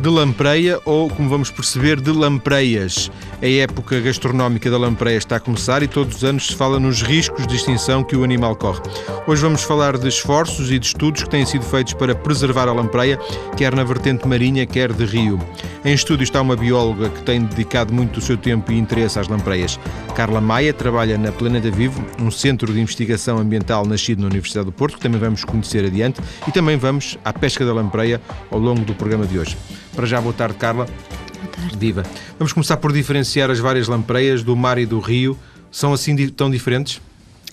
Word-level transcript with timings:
de 0.00 0.08
lampreia 0.08 0.80
ou, 0.86 1.10
como 1.10 1.28
vamos 1.28 1.50
perceber, 1.50 2.00
de 2.00 2.10
lampreias. 2.10 3.10
A 3.42 3.46
época 3.46 4.00
gastronómica 4.00 4.70
da 4.70 4.78
lampreia 4.78 5.18
está 5.18 5.36
a 5.36 5.40
começar 5.40 5.82
e 5.82 5.88
todos 5.88 6.16
os 6.16 6.24
anos 6.24 6.46
se 6.46 6.56
fala 6.56 6.80
nos 6.80 7.02
riscos 7.02 7.46
de 7.46 7.56
extinção 7.56 8.02
que 8.02 8.16
o 8.16 8.24
animal 8.24 8.56
corre. 8.56 8.80
Hoje 9.26 9.42
vamos 9.42 9.62
falar 9.62 9.98
de 9.98 10.08
esforços 10.08 10.70
e 10.70 10.78
de 10.78 10.86
estudos 10.86 11.22
que 11.22 11.28
têm 11.28 11.44
sido 11.44 11.64
feitos 11.64 11.92
para 11.92 12.14
preservar 12.14 12.66
a 12.66 12.72
lampreia, 12.72 13.18
quer 13.58 13.74
na 13.74 13.84
vertente 13.84 14.26
marinha, 14.26 14.64
quer 14.64 14.90
de 14.92 15.04
rio. 15.04 15.38
Em 15.84 15.92
estúdio 15.92 16.24
está 16.24 16.40
uma 16.40 16.56
bióloga 16.56 17.10
que 17.10 17.22
tem 17.22 17.42
dedicado 17.42 17.92
muito 17.92 18.20
do 18.20 18.24
seu 18.24 18.36
tempo 18.36 18.72
e 18.72 18.78
interesse 18.78 19.18
às 19.18 19.28
lampreias. 19.28 19.78
Carla 20.14 20.40
Maia 20.40 20.72
trabalha 20.72 21.16
na 21.18 21.30
Planeta 21.30 21.70
Vivo, 21.70 22.02
um 22.18 22.30
centro 22.30 22.72
de 22.72 22.80
investigação 22.80 23.38
ambiental 23.38 23.84
nascido 23.86 24.20
na 24.20 24.26
Universidade 24.26 24.66
do 24.66 24.72
Porto, 24.72 24.96
que 24.96 25.02
também 25.02 25.20
vamos 25.20 25.44
conhecer 25.44 25.84
adiante, 25.84 26.20
e 26.46 26.52
também 26.52 26.76
vamos 26.76 27.18
à 27.24 27.32
pesca 27.32 27.64
da 27.64 27.72
lampreia 27.72 28.20
ao 28.50 28.58
longo 28.58 28.80
do 28.80 28.94
programa 28.94 29.26
de 29.26 29.38
hoje. 29.38 29.56
Para 30.00 30.06
já, 30.06 30.18
boa 30.18 30.32
tarde, 30.32 30.56
Carla. 30.56 30.86
Boa 30.86 31.48
tarde. 31.48 31.76
Viva. 31.76 32.02
Vamos 32.38 32.54
começar 32.54 32.78
por 32.78 32.90
diferenciar 32.90 33.50
as 33.50 33.58
várias 33.58 33.86
lampreias 33.86 34.42
do 34.42 34.56
mar 34.56 34.78
e 34.78 34.86
do 34.86 34.98
rio. 34.98 35.38
São 35.70 35.92
assim 35.92 36.16
tão 36.28 36.50
diferentes? 36.50 37.02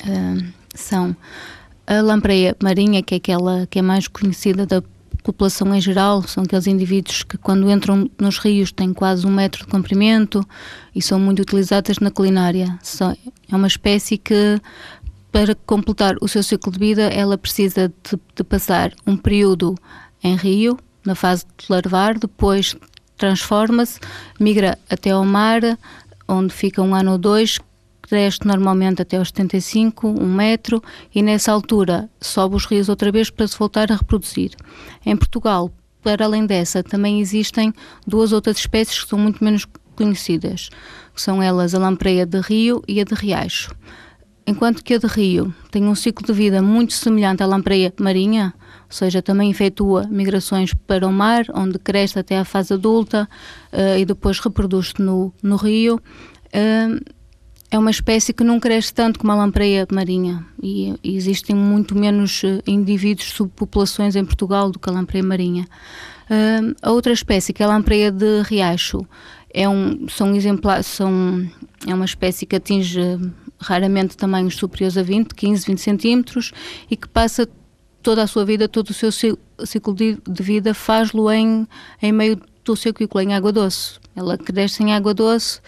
Uh, 0.05 0.47
são. 0.73 1.13
A 1.85 1.99
lampreia 1.99 2.55
marinha, 2.63 3.03
que 3.03 3.15
é 3.15 3.17
aquela 3.17 3.67
que 3.67 3.79
é 3.79 3.81
mais 3.81 4.07
conhecida 4.07 4.65
da 4.65 4.81
população 5.21 5.75
em 5.75 5.81
geral, 5.81 6.23
são 6.23 6.45
aqueles 6.45 6.67
indivíduos 6.67 7.21
que 7.21 7.37
quando 7.37 7.69
entram 7.69 8.09
nos 8.17 8.37
rios 8.37 8.71
têm 8.71 8.93
quase 8.93 9.27
um 9.27 9.31
metro 9.31 9.65
de 9.65 9.69
comprimento 9.69 10.41
e 10.95 11.01
são 11.01 11.19
muito 11.19 11.41
utilizadas 11.41 11.99
na 11.99 12.11
culinária. 12.11 12.79
É 13.51 13.55
uma 13.57 13.67
espécie 13.67 14.17
que 14.17 14.57
para 15.33 15.53
completar 15.53 16.15
o 16.21 16.29
seu 16.29 16.41
ciclo 16.41 16.71
de 16.71 16.79
vida, 16.79 17.09
ela 17.09 17.37
precisa 17.37 17.89
de, 17.89 18.17
de, 18.33 18.43
passar 18.45 18.93
um 19.05 19.17
período 19.17 19.75
em 20.23 20.37
rio, 20.37 20.77
na 21.07 21.15
fase 21.15 21.45
de 21.57 21.65
larvar, 21.69 22.19
depois 22.19 22.75
transforma-se, 23.17 23.99
migra 24.39 24.77
até 24.89 25.11
ao 25.11 25.25
mar, 25.25 25.61
onde 26.27 26.53
fica 26.53 26.81
um 26.81 26.93
ano 26.93 27.13
ou 27.13 27.17
dois, 27.17 27.57
cresce 28.01 28.45
normalmente 28.45 29.01
até 29.01 29.17
aos 29.17 29.29
75, 29.29 30.07
um 30.07 30.33
metro, 30.33 30.83
e 31.13 31.21
nessa 31.21 31.51
altura 31.51 32.09
sobe 32.21 32.55
os 32.55 32.65
rios 32.65 32.89
outra 32.89 33.11
vez 33.11 33.29
para 33.29 33.47
se 33.47 33.57
voltar 33.57 33.91
a 33.91 33.95
reproduzir. 33.95 34.51
Em 35.05 35.15
Portugal, 35.15 35.71
para 36.03 36.25
além 36.25 36.45
dessa, 36.45 36.83
também 36.83 37.19
existem 37.19 37.73
duas 38.05 38.31
outras 38.31 38.57
espécies 38.57 39.03
que 39.03 39.09
são 39.09 39.19
muito 39.19 39.43
menos 39.43 39.65
conhecidas, 39.95 40.69
que 41.13 41.21
são 41.21 41.41
elas 41.41 41.73
a 41.73 41.79
lampreia 41.79 42.25
de 42.25 42.39
rio 42.39 42.83
e 42.87 43.01
a 43.01 43.03
de 43.03 43.15
riacho. 43.15 43.75
Enquanto 44.45 44.83
que 44.83 44.93
a 44.93 44.97
de 44.97 45.07
rio 45.07 45.53
tem 45.71 45.85
um 45.85 45.95
ciclo 45.95 46.25
de 46.25 46.31
vida 46.31 46.61
muito 46.61 46.93
semelhante 46.93 47.43
à 47.43 47.45
lampreia 47.45 47.93
marinha, 47.99 48.53
ou 48.89 48.95
seja, 48.95 49.21
também 49.21 49.51
efetua 49.51 50.07
migrações 50.07 50.73
para 50.73 51.05
o 51.05 51.11
mar, 51.11 51.45
onde 51.53 51.77
cresce 51.77 52.17
até 52.17 52.37
a 52.39 52.45
fase 52.45 52.73
adulta 52.73 53.27
uh, 53.73 53.99
e 53.99 54.05
depois 54.05 54.39
reproduz-se 54.39 55.01
no, 55.01 55.33
no 55.43 55.57
rio. 55.57 55.95
Uh, 56.47 57.17
é 57.69 57.77
uma 57.77 57.91
espécie 57.91 58.31
que 58.31 58.45
não 58.45 58.61
cresce 58.61 58.93
tanto 58.93 59.19
como 59.19 59.33
a 59.33 59.35
lampreia 59.35 59.85
marinha 59.91 60.45
e, 60.63 60.95
existem 61.03 61.53
muito 61.53 61.97
menos 61.97 62.41
uh, 62.43 62.63
indivíduos, 62.65 63.27
subpopulações 63.31 64.15
em 64.15 64.23
Portugal 64.23 64.71
do 64.71 64.79
que 64.79 64.89
a 64.89 64.93
lampreia 64.93 65.23
marinha. 65.23 65.67
a 66.81 66.91
outra 66.91 67.11
espécie, 67.11 67.51
que 67.51 67.61
é 67.61 67.65
a 67.65 67.69
lampreia 67.69 68.09
de 68.09 68.41
riacho, 68.43 69.05
é, 69.53 69.67
um, 69.67 70.07
são 70.07 70.31
são, 70.83 71.45
é 71.85 71.93
uma 71.93 72.05
espécie 72.05 72.45
que 72.45 72.55
atinge 72.55 73.01
raramente 73.59 74.15
tamanhos 74.15 74.55
superiores 74.55 74.97
a 74.97 75.03
20, 75.03 75.33
15, 75.33 75.65
20 75.65 75.77
centímetros 75.79 76.51
e 76.89 76.95
que 76.95 77.07
passa 77.07 77.47
toda 78.07 78.23
a 78.23 78.27
sua 78.27 78.45
vida, 78.45 78.69
todo 78.69 78.91
o 78.91 78.93
seu 78.93 79.11
ciclo 79.11 79.93
de, 79.93 80.17
vida, 80.39 80.73
faz-lo 80.73 81.29
em, 81.29 81.67
em 82.01 82.13
meio 82.13 82.39
do 82.63 82.73
seu 82.73 82.93
currículo, 82.93 83.21
em 83.21 83.35
água 83.35 83.51
doce. 83.51 83.99
Ela 84.15 84.37
cresce 84.37 84.81
em 84.81 84.93
água 84.93 85.13
doce, 85.13 85.59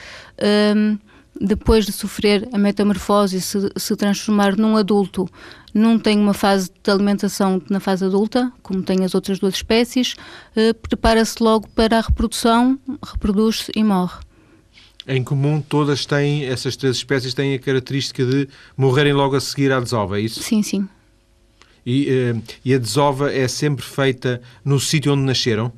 um, 0.73 0.97
depois 1.37 1.85
de 1.85 1.91
sofrer 1.91 2.47
a 2.53 2.57
metamorfose 2.57 3.35
e 3.35 3.41
se, 3.41 3.69
se 3.75 3.93
transformar 3.97 4.55
num 4.55 4.77
adulto, 4.77 5.27
não 5.73 5.99
tem 5.99 6.17
uma 6.17 6.33
fase 6.33 6.71
de 6.81 6.89
alimentação 6.89 7.61
na 7.69 7.81
fase 7.81 8.05
adulta, 8.05 8.49
como 8.63 8.83
tem 8.83 9.03
as 9.03 9.13
outras 9.13 9.37
duas 9.37 9.55
espécies, 9.55 10.15
uh, 10.55 10.73
prepara-se 10.75 11.43
logo 11.43 11.67
para 11.75 11.97
a 11.97 12.01
reprodução, 12.01 12.79
reproduz-se 13.03 13.69
e 13.75 13.83
morre 13.83 14.17
em 15.07 15.23
comum 15.23 15.59
todas 15.59 16.05
têm, 16.05 16.45
essas 16.45 16.75
três 16.75 16.97
espécies 16.97 17.33
têm 17.33 17.55
a 17.55 17.59
característica 17.59 18.23
de 18.23 18.47
morrerem 18.77 19.11
logo 19.11 19.35
a 19.35 19.41
seguir 19.41 19.71
à 19.71 19.79
desova, 19.79 20.19
é 20.19 20.21
isso? 20.21 20.43
Sim, 20.43 20.61
sim. 20.61 20.87
E, 21.91 22.07
uh, 22.31 22.43
e 22.63 22.71
a 22.71 22.77
desova 22.77 23.33
é 23.33 23.47
sempre 23.47 23.83
feita 23.83 24.39
no 24.63 24.79
sítio 24.79 25.11
onde 25.11 25.23
nasceram? 25.23 25.73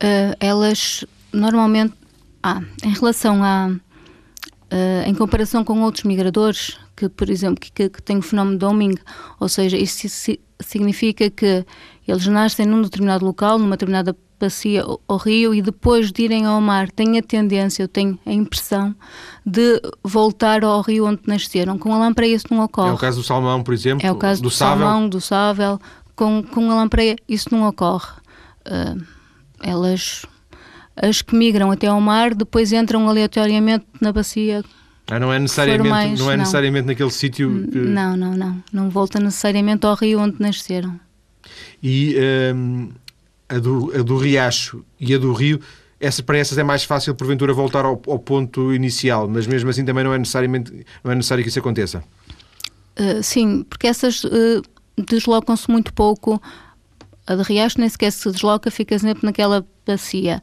Uh, 0.00 0.30
elas 0.38 1.04
normalmente, 1.32 1.92
ah, 2.40 2.62
em 2.84 2.92
relação 2.92 3.42
a, 3.42 3.66
uh, 3.66 5.08
em 5.08 5.12
comparação 5.12 5.64
com 5.64 5.82
outros 5.82 6.04
migradores, 6.04 6.78
que 6.94 7.08
por 7.08 7.28
exemplo, 7.28 7.56
que, 7.60 7.88
que 7.88 8.00
têm 8.00 8.18
o 8.18 8.22
fenómeno 8.22 8.56
de 8.56 8.64
homing, 8.64 8.94
ou 9.40 9.48
seja, 9.48 9.76
isso 9.76 10.06
significa 10.60 11.28
que 11.28 11.66
eles 12.06 12.28
nascem 12.28 12.64
num 12.64 12.82
determinado 12.82 13.24
local, 13.24 13.58
numa 13.58 13.72
determinada 13.72 14.16
bacia 14.38 14.82
ao 14.82 15.16
rio 15.16 15.54
e 15.54 15.62
depois 15.62 16.12
de 16.12 16.22
irem 16.22 16.44
ao 16.44 16.60
mar 16.60 16.90
têm 16.90 17.18
a 17.18 17.22
tendência, 17.22 17.82
eu 17.82 17.88
tenho 17.88 18.18
a 18.24 18.32
impressão, 18.32 18.94
de 19.44 19.80
voltar 20.02 20.64
ao 20.64 20.80
rio 20.80 21.06
onde 21.06 21.20
nasceram. 21.26 21.78
Com 21.78 21.92
a 21.92 21.98
lampreia 21.98 22.34
isso 22.34 22.46
não 22.50 22.62
ocorre. 22.62 22.90
É 22.90 22.92
o 22.92 22.98
caso 22.98 23.20
do 23.20 23.24
salmão, 23.24 23.62
por 23.62 23.74
exemplo? 23.74 24.06
É 24.06 24.10
o 24.10 24.16
caso 24.16 24.42
do, 24.42 24.48
do 24.48 24.50
salmão, 24.50 25.08
do 25.08 25.20
sável. 25.20 25.78
Com, 26.16 26.42
com 26.42 26.70
a 26.70 26.74
lampreia 26.74 27.16
isso 27.28 27.48
não 27.50 27.66
ocorre. 27.66 28.12
Uh, 28.66 29.02
elas, 29.60 30.24
as 30.96 31.22
que 31.22 31.34
migram 31.34 31.70
até 31.70 31.86
ao 31.86 32.00
mar, 32.00 32.34
depois 32.34 32.72
entram 32.72 33.08
aleatoriamente 33.08 33.86
na 34.00 34.12
bacia 34.12 34.62
ah, 35.10 35.18
não 35.18 35.32
é 35.32 35.38
necessariamente, 35.38 35.90
mais, 35.90 36.18
não 36.18 36.30
é 36.30 36.36
necessariamente 36.36 36.86
naquele 36.86 37.10
sítio 37.10 37.68
que... 37.70 37.78
Não, 37.78 38.16
não, 38.16 38.34
não. 38.34 38.64
Não 38.72 38.88
volta 38.88 39.20
necessariamente 39.20 39.84
ao 39.84 39.94
rio 39.94 40.18
onde 40.18 40.36
nasceram. 40.40 40.98
E 41.82 42.16
um, 42.54 42.90
a 43.54 43.58
do, 43.58 43.92
a 43.94 44.02
do 44.02 44.16
Riacho 44.16 44.84
e 44.98 45.14
a 45.14 45.18
do 45.18 45.32
Rio, 45.32 45.60
essa, 46.00 46.22
para 46.22 46.38
essas 46.38 46.58
é 46.58 46.62
mais 46.62 46.84
fácil, 46.84 47.14
porventura, 47.14 47.52
voltar 47.52 47.84
ao, 47.84 48.00
ao, 48.06 48.18
ponto 48.18 48.74
inicial, 48.74 49.28
mas 49.28 49.46
mesmo 49.46 49.70
assim 49.70 49.84
também 49.84 50.04
não 50.04 50.12
é, 50.12 50.18
necessariamente, 50.18 50.84
não 51.02 51.12
é 51.12 51.14
necessário 51.14 51.42
que 51.42 51.48
isso 51.48 51.58
aconteça. 51.58 52.02
Uh, 52.98 53.22
sim, 53.22 53.64
porque 53.68 53.86
essas 53.86 54.24
uh, 54.24 54.62
deslocam-se 54.96 55.70
muito 55.70 55.92
pouco. 55.92 56.40
A 57.26 57.34
de 57.34 57.42
Riacho 57.42 57.80
nem 57.80 57.88
sequer 57.88 58.10
se 58.10 58.30
desloca, 58.30 58.70
fica 58.70 58.98
sempre 58.98 59.24
naquela 59.24 59.66
bacia. 59.86 60.42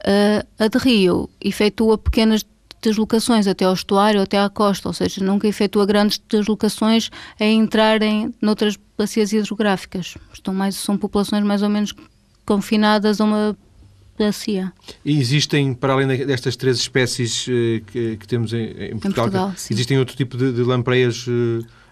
Uh, 0.00 0.46
a 0.58 0.68
de 0.68 0.78
Rio 0.78 1.28
efetua 1.40 1.98
pequenas 1.98 2.44
deslocações 2.80 3.46
até 3.46 3.64
ao 3.64 3.74
estuário, 3.74 4.22
até 4.22 4.38
à 4.38 4.48
costa, 4.48 4.88
ou 4.88 4.94
seja, 4.94 5.22
nunca 5.22 5.46
efetua 5.46 5.84
grandes 5.84 6.18
deslocações 6.28 7.10
a 7.38 7.44
entrarem 7.44 8.34
noutras 8.40 8.78
bacias 8.96 9.32
hidrográficas. 9.32 10.16
Estão 10.32 10.54
mais, 10.54 10.76
são 10.76 10.96
populações 10.96 11.44
mais 11.44 11.62
ou 11.62 11.68
menos 11.68 11.94
confinadas 12.44 13.20
a 13.20 13.24
uma 13.24 13.56
bacia. 14.18 14.72
E 15.04 15.18
existem, 15.18 15.72
para 15.72 15.94
além 15.94 16.06
destas 16.26 16.56
três 16.56 16.78
espécies 16.78 17.46
uh, 17.46 17.50
que, 17.86 18.16
que, 18.16 18.28
temos 18.28 18.52
em, 18.52 18.64
em 18.64 18.98
Portugal, 18.98 19.28
em 19.28 19.30
Portugal 19.30 19.54
existem 19.70 19.98
outro 19.98 20.14
tipo 20.16 20.36
de, 20.36 20.52
de 20.52 20.62
lampreias 20.62 21.26
uh, 21.26 21.30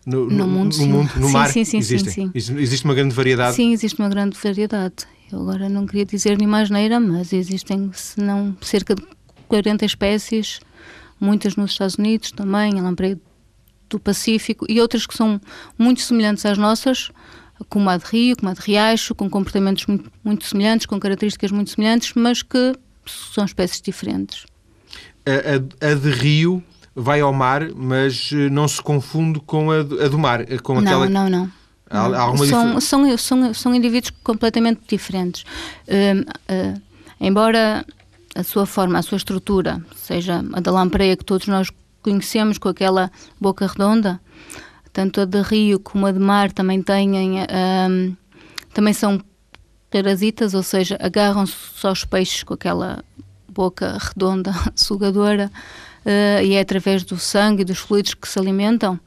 no, 0.04 0.26
no, 0.26 0.30
no, 0.30 0.46
mundo, 0.46 0.76
no, 0.76 0.86
mundo, 0.86 1.10
no 1.16 1.26
sim, 1.26 1.32
mar? 1.32 1.50
Sim, 1.50 1.64
sim, 1.64 1.78
existem. 1.78 2.12
sim, 2.12 2.40
sim. 2.40 2.58
Existe 2.58 2.84
uma 2.84 2.94
grande 2.94 3.14
variedade? 3.14 3.56
Sim, 3.56 3.72
existe 3.72 3.98
uma 3.98 4.08
grande 4.08 4.36
variedade. 4.42 5.06
Eu 5.30 5.40
agora 5.40 5.68
não 5.68 5.86
queria 5.86 6.06
dizer 6.06 6.38
nenhuma 6.38 6.60
asneira, 6.60 6.98
mas 6.98 7.32
existem, 7.32 7.90
se 7.92 8.18
não, 8.20 8.56
cerca 8.62 8.94
de 8.94 9.02
40 9.46 9.84
espécies, 9.84 10.60
muitas 11.20 11.56
nos 11.56 11.72
Estados 11.72 11.96
Unidos 11.96 12.32
também, 12.32 12.78
a 12.78 12.82
lampreia 12.82 13.18
do 13.90 13.98
Pacífico, 13.98 14.66
e 14.68 14.80
outras 14.80 15.06
que 15.06 15.14
são 15.14 15.40
muito 15.78 16.00
semelhantes 16.00 16.44
às 16.46 16.56
nossas, 16.56 17.10
como 17.68 17.90
a 17.90 17.96
de 17.96 18.04
Rio, 18.04 18.36
como 18.36 18.50
a 18.50 18.54
de 18.54 18.60
Riacho, 18.60 19.14
com 19.14 19.28
comportamentos 19.28 19.86
muito, 19.86 20.10
muito 20.24 20.44
semelhantes, 20.44 20.86
com 20.86 20.98
características 20.98 21.50
muito 21.50 21.70
semelhantes, 21.70 22.12
mas 22.14 22.42
que 22.42 22.74
são 23.06 23.44
espécies 23.44 23.80
diferentes. 23.80 24.46
A, 25.26 25.86
a, 25.86 25.90
a 25.90 25.94
de 25.94 26.10
Rio 26.10 26.62
vai 26.94 27.20
ao 27.20 27.32
mar, 27.32 27.68
mas 27.74 28.30
eh, 28.32 28.48
não 28.50 28.66
se 28.66 28.82
confunde 28.82 29.40
com 29.40 29.70
a, 29.70 29.80
a 29.80 30.08
do 30.08 30.18
mar, 30.18 30.40
eh, 30.40 30.58
com 30.58 30.74
não, 30.74 30.82
aquela... 30.82 31.08
Não, 31.08 31.28
não, 31.28 31.40
não. 31.40 31.58
São, 32.46 32.80
são, 32.80 33.16
são, 33.16 33.54
são 33.54 33.74
indivíduos 33.74 34.12
completamente 34.22 34.82
diferentes. 34.86 35.42
Uh, 35.86 36.20
uh, 36.52 36.82
embora 37.18 37.82
a 38.34 38.42
sua 38.42 38.66
forma, 38.66 38.98
a 38.98 39.02
sua 39.02 39.16
estrutura, 39.16 39.82
seja 39.96 40.44
a 40.52 40.60
da 40.60 40.70
lampreia 40.70 41.16
que 41.16 41.24
todos 41.24 41.46
nós 41.46 41.70
conhecemos, 42.02 42.58
com 42.58 42.68
aquela 42.68 43.10
boca 43.40 43.66
redonda, 43.66 44.20
tanto 44.98 45.20
a 45.20 45.24
de 45.24 45.40
rio 45.42 45.78
como 45.78 46.06
a 46.06 46.10
de 46.10 46.18
mar 46.18 46.50
também 46.50 46.82
têm, 46.82 47.12
um, 47.12 48.16
também 48.74 48.92
são 48.92 49.22
parasitas, 49.88 50.54
ou 50.54 50.62
seja, 50.64 50.96
agarram-se 51.00 51.86
aos 51.86 52.04
peixes 52.04 52.42
com 52.42 52.54
aquela 52.54 53.04
boca 53.48 53.96
redonda, 53.96 54.50
sugadora, 54.74 55.52
uh, 56.04 56.42
e 56.44 56.54
é 56.54 56.60
através 56.60 57.04
do 57.04 57.16
sangue 57.16 57.62
e 57.62 57.64
dos 57.64 57.78
fluidos 57.78 58.14
que 58.14 58.26
se 58.26 58.40
alimentam. 58.40 58.98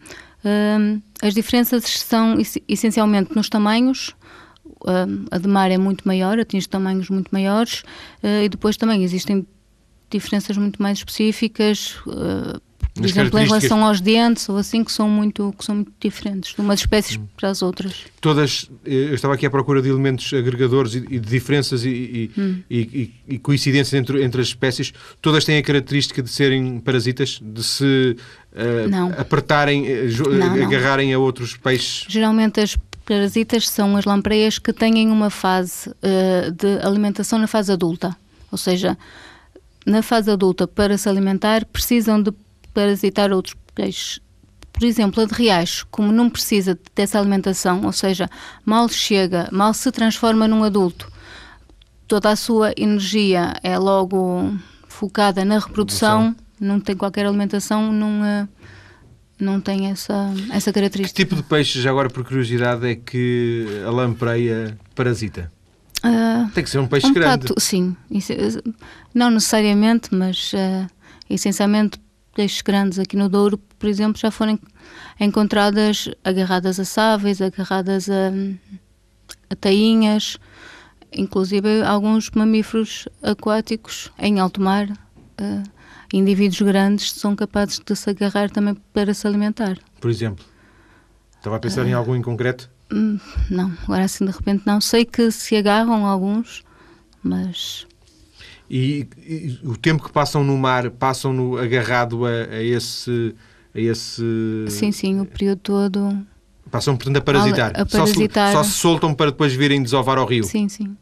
Uh, 0.46 1.02
as 1.22 1.34
diferenças 1.34 1.84
são 1.84 2.38
essencialmente 2.70 3.36
nos 3.36 3.50
tamanhos. 3.50 4.16
a 5.30 5.38
de 5.38 5.48
mar 5.50 5.72
é 5.72 5.78
muito 5.78 6.08
maior, 6.08 6.40
atinge 6.40 6.70
tamanhos 6.70 7.10
muito 7.10 7.28
maiores, 7.34 7.84
e 8.24 8.48
depois 8.48 8.78
também 8.78 9.04
existem 9.04 9.46
diferenças 10.10 10.58
muito 10.58 10.82
mais 10.82 11.00
específicas, 11.00 11.98
por 12.94 13.06
exemplo, 13.06 13.40
em 13.40 13.46
relação 13.46 13.86
aos 13.86 14.02
dentes 14.02 14.50
ou 14.50 14.58
assim, 14.58 14.84
que 14.84 14.92
são 14.92 15.10
muito, 15.10 15.54
que 15.58 15.64
são 15.64 15.76
muito 15.76 15.92
diferentes 16.00 16.54
de 16.54 16.60
umas 16.60 16.82
espécies 16.82 17.18
hum. 17.18 17.26
para 17.38 17.50
as 17.50 17.62
outras. 17.62 18.06
Todas, 18.20 18.70
eu 18.86 19.16
estava 19.16 19.34
aqui 19.34 19.46
à 19.46 19.50
procura 19.50 19.82
de 19.82 19.90
elementos 19.90 20.34
agregadores 20.34 20.96
e, 20.96 21.02
de 21.02 21.20
diferenças 21.20 21.86
e, 21.86 22.30
hum. 22.38 22.62
e, 22.70 23.14
e, 23.28 23.40
coincidências 23.40 23.94
entre, 23.94 24.22
entre 24.24 24.42
as 24.42 24.48
espécies, 24.48 24.92
todas 25.22 25.46
têm 25.46 25.58
a 25.58 25.64
característica 25.64 26.22
de 26.22 26.30
serem 26.30 26.80
parasitas, 26.80 27.40
de 27.42 27.64
se 27.64 28.18
uh, 28.54 29.20
apertarem, 29.22 29.84
uh, 29.84 30.30
não, 30.30 30.64
agarrarem 30.64 31.12
não. 31.12 31.22
a 31.22 31.24
outros 31.24 31.56
peixes? 31.56 32.06
Geralmente 32.10 32.60
as 32.60 32.78
parasitas 33.06 33.70
são 33.70 33.96
as 33.96 34.04
lampreias 34.04 34.60
que 34.60 34.74
têm 34.74 35.08
uma 35.08 35.30
fase 35.30 35.90
uh, 35.90 36.52
de 36.52 36.86
alimentação 36.86 37.40
na 37.40 37.48
fase 37.48 37.72
adulta, 37.72 38.16
ou 38.52 38.58
seja, 38.58 38.98
na 39.86 40.02
fase 40.02 40.30
adulta, 40.30 40.68
para 40.68 40.98
se 40.98 41.08
alimentar, 41.08 41.66
precisam 41.66 42.22
de 42.22 42.32
parasitar 42.74 43.32
outros 43.32 43.56
peixes. 43.74 44.20
Por 44.72 44.84
exemplo, 44.84 45.22
a 45.22 45.26
de 45.26 45.34
riacho, 45.34 45.86
como 45.92 46.12
não 46.12 46.30
precisa 46.30 46.78
dessa 46.96 47.20
alimentação, 47.20 47.86
ou 47.86 47.92
seja, 47.92 48.30
mal 48.66 48.88
chega, 48.90 49.48
mal 49.52 49.74
se 49.74 49.92
transforma 49.92 50.48
num 50.48 50.64
adulto, 50.64 51.12
toda 52.08 52.32
a 52.32 52.36
sua 52.36 52.74
energia 52.76 53.54
é 53.62 53.78
logo 53.78 54.52
focada 54.88 55.46
na 55.46 55.60
reprodução, 55.60 56.36
não 56.60 56.80
tem 56.80 56.96
qualquer 56.96 57.26
alimentação, 57.26 57.92
não, 57.92 58.26
eh, 58.26 58.48
não 59.40 59.60
tem 59.60 59.88
essa, 59.88 60.34
essa 60.52 60.72
característica. 60.72 61.16
Que 61.16 61.24
tipo 61.24 61.36
de 61.36 61.44
peixe, 61.44 61.82
já 61.82 61.90
agora 61.90 62.10
por 62.10 62.24
curiosidade, 62.24 62.88
é 62.88 62.96
que 62.96 63.66
a 63.86 63.90
lampreia 63.90 64.78
parasita? 64.96 65.52
Uh, 66.04 66.50
tem 66.52 66.64
que 66.64 66.70
ser 66.70 66.80
um 66.80 66.88
peixe 66.88 67.08
um 67.08 67.14
grande. 67.14 67.48
Bocado, 67.48 67.62
sim, 67.62 67.96
isso, 68.10 68.34
não 69.14 69.30
necessariamente, 69.30 70.14
mas 70.14 70.52
uh, 70.54 70.88
essencialmente 71.30 72.00
peixes 72.34 72.62
grandes 72.62 73.00
aqui 73.00 73.16
no 73.16 73.30
Douro, 73.30 73.58
por 73.58 73.88
exemplo, 73.88 74.20
já 74.20 74.32
foram 74.32 74.60
encontradas 75.20 76.10
agarradas 76.24 76.80
a 76.80 76.86
sáveis, 76.86 77.42
agarradas 77.42 78.10
a, 78.10 78.32
a 79.50 79.56
tainhas, 79.56 80.38
inclusive 81.12 81.82
alguns 81.84 82.30
mamíferos 82.32 83.08
aquáticos 83.22 84.12
em 84.18 84.40
alto 84.40 84.62
mar. 84.62 84.90
Uh, 85.40 85.64
indivíduos 86.14 86.62
grandes 86.62 87.12
são 87.14 87.36
capazes 87.36 87.80
de 87.80 87.96
se 87.96 88.10
agarrar 88.10 88.50
também 88.50 88.76
para 88.94 89.14
se 89.14 89.26
alimentar. 89.26 89.78
Por 90.00 90.10
exemplo? 90.10 90.46
Estava 91.38 91.56
a 91.56 91.60
pensar 91.60 91.86
uh, 91.86 91.88
em 91.88 91.94
algum 91.94 92.16
em 92.16 92.22
concreto? 92.22 92.70
Hum, 92.92 93.20
não, 93.50 93.72
agora 93.84 94.04
assim 94.04 94.26
de 94.26 94.32
repente 94.32 94.64
não. 94.66 94.82
Sei 94.82 95.06
que 95.06 95.32
se 95.32 95.56
agarram 95.56 96.06
alguns, 96.06 96.64
mas 97.24 97.88
e, 98.74 99.06
e, 99.18 99.60
o 99.66 99.76
tempo 99.76 100.02
que 100.02 100.12
passam 100.14 100.46
no 100.46 100.58
mar, 100.58 100.90
passam 100.92 101.34
no, 101.34 101.58
agarrado 101.58 102.26
a, 102.26 102.30
a, 102.30 102.64
esse, 102.64 103.36
a 103.76 103.80
esse. 103.82 104.24
Sim, 104.70 104.94
sim, 104.94 105.20
o 105.20 105.26
período 105.26 105.60
todo. 105.60 106.18
Passam, 106.72 106.96
portanto, 106.96 107.18
a 107.18 107.22
parasitar. 107.22 107.72
A, 107.76 107.86
parasitar. 107.86 108.54
Só, 108.54 108.64
se, 108.64 108.70
só 108.70 108.74
se 108.74 108.80
soltam 108.80 109.14
para 109.14 109.32
depois 109.32 109.54
virem 109.54 109.84
desovar 109.84 110.18
ao 110.18 110.26
rio. 110.26 110.46
Sim, 110.46 110.70
sim. 110.70 110.96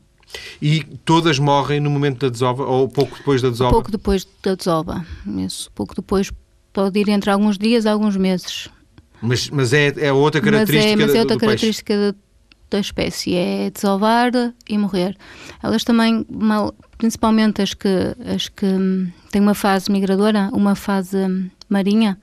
E 0.60 0.83
todas 1.06 1.38
morrem 1.38 1.80
no 1.80 1.92
momento 1.92 2.21
da 2.21 2.30
desova 2.30 2.63
ou 2.63 2.89
pouco 2.89 3.16
depois 3.16 3.39
da 3.39 3.50
desova? 3.50 3.71
Pouco 3.71 3.92
depois 3.92 4.27
da 4.42 4.56
desova. 4.56 5.06
Isso, 5.38 5.71
pouco 5.75 5.94
depois 5.94 6.31
pode 6.74 7.00
ir 7.00 7.07
entre 7.10 7.30
alguns 7.30 7.56
dias 7.56 7.86
alguns 7.86 8.18
meses. 8.18 8.68
Mas, 9.21 9.48
mas 9.48 9.74
é, 9.74 9.94
é 9.98 10.12
outra 10.12 10.42
característica 10.42 10.95
Mas 10.95 11.04
é, 11.04 11.06
mas 11.06 11.16
é 11.16 11.19
outra 11.19 11.36
do 11.36 11.39
característica 11.39 11.94
peixe. 11.94 12.16
Da 12.69 12.80
espécie, 12.80 13.36
é 13.36 13.69
desovar 13.69 14.31
e 14.68 14.77
morrer. 14.77 15.18
Elas 15.62 15.83
também, 15.83 16.25
principalmente 16.98 17.62
as 17.62 17.74
que, 17.74 18.16
as 18.33 18.48
que 18.48 18.68
têm 19.31 19.42
uma 19.42 19.54
fase 19.54 19.92
migradora, 19.92 20.50
uma 20.54 20.75
fase 20.75 21.18
marinha, 21.68 22.18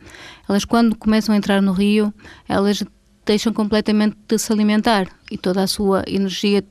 elas 0.49 0.65
quando 0.65 0.97
começam 0.97 1.35
a 1.35 1.39
entrar 1.39 1.61
no 1.61 1.73
rio, 1.73 2.13
elas 2.49 2.83
deixam 3.25 3.53
completamente 3.53 4.17
de 4.29 4.39
se 4.39 4.53
alimentar 4.53 5.09
e 5.31 5.37
toda 5.37 5.63
a 5.63 5.67
sua 5.67 6.05
energia, 6.07 6.65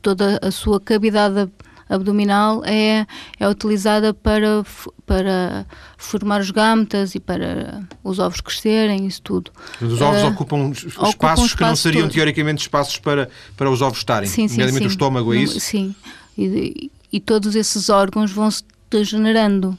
toda 0.00 0.38
a 0.40 0.50
sua 0.50 0.80
cavidade 0.80 1.50
abdominal 1.88 2.62
é, 2.64 3.06
é 3.38 3.48
utilizada 3.48 4.12
para, 4.12 4.64
para 5.04 5.66
formar 5.96 6.40
os 6.40 6.50
gametas 6.50 7.14
e 7.14 7.20
para 7.20 7.86
os 8.02 8.18
ovos 8.18 8.40
crescerem, 8.40 9.06
isso 9.06 9.22
tudo. 9.22 9.50
Os 9.80 10.00
ovos 10.00 10.22
uh, 10.22 10.26
ocupam 10.26 10.70
espaços 10.70 11.14
ocupam 11.14 11.48
que 11.56 11.62
não 11.62 11.76
seriam 11.76 12.02
todo. 12.02 12.14
teoricamente 12.14 12.62
espaços 12.62 12.98
para, 12.98 13.28
para 13.56 13.70
os 13.70 13.82
ovos 13.82 13.98
estarem, 13.98 14.28
sim, 14.28 14.48
sim, 14.48 14.54
nomeadamente 14.54 14.84
sim. 14.84 14.88
o 14.88 14.90
estômago, 14.90 15.34
é 15.34 15.38
isso? 15.38 15.60
Sim, 15.60 15.94
e, 16.36 16.90
e 17.12 17.20
todos 17.20 17.54
esses 17.54 17.88
órgãos 17.88 18.32
vão 18.32 18.50
se 18.50 18.64
degenerando. 18.90 19.78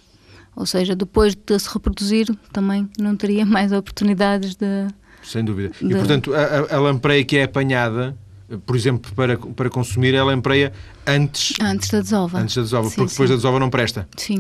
Ou 0.56 0.65
seja, 0.65 0.95
depois 0.95 1.36
de 1.36 1.60
se 1.60 1.69
reproduzir, 1.71 2.27
também 2.51 2.89
não 2.98 3.15
teria 3.15 3.45
mais 3.45 3.71
oportunidades 3.71 4.56
de. 4.56 4.88
Sem 5.24 5.44
dúvida. 5.44 5.71
De... 5.80 5.86
E, 5.86 5.95
portanto, 5.95 6.33
a, 6.33 6.75
a 6.75 6.80
lampreia 6.80 7.24
que 7.24 7.38
é 7.38 7.44
apanhada, 7.44 8.18
por 8.65 8.75
exemplo, 8.75 9.12
para, 9.13 9.38
para 9.38 9.69
consumir, 9.69 10.15
a 10.15 10.24
lampreia 10.24 10.74
antes. 11.07 11.54
Antes 11.62 11.89
da 11.89 12.01
desova. 12.01 12.39
Antes 12.39 12.56
da 12.56 12.62
desova, 12.62 12.89
sim, 12.89 12.95
porque 12.95 13.12
depois 13.12 13.30
sim. 13.30 13.33
da 13.33 13.38
desova 13.38 13.59
não 13.59 13.69
presta. 13.69 14.07
Sim. 14.18 14.39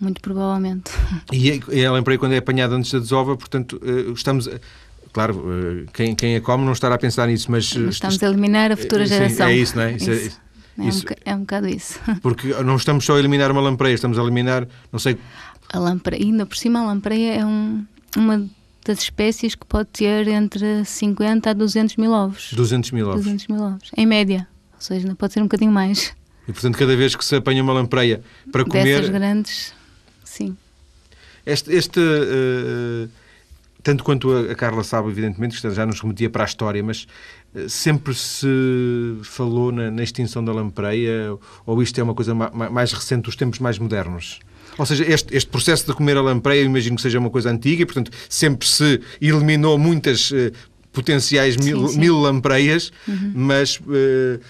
Muito 0.00 0.20
provavelmente. 0.20 0.90
E 1.32 1.84
a 1.84 1.92
lampreia, 1.92 2.18
quando 2.18 2.32
é 2.32 2.38
apanhada 2.38 2.74
antes 2.74 2.90
da 2.92 2.98
desova, 2.98 3.36
portanto, 3.36 3.80
eh, 3.82 4.12
estamos. 4.12 4.48
Claro, 5.12 5.42
eh, 5.48 5.86
quem, 5.92 6.14
quem 6.14 6.36
a 6.36 6.40
come 6.40 6.64
não 6.64 6.72
estará 6.72 6.94
a 6.94 6.98
pensar 6.98 7.26
nisso, 7.26 7.50
mas. 7.50 7.74
Estamos 7.74 8.22
a 8.22 8.26
eliminar 8.26 8.72
a 8.72 8.76
futura 8.76 9.06
geração. 9.06 9.46
Sim, 9.48 9.52
é 9.52 9.56
isso, 9.56 9.76
não 9.76 9.82
é? 9.82 9.92
Isso, 9.92 10.10
é 10.10 10.14
isso. 10.14 10.40
É, 10.78 10.88
isso, 10.88 11.06
um, 11.06 11.14
é 11.24 11.34
um 11.34 11.40
bocado 11.40 11.68
isso. 11.68 11.98
Porque 12.20 12.48
não 12.62 12.76
estamos 12.76 13.04
só 13.04 13.16
a 13.16 13.18
eliminar 13.18 13.50
uma 13.50 13.60
lampreia, 13.60 13.94
estamos 13.94 14.18
a 14.18 14.22
eliminar, 14.22 14.68
não 14.92 14.98
sei. 14.98 15.16
A 15.72 15.78
lampreia, 15.78 16.22
ainda 16.22 16.44
por 16.44 16.56
cima, 16.56 16.80
a 16.80 16.86
lampreia 16.86 17.40
é 17.40 17.46
um, 17.46 17.84
uma 18.16 18.46
das 18.84 19.00
espécies 19.00 19.54
que 19.54 19.66
pode 19.66 19.88
ter 19.88 20.28
entre 20.28 20.84
50 20.84 21.50
a 21.50 21.52
200 21.52 21.96
mil 21.96 22.12
ovos. 22.12 22.52
200 22.52 22.90
mil 22.92 23.08
ovos. 23.08 23.24
200 23.24 23.46
mil 23.48 23.62
ovos, 23.62 23.90
em 23.96 24.06
média. 24.06 24.46
Ou 24.76 24.80
seja, 24.80 25.14
pode 25.14 25.32
ser 25.32 25.40
um 25.40 25.44
bocadinho 25.44 25.72
mais. 25.72 26.14
E 26.46 26.52
portanto, 26.52 26.78
cada 26.78 26.96
vez 26.96 27.16
que 27.16 27.24
se 27.24 27.34
apanha 27.36 27.62
uma 27.62 27.72
lampreia 27.72 28.22
para 28.52 28.64
comer. 28.64 28.84
Dessas 28.84 29.08
grandes, 29.08 29.74
sim. 30.24 30.56
Este. 31.44 31.72
este 31.72 32.00
uh, 32.00 33.08
tanto 33.86 34.02
quanto 34.02 34.32
a 34.32 34.54
Carla 34.56 34.82
sabe, 34.82 35.10
evidentemente, 35.10 35.60
que 35.60 35.70
já 35.70 35.86
nos 35.86 36.00
remetia 36.00 36.28
para 36.28 36.42
a 36.42 36.44
história, 36.44 36.82
mas 36.82 37.06
eh, 37.54 37.68
sempre 37.68 38.12
se 38.16 38.48
falou 39.22 39.70
na, 39.70 39.92
na 39.92 40.02
extinção 40.02 40.44
da 40.44 40.52
lampreia 40.52 41.38
ou 41.64 41.80
isto 41.80 41.96
é 42.00 42.02
uma 42.02 42.12
coisa 42.12 42.34
mais 42.34 42.92
recente 42.92 43.26
dos 43.26 43.36
tempos 43.36 43.60
mais 43.60 43.78
modernos? 43.78 44.40
Ou 44.76 44.84
seja, 44.84 45.04
este, 45.04 45.36
este, 45.36 45.48
processo 45.48 45.86
de 45.86 45.94
comer 45.94 46.16
a 46.16 46.20
lampreia, 46.20 46.62
eu 46.62 46.66
imagino 46.66 46.96
que 46.96 47.02
seja 47.02 47.20
uma 47.20 47.30
coisa 47.30 47.48
antiga 47.48 47.82
e, 47.82 47.86
portanto, 47.86 48.10
sempre 48.28 48.66
se 48.66 49.00
eliminou 49.20 49.78
muitas 49.78 50.32
uh, 50.32 50.50
potenciais 50.96 51.58
mil, 51.58 51.86
sim, 51.88 51.92
sim. 51.92 52.00
mil 52.00 52.18
lampreias, 52.18 52.90
uhum. 53.06 53.32
mas 53.34 53.78
uh, 53.80 54.40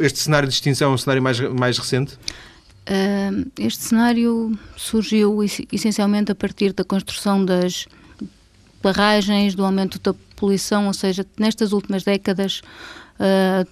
este 0.00 0.18
cenário 0.18 0.48
de 0.48 0.54
extinção 0.54 0.90
é 0.90 0.94
um 0.94 0.98
cenário 0.98 1.22
mais, 1.22 1.38
mais 1.38 1.78
recente? 1.78 2.14
Uh, 2.14 3.48
este 3.56 3.84
cenário 3.84 4.58
surgiu 4.76 5.38
essencialmente 5.70 6.32
a 6.32 6.34
partir 6.34 6.72
da 6.72 6.82
construção 6.82 7.44
das 7.44 7.86
barragens, 8.82 9.54
do 9.54 9.64
aumento 9.64 10.00
da 10.00 10.12
poluição, 10.34 10.88
ou 10.88 10.92
seja, 10.92 11.24
nestas 11.38 11.72
últimas 11.72 12.02
décadas 12.02 12.60
uh, 13.20 13.68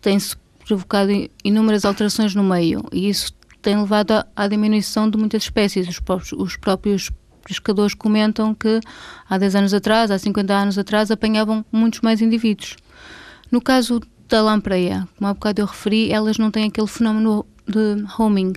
tem-se 0.00 0.36
provocado 0.64 1.10
inúmeras 1.42 1.84
alterações 1.84 2.32
no 2.32 2.44
meio 2.44 2.84
e 2.92 3.08
isso 3.08 3.32
tem 3.60 3.76
levado 3.76 4.24
à, 4.36 4.46
diminuição 4.46 5.10
de 5.10 5.18
muitas 5.18 5.42
espécies. 5.42 5.88
Os 5.88 5.98
próprios, 5.98 6.32
os 6.32 6.56
próprios 6.56 7.10
pescadores 7.44 7.94
comentam 7.94 8.54
que 8.54 8.80
há 9.28 9.38
10 9.38 9.54
anos 9.56 9.74
atrás, 9.74 10.10
há 10.10 10.18
50 10.18 10.52
anos 10.52 10.78
atrás, 10.78 11.10
apanhavam 11.10 11.64
muitos 11.70 12.00
mais 12.00 12.20
indivíduos. 12.20 12.76
No 13.50 13.60
caso 13.60 14.00
da 14.28 14.42
lampreia, 14.42 15.06
como 15.16 15.28
há 15.28 15.34
bocado 15.34 15.60
eu 15.60 15.66
referi, 15.66 16.10
elas 16.10 16.38
não 16.38 16.50
têm 16.50 16.66
aquele 16.66 16.86
fenómeno 16.86 17.46
de 17.66 18.04
homing, 18.18 18.52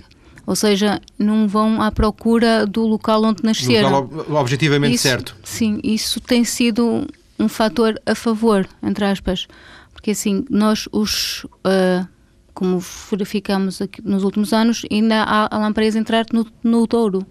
ou 0.46 0.56
seja, 0.56 1.00
não 1.18 1.46
vão 1.46 1.82
à 1.82 1.92
procura 1.92 2.66
do 2.66 2.86
local 2.86 3.22
onde 3.22 3.44
nasceram. 3.44 3.90
Local 3.90 4.36
objetivamente 4.36 4.94
isso, 4.94 5.02
certo. 5.02 5.36
Sim, 5.44 5.78
isso 5.84 6.20
tem 6.20 6.42
sido 6.42 7.06
um 7.38 7.48
fator 7.48 8.00
a 8.06 8.14
favor, 8.14 8.66
entre 8.82 9.04
aspas, 9.04 9.46
porque 9.92 10.12
assim, 10.12 10.44
nós 10.48 10.88
os, 10.90 11.44
uh, 11.44 12.08
como 12.54 12.82
verificamos 13.10 13.82
aqui 13.82 14.00
nos 14.02 14.24
últimos 14.24 14.52
anos, 14.52 14.84
ainda 14.90 15.22
há, 15.22 15.54
há 15.54 15.58
lampreias 15.58 15.94
entrar 15.94 16.24
no, 16.32 16.46
no 16.64 16.86
touro. 16.86 17.26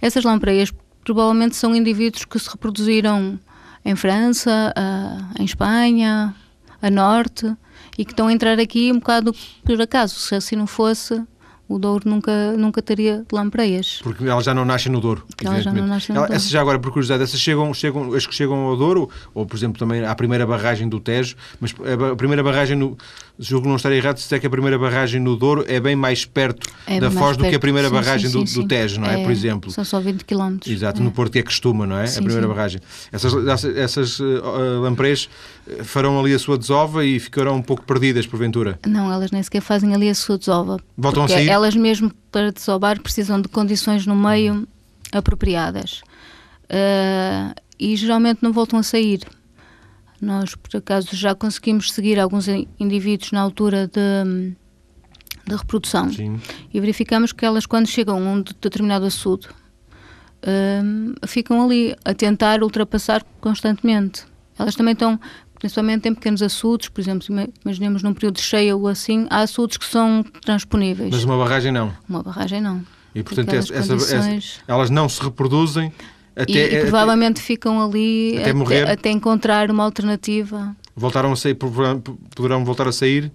Essas 0.00 0.24
lampreias 0.24 0.70
provavelmente 1.14 1.56
são 1.56 1.74
indivíduos 1.74 2.26
que 2.26 2.38
se 2.38 2.50
reproduziram 2.50 3.40
em 3.82 3.96
França, 3.96 4.74
uh, 4.76 5.40
em 5.40 5.44
Espanha, 5.46 6.34
a 6.82 6.90
Norte, 6.90 7.56
e 7.96 8.04
que 8.04 8.12
estão 8.12 8.26
a 8.26 8.32
entrar 8.32 8.60
aqui 8.60 8.92
um 8.92 8.98
bocado 8.98 9.34
por 9.64 9.80
acaso. 9.80 10.16
Se 10.16 10.34
assim 10.34 10.54
não 10.54 10.66
fosse, 10.66 11.22
o 11.68 11.78
Douro 11.78 12.08
nunca, 12.08 12.52
nunca 12.56 12.80
teria 12.80 13.24
lampreias. 13.30 14.00
Porque 14.02 14.24
elas 14.24 14.44
já 14.44 14.54
não 14.54 14.64
nascem 14.64 14.90
no 14.90 15.00
Douro. 15.00 15.24
Porque 15.26 15.46
elas 15.46 15.62
já 15.62 15.72
não 15.72 15.86
nascem 15.86 16.14
no 16.14 16.22
Douro. 16.22 16.32
Essas 16.32 16.48
já 16.48 16.60
agora, 16.60 16.78
por 16.78 16.90
curiosidade, 16.90 17.22
essas 17.22 17.38
chegam, 17.38 17.72
chegam, 17.74 18.14
as 18.14 18.26
que 18.26 18.34
chegam 18.34 18.58
ao 18.58 18.76
Douro, 18.76 19.10
ou 19.34 19.44
por 19.44 19.56
exemplo 19.56 19.78
também 19.78 20.04
à 20.04 20.14
primeira 20.14 20.46
barragem 20.46 20.88
do 20.88 20.98
Tejo, 20.98 21.36
mas 21.60 21.74
a 22.12 22.16
primeira 22.16 22.42
barragem, 22.42 22.74
no, 22.74 22.96
julgo 23.38 23.68
não 23.68 23.76
estar 23.76 23.92
errado, 23.92 24.18
se 24.18 24.34
é 24.34 24.38
que 24.38 24.46
a 24.46 24.50
primeira 24.50 24.78
barragem 24.78 25.20
no 25.20 25.36
Douro 25.36 25.64
é 25.68 25.78
bem 25.78 25.94
mais 25.94 26.24
perto 26.24 26.68
é 26.86 26.98
da 26.98 27.10
Foz 27.10 27.36
do 27.36 27.44
que 27.44 27.54
a 27.54 27.60
primeira 27.60 27.88
sim, 27.88 27.94
barragem 27.94 28.30
sim, 28.30 28.46
sim, 28.46 28.54
do, 28.54 28.62
do, 28.62 28.68
Tejo, 28.68 29.00
não 29.00 29.08
é? 29.08 29.20
é? 29.20 29.22
Por 29.22 29.30
exemplo. 29.30 29.70
São 29.70 29.84
só 29.84 30.00
20 30.00 30.24
km. 30.24 30.58
Exato, 30.66 31.00
é. 31.00 31.04
no 31.04 31.10
Porto 31.10 31.36
é 31.36 31.42
que 31.42 31.48
costuma, 31.48 31.86
não 31.86 31.98
é? 31.98 32.04
a 32.04 32.22
primeira 32.22 32.48
barragem. 32.48 32.80
Essas, 33.12 33.64
essas 33.64 34.20
uh, 34.20 34.80
lamprês 34.80 35.28
eh, 35.28 35.57
farão 35.84 36.18
ali 36.18 36.32
a 36.32 36.38
sua 36.38 36.58
desova 36.58 37.04
e 37.04 37.18
ficarão 37.18 37.56
um 37.56 37.62
pouco 37.62 37.84
perdidas, 37.84 38.26
porventura? 38.26 38.78
Não, 38.86 39.12
elas 39.12 39.30
nem 39.30 39.42
sequer 39.42 39.60
fazem 39.60 39.94
ali 39.94 40.08
a 40.08 40.14
sua 40.14 40.38
desova. 40.38 40.78
Voltam 40.96 41.24
a 41.24 41.28
sair? 41.28 41.48
Elas 41.48 41.76
mesmo 41.76 42.12
para 42.30 42.52
desovar 42.52 43.00
precisam 43.00 43.40
de 43.40 43.48
condições 43.48 44.06
no 44.06 44.16
meio 44.16 44.66
apropriadas. 45.12 46.02
Uh, 46.64 47.54
e 47.78 47.96
geralmente 47.96 48.42
não 48.42 48.52
voltam 48.52 48.78
a 48.78 48.82
sair. 48.82 49.20
Nós, 50.20 50.54
por 50.54 50.76
acaso, 50.76 51.14
já 51.14 51.34
conseguimos 51.34 51.92
seguir 51.92 52.18
alguns 52.18 52.46
indivíduos 52.78 53.30
na 53.30 53.40
altura 53.40 53.86
de, 53.86 54.54
de 55.46 55.56
reprodução 55.56 56.12
Sim. 56.12 56.40
e 56.74 56.80
verificamos 56.80 57.32
que 57.32 57.44
elas, 57.44 57.66
quando 57.66 57.86
chegam 57.86 58.16
a 58.16 58.32
um 58.32 58.42
determinado 58.42 59.06
açude, 59.06 59.46
uh, 60.42 61.26
ficam 61.26 61.62
ali 61.62 61.94
a 62.04 62.12
tentar 62.14 62.62
ultrapassar 62.62 63.24
constantemente. 63.40 64.24
Elas 64.58 64.74
também 64.74 64.92
estão, 64.92 65.20
principalmente 65.58 66.08
em 66.08 66.14
pequenos 66.14 66.42
açudes, 66.42 66.88
por 66.88 67.00
exemplo, 67.00 67.26
imaginemos 67.64 68.02
num 68.02 68.14
período 68.14 68.36
de 68.36 68.42
cheia 68.42 68.76
ou 68.76 68.86
assim, 68.86 69.26
há 69.30 69.40
açudes 69.40 69.76
que 69.76 69.84
são 69.84 70.24
transponíveis. 70.44 71.10
Mas 71.10 71.24
uma 71.24 71.36
barragem 71.36 71.72
não? 71.72 71.92
Uma 72.08 72.22
barragem 72.22 72.60
não. 72.60 72.82
E 73.14 73.22
portanto 73.22 73.52
essa, 73.52 73.72
condições... 73.72 74.60
essa, 74.60 74.72
elas 74.72 74.90
não 74.90 75.08
se 75.08 75.20
reproduzem 75.22 75.92
até, 76.36 76.52
e, 76.52 76.74
e 76.74 76.80
provavelmente 76.82 77.38
até, 77.38 77.46
ficam 77.46 77.82
ali 77.82 78.38
até, 78.38 78.50
até, 78.50 78.92
até, 78.92 79.10
encontrar 79.10 79.70
uma 79.70 79.82
alternativa. 79.82 80.76
Voltaram 80.94 81.32
a 81.32 81.36
sair, 81.36 81.54
poderão 81.54 82.64
voltar 82.64 82.86
a 82.86 82.92
sair? 82.92 83.32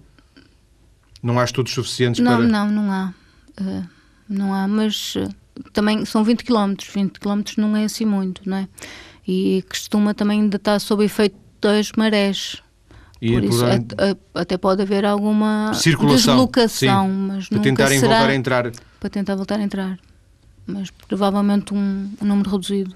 Não 1.22 1.38
há 1.38 1.44
estudos 1.44 1.72
suficientes 1.72 2.20
não, 2.20 2.36
para... 2.36 2.46
Não, 2.46 2.70
não 2.70 2.92
há. 2.92 3.14
Uh, 3.60 3.84
não 4.28 4.54
há, 4.54 4.66
mas 4.66 5.16
uh, 5.16 5.28
também 5.72 6.04
são 6.06 6.24
20 6.24 6.44
km. 6.44 6.74
20 6.94 7.20
km 7.20 7.42
não 7.58 7.76
é 7.76 7.84
assim 7.84 8.06
muito, 8.06 8.40
não 8.46 8.56
é? 8.56 8.68
E 9.26 9.64
costuma 9.68 10.14
também 10.14 10.40
ainda 10.40 10.56
estar 10.56 10.78
sob 10.78 11.04
efeito 11.04 11.43
das 11.64 11.90
marés. 11.96 12.62
E 13.20 13.32
por 13.32 13.42
isso, 13.42 13.64
até 14.34 14.58
pode 14.58 14.82
haver 14.82 15.04
alguma 15.06 15.72
Circulação, 15.72 16.34
deslocação, 16.34 17.06
sim, 17.06 17.12
mas 17.28 17.48
para 17.48 17.58
tentarem 17.60 17.98
será 17.98 18.18
voltar 18.18 18.30
a 18.30 18.34
entrar. 18.34 18.72
Para 19.00 19.10
tentar 19.10 19.34
voltar 19.34 19.58
a 19.58 19.62
entrar. 19.62 19.98
Mas 20.66 20.90
provavelmente 21.08 21.72
um, 21.72 22.10
um 22.20 22.24
número 22.26 22.50
reduzido. 22.50 22.94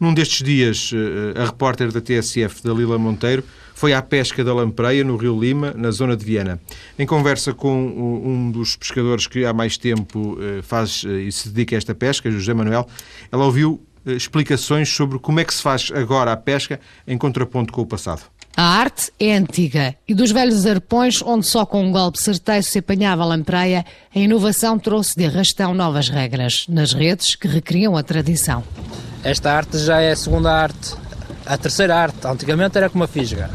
Num 0.00 0.14
destes 0.14 0.42
dias, 0.42 0.90
eh, 0.92 1.40
a 1.40 1.44
repórter 1.44 1.92
da 1.92 2.00
TSF, 2.00 2.62
Dalila 2.64 2.98
Monteiro, 2.98 3.44
foi 3.74 3.92
à 3.92 4.02
pesca 4.02 4.42
da 4.42 4.54
lampreia 4.54 5.04
no 5.04 5.16
Rio 5.16 5.38
Lima, 5.38 5.72
na 5.76 5.90
zona 5.90 6.16
de 6.16 6.24
Viana. 6.24 6.60
Em 6.98 7.06
conversa 7.06 7.52
com 7.52 8.22
um 8.24 8.50
dos 8.50 8.76
pescadores 8.76 9.26
que 9.26 9.44
há 9.44 9.52
mais 9.52 9.76
tempo 9.76 10.38
eh, 10.40 10.62
faz 10.62 11.04
eh, 11.06 11.22
e 11.22 11.32
se 11.32 11.48
dedica 11.48 11.76
a 11.76 11.78
esta 11.78 11.94
pesca, 11.94 12.30
José 12.30 12.54
Manuel, 12.54 12.88
ela 13.30 13.44
ouviu 13.44 13.80
explicações 14.06 14.88
sobre 14.88 15.18
como 15.18 15.40
é 15.40 15.44
que 15.44 15.54
se 15.54 15.62
faz 15.62 15.90
agora 15.94 16.32
a 16.32 16.36
pesca 16.36 16.80
em 17.06 17.16
contraponto 17.16 17.72
com 17.72 17.82
o 17.82 17.86
passado. 17.86 18.22
A 18.56 18.62
arte 18.62 19.10
é 19.18 19.34
antiga 19.34 19.96
e 20.06 20.14
dos 20.14 20.30
velhos 20.30 20.64
arpões, 20.64 21.20
onde 21.22 21.44
só 21.44 21.66
com 21.66 21.84
um 21.84 21.90
golpe 21.90 22.22
certeiro 22.22 22.62
se 22.62 22.78
apanhava 22.78 23.22
a 23.22 23.26
lampreia, 23.26 23.84
a 24.14 24.18
inovação 24.18 24.78
trouxe 24.78 25.16
de 25.16 25.26
arrastão 25.26 25.74
novas 25.74 26.08
regras 26.08 26.66
nas 26.68 26.92
redes 26.92 27.34
que 27.34 27.48
recriam 27.48 27.96
a 27.96 28.02
tradição. 28.04 28.62
Esta 29.24 29.52
arte 29.52 29.76
já 29.78 30.00
é 30.00 30.12
a 30.12 30.16
segunda 30.16 30.52
arte, 30.52 30.94
a 31.44 31.58
terceira 31.58 31.96
arte. 31.96 32.24
Antigamente 32.24 32.78
era 32.78 32.88
com 32.88 32.96
uma 32.96 33.08
fisga, 33.08 33.50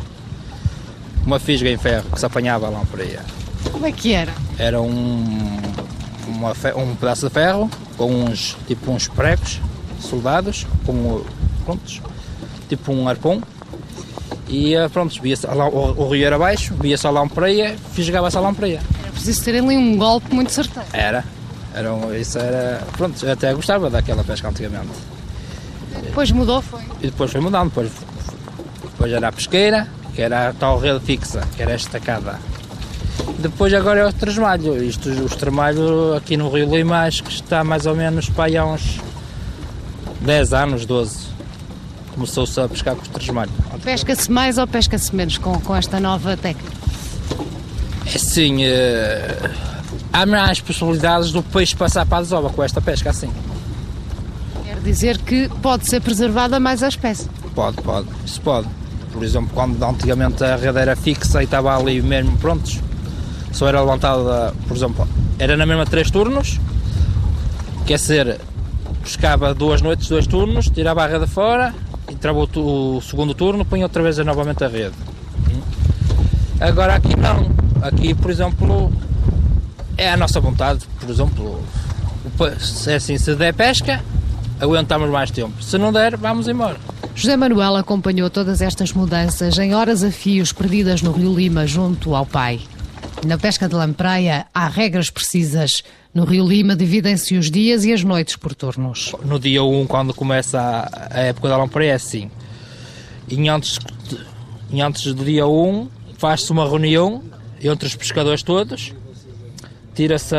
uma 1.26 1.40
fisga 1.40 1.70
em 1.70 1.78
ferro 1.78 2.10
que 2.12 2.20
se 2.20 2.26
apanhava 2.26 2.68
a 2.68 2.70
lampreia. 2.70 3.24
Como 3.72 3.86
é 3.86 3.94
que 3.94 4.12
era? 4.12 4.34
Era 4.58 4.82
um, 4.82 5.62
uma, 6.28 6.52
um 6.76 6.96
pedaço 6.96 7.26
de 7.26 7.34
ferro 7.34 7.70
com 7.96 8.26
uns, 8.26 8.58
tipo 8.68 8.92
uns 8.92 9.08
pregos 9.08 9.62
soldados, 10.00 10.66
com, 10.86 11.24
prontos, 11.66 12.02
tipo 12.68 12.92
um 12.92 13.08
arpão 13.08 13.42
e 14.50 14.74
eh, 14.74 14.90
pronto, 14.90 15.22
via 15.22 15.38
lá, 15.44 15.70
o, 15.70 16.02
o 16.02 16.10
rio 16.10 16.26
era 16.26 16.36
abaixo, 16.36 16.74
via-se 16.74 17.06
a 17.06 17.12
lampreia, 17.12 17.76
fisgava-se 17.94 18.36
a 18.36 18.40
lampreia. 18.40 18.82
Era 19.02 19.12
preciso 19.12 19.44
ter 19.44 19.56
ali 19.58 19.78
um 19.78 19.96
golpe 19.96 20.34
muito 20.34 20.52
certeiro. 20.52 20.90
Era, 20.92 21.24
era 21.74 22.18
isso 22.18 22.40
era, 22.40 22.82
pronto, 22.98 23.24
eu 23.24 23.32
até 23.32 23.54
gostava 23.54 23.90
daquela 23.92 24.24
pesca 24.24 24.50
antigamente. 24.50 24.90
Depois 26.02 26.32
mudou, 26.32 26.62
foi? 26.64 26.82
E 27.00 27.06
depois 27.06 27.32
foi 27.32 27.42
mudando, 27.42 27.70
depois, 27.70 27.92
depois 28.82 29.12
era 29.12 29.28
a 29.28 29.32
pesqueira, 29.32 29.88
que 30.16 30.22
era 30.22 30.50
a 30.50 30.54
tal 30.54 30.80
rede 30.80 31.00
fixa, 31.02 31.42
que 31.56 31.62
era 31.62 31.76
estacada. 31.76 32.40
Depois 33.38 33.72
agora 33.74 34.00
é 34.00 34.06
o 34.08 34.12
trasmalho, 34.12 34.84
isto, 34.84 35.10
o 35.10 35.30
trasmalho 35.30 36.16
aqui 36.16 36.36
no 36.36 36.50
Rio 36.50 36.76
Lima 36.76 37.02
acho 37.02 37.24
que 37.24 37.32
está 37.32 37.64
mais 37.64 37.86
ou 37.86 37.96
menos 37.96 38.30
para 38.30 38.46
aí 38.46 38.58
há 38.58 38.66
uns 38.66 39.00
10 40.22 40.54
anos, 40.54 40.86
12 40.86 41.30
começou-se 42.20 42.60
a 42.60 42.68
pescar 42.68 42.96
com 42.96 43.02
os 43.02 43.08
tresmalhos. 43.08 43.54
Pesca-se 43.84 44.30
mais 44.30 44.58
ou 44.58 44.68
pesca-se 44.68 45.16
menos 45.16 45.38
com, 45.38 45.58
com 45.62 45.74
esta 45.74 46.00
nova 46.02 46.36
técnica? 46.36 46.74
É 48.06 48.18
sim, 48.18 48.66
uh, 48.66 49.50
há 50.12 50.26
mais 50.26 50.60
possibilidades 50.60 51.32
do 51.32 51.42
peixe 51.42 51.76
passar 51.76 52.06
para 52.06 52.18
a 52.18 52.22
desova 52.22 52.50
com 52.50 52.62
esta 52.62 52.82
pesca 52.82 53.12
assim. 53.12 53.32
Quer 54.66 54.80
dizer 54.82 55.18
que 55.20 55.48
pode 55.62 55.88
ser 55.88 56.02
preservada 56.02 56.60
mais 56.60 56.84
a 56.84 56.90
espécie? 56.90 57.30
Pode, 57.56 57.82
pode, 57.82 58.08
isso 58.26 58.42
pode. 58.42 58.68
Por 59.14 59.24
exemplo, 59.24 59.52
quando 59.54 59.82
antigamente 59.82 60.44
a 60.44 60.56
rede 60.56 60.78
era 60.78 60.96
fixa 60.96 61.42
e 61.42 61.46
estava 61.46 61.76
ali 61.78 62.02
mesmo 62.02 62.38
prontos, 62.38 62.80
só 63.52 63.68
era 63.68 63.80
levantada, 63.80 64.54
por 64.68 64.76
exemplo, 64.76 65.08
era 65.38 65.56
na 65.56 65.66
mesma 65.66 65.86
três 65.86 66.12
turnos, 66.12 66.60
quer 67.86 67.96
dizer, 67.96 68.42
pescava 69.10 69.56
duas 69.56 69.82
noites, 69.82 70.08
dois 70.08 70.28
turnos, 70.28 70.70
tirava 70.70 71.04
a 71.04 71.08
rede 71.08 71.26
fora, 71.26 71.74
entrava 72.08 72.40
o, 72.40 73.02
segundo 73.02 73.34
turno, 73.34 73.66
põe 73.66 73.82
outra 73.82 74.04
vez 74.04 74.20
novamente 74.20 74.64
a 74.64 74.68
rede. 74.68 74.94
Agora 76.60 76.94
aqui 76.94 77.18
não. 77.18 77.50
Aqui, 77.82 78.14
por 78.14 78.30
exemplo, 78.30 78.92
é 79.98 80.12
a 80.12 80.18
nossa 80.18 80.40
vontade. 80.40 80.82
Por 81.00 81.10
exemplo, 81.10 81.60
se 82.60 82.92
é 82.92 82.96
assim, 82.96 83.18
se 83.18 83.34
der 83.34 83.52
pesca, 83.54 84.04
aguentamos 84.60 85.10
mais 85.10 85.32
tempo. 85.32 85.64
Se 85.64 85.78
não 85.80 85.92
der, 85.92 86.16
vamos 86.16 86.48
embora. 86.48 86.78
José 87.16 87.36
Manuel 87.36 87.78
acompanhou 87.78 88.30
todas 88.30 88.62
estas 88.62 88.94
mudanças 88.94 89.58
em 89.58 89.74
horas 89.74 90.04
a 90.04 90.12
fios 90.12 90.54
perdidas 90.54 91.02
no 91.02 91.12
Rio 91.12 91.34
Lima 91.34 91.66
junto 91.66 92.14
ao 92.14 92.28
pai. 92.28 92.62
Na 93.26 93.40
pesca 93.40 93.68
de 93.68 93.74
lampreia 93.74 94.46
há 94.54 94.68
regras 94.68 95.10
precisas. 95.10 95.84
No 96.12 96.26
Rio 96.26 96.48
Lima 96.48 96.76
dividem-se 96.76 97.38
os 97.38 97.52
dias 97.52 97.86
e 97.86 97.94
as 97.94 98.04
noites 98.04 98.36
por 98.36 98.56
turnos. 98.56 99.14
No 99.24 99.40
dia 99.40 99.64
1, 99.64 99.86
quando 99.86 100.12
começa 100.12 100.90
a 101.12 101.20
época 101.20 101.48
da 101.48 101.56
lampreia, 101.56 101.92
é 101.92 101.94
assim. 101.94 102.32
E 103.28 103.48
antes, 103.48 103.78
e 104.72 104.82
antes 104.82 105.14
do 105.14 105.24
dia 105.24 105.46
1, 105.46 105.88
faz-se 106.18 106.52
uma 106.52 106.68
reunião 106.68 107.22
entre 107.62 107.88
os 107.88 107.96
pescadores 107.96 108.42
todos, 108.42 108.92
tira-se 109.94 110.36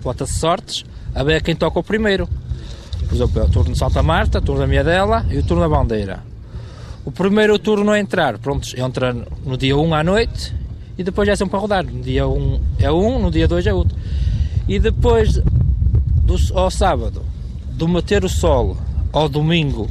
bota-se 0.00 0.38
sortes, 0.38 0.84
a 1.12 1.24
ver 1.24 1.42
quem 1.42 1.56
toca 1.56 1.80
o 1.80 1.82
primeiro. 1.82 2.28
Por 3.08 3.16
exemplo, 3.16 3.42
é 3.42 3.44
o 3.44 3.48
turno 3.48 3.72
de 3.72 3.78
Santa 3.78 4.04
Marta, 4.04 4.38
o 4.38 4.42
turno 4.42 4.60
da 4.60 4.68
Miadela 4.68 5.26
e 5.30 5.38
o 5.38 5.42
turno 5.42 5.62
da 5.62 5.68
Bandeira. 5.68 6.22
O 7.04 7.10
primeiro 7.10 7.58
turno 7.58 7.90
a 7.90 7.98
entrar, 7.98 8.38
pronto, 8.38 8.68
entra 8.78 9.12
no 9.44 9.56
dia 9.56 9.76
1 9.76 9.94
à 9.94 10.04
noite 10.04 10.61
e 11.02 11.04
depois 11.04 11.28
é 11.28 11.34
sempre 11.34 11.56
a 11.56 11.58
rodar. 11.58 11.84
No 11.84 12.00
dia 12.00 12.26
1 12.26 12.32
um 12.32 12.60
é 12.78 12.90
um, 12.90 13.18
no 13.18 13.30
dia 13.30 13.48
2 13.48 13.66
é 13.66 13.74
outro. 13.74 13.96
E 14.68 14.78
depois, 14.78 15.34
do, 15.34 16.36
ao 16.54 16.70
sábado, 16.70 17.22
do 17.72 17.88
meter 17.88 18.24
o 18.24 18.28
sol 18.28 18.76
ao 19.12 19.28
domingo, 19.28 19.90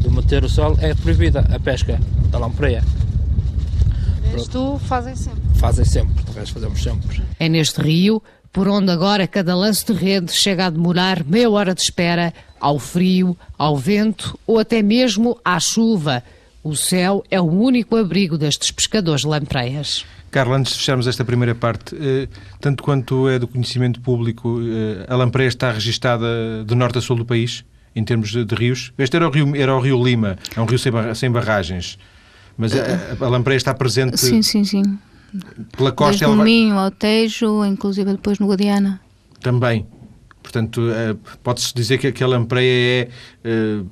do 0.00 0.10
meter 0.10 0.44
o 0.44 0.48
sol, 0.48 0.76
é 0.80 0.94
proibida 0.94 1.40
a 1.50 1.58
pesca 1.58 1.98
da 2.30 2.38
lampreia. 2.38 2.84
Isto 4.36 4.78
fazem 4.84 5.16
sempre? 5.16 5.40
Fazem 5.54 5.84
sempre, 5.84 6.22
talvez 6.24 6.50
fazemos 6.50 6.82
sempre. 6.82 7.22
É 7.40 7.48
neste 7.48 7.80
rio, 7.80 8.22
por 8.52 8.68
onde 8.68 8.90
agora 8.90 9.26
cada 9.26 9.56
lance 9.56 9.86
de 9.86 9.94
rede 9.94 10.32
chega 10.32 10.66
a 10.66 10.70
demorar 10.70 11.24
meia 11.24 11.50
hora 11.50 11.74
de 11.74 11.80
espera, 11.80 12.32
ao 12.60 12.78
frio, 12.78 13.36
ao 13.58 13.76
vento 13.76 14.38
ou 14.46 14.58
até 14.58 14.82
mesmo 14.82 15.38
à 15.42 15.58
chuva. 15.58 16.22
O 16.62 16.76
céu 16.76 17.24
é 17.30 17.40
o 17.40 17.44
único 17.44 17.96
abrigo 17.96 18.38
destes 18.38 18.70
pescadores 18.70 19.24
lampreias. 19.24 20.04
Carla, 20.30 20.56
antes 20.56 20.72
de 20.72 20.78
fecharmos 20.78 21.06
esta 21.06 21.24
primeira 21.24 21.54
parte, 21.54 21.94
eh, 22.00 22.28
tanto 22.60 22.82
quanto 22.82 23.28
é 23.28 23.38
do 23.38 23.48
conhecimento 23.48 24.00
público, 24.00 24.60
eh, 24.62 25.04
a 25.08 25.16
Lampreia 25.16 25.48
está 25.48 25.72
registada 25.72 26.64
de 26.64 26.74
norte 26.74 26.98
a 26.98 27.00
sul 27.00 27.16
do 27.16 27.24
país, 27.24 27.64
em 27.94 28.04
termos 28.04 28.30
de, 28.30 28.54
rios. 28.54 28.92
Este 28.96 29.16
era 29.16 29.28
o, 29.28 29.30
rio, 29.30 29.54
era 29.56 29.76
o 29.76 29.80
rio 29.80 30.02
Lima, 30.02 30.38
é 30.56 30.60
um 30.60 30.64
rio 30.64 30.78
sem, 30.78 30.92
sem 31.14 31.30
barragens, 31.30 31.98
mas 32.56 32.72
a, 32.74 33.24
a 33.24 33.28
Lampreia 33.28 33.56
está 33.56 33.74
presente... 33.74 34.18
Sim, 34.18 34.40
sim, 34.40 34.64
sim. 34.64 34.82
Pela 35.76 35.92
costa 35.92 36.10
Desde 36.10 36.26
o 36.26 36.34
ela. 36.34 36.44
Minho 36.44 36.78
ao 36.78 36.90
Tejo, 36.90 37.64
inclusive 37.64 38.12
depois 38.12 38.38
no 38.38 38.46
Guadiana. 38.46 39.00
Também. 39.40 39.86
Portanto, 40.42 40.80
eh, 40.90 41.16
pode-se 41.42 41.74
dizer 41.74 41.98
que, 41.98 42.22
a 42.22 42.26
lampreia 42.26 43.08
é, 43.44 43.82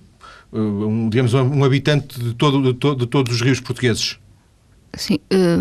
um, 0.53 1.09
digamos, 1.09 1.33
um 1.35 1.65
habitante 1.65 2.19
de, 2.19 2.35
todo, 2.35 2.63
de, 2.63 2.75
to- 2.75 2.95
de 2.95 3.07
todos 3.07 3.35
os 3.35 3.41
rios 3.43 3.61
portugueses. 3.61 4.19
Sim, 4.95 5.19
eh, 5.31 5.57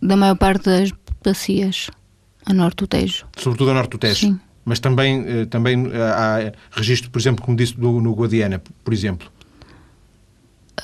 da 0.00 0.16
maior 0.16 0.36
parte 0.36 0.64
das 0.64 0.90
bacias 1.24 1.88
a 2.44 2.52
norte 2.52 2.78
do 2.78 2.86
Tejo. 2.86 3.26
Sobretudo 3.38 3.70
a 3.70 3.74
norte 3.74 3.90
do 3.90 3.98
Tejo. 3.98 4.20
Sim. 4.26 4.40
Mas 4.64 4.78
também, 4.80 5.24
eh, 5.26 5.44
também 5.46 5.86
há 5.94 6.52
registro, 6.70 7.10
por 7.10 7.18
exemplo, 7.20 7.44
como 7.44 7.56
disse, 7.56 7.74
do, 7.76 8.00
no 8.00 8.12
Guadiana, 8.14 8.60
por 8.84 8.92
exemplo. 8.92 9.30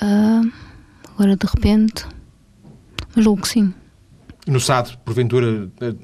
Ah, 0.00 0.42
agora 1.14 1.36
de 1.36 1.46
repente, 1.46 2.04
mas 3.14 3.24
julgo 3.24 3.42
que 3.42 3.48
sim. 3.48 3.72
No 4.46 4.60
Sado, 4.60 4.96
porventura, 5.04 5.68
eh, 5.80 5.94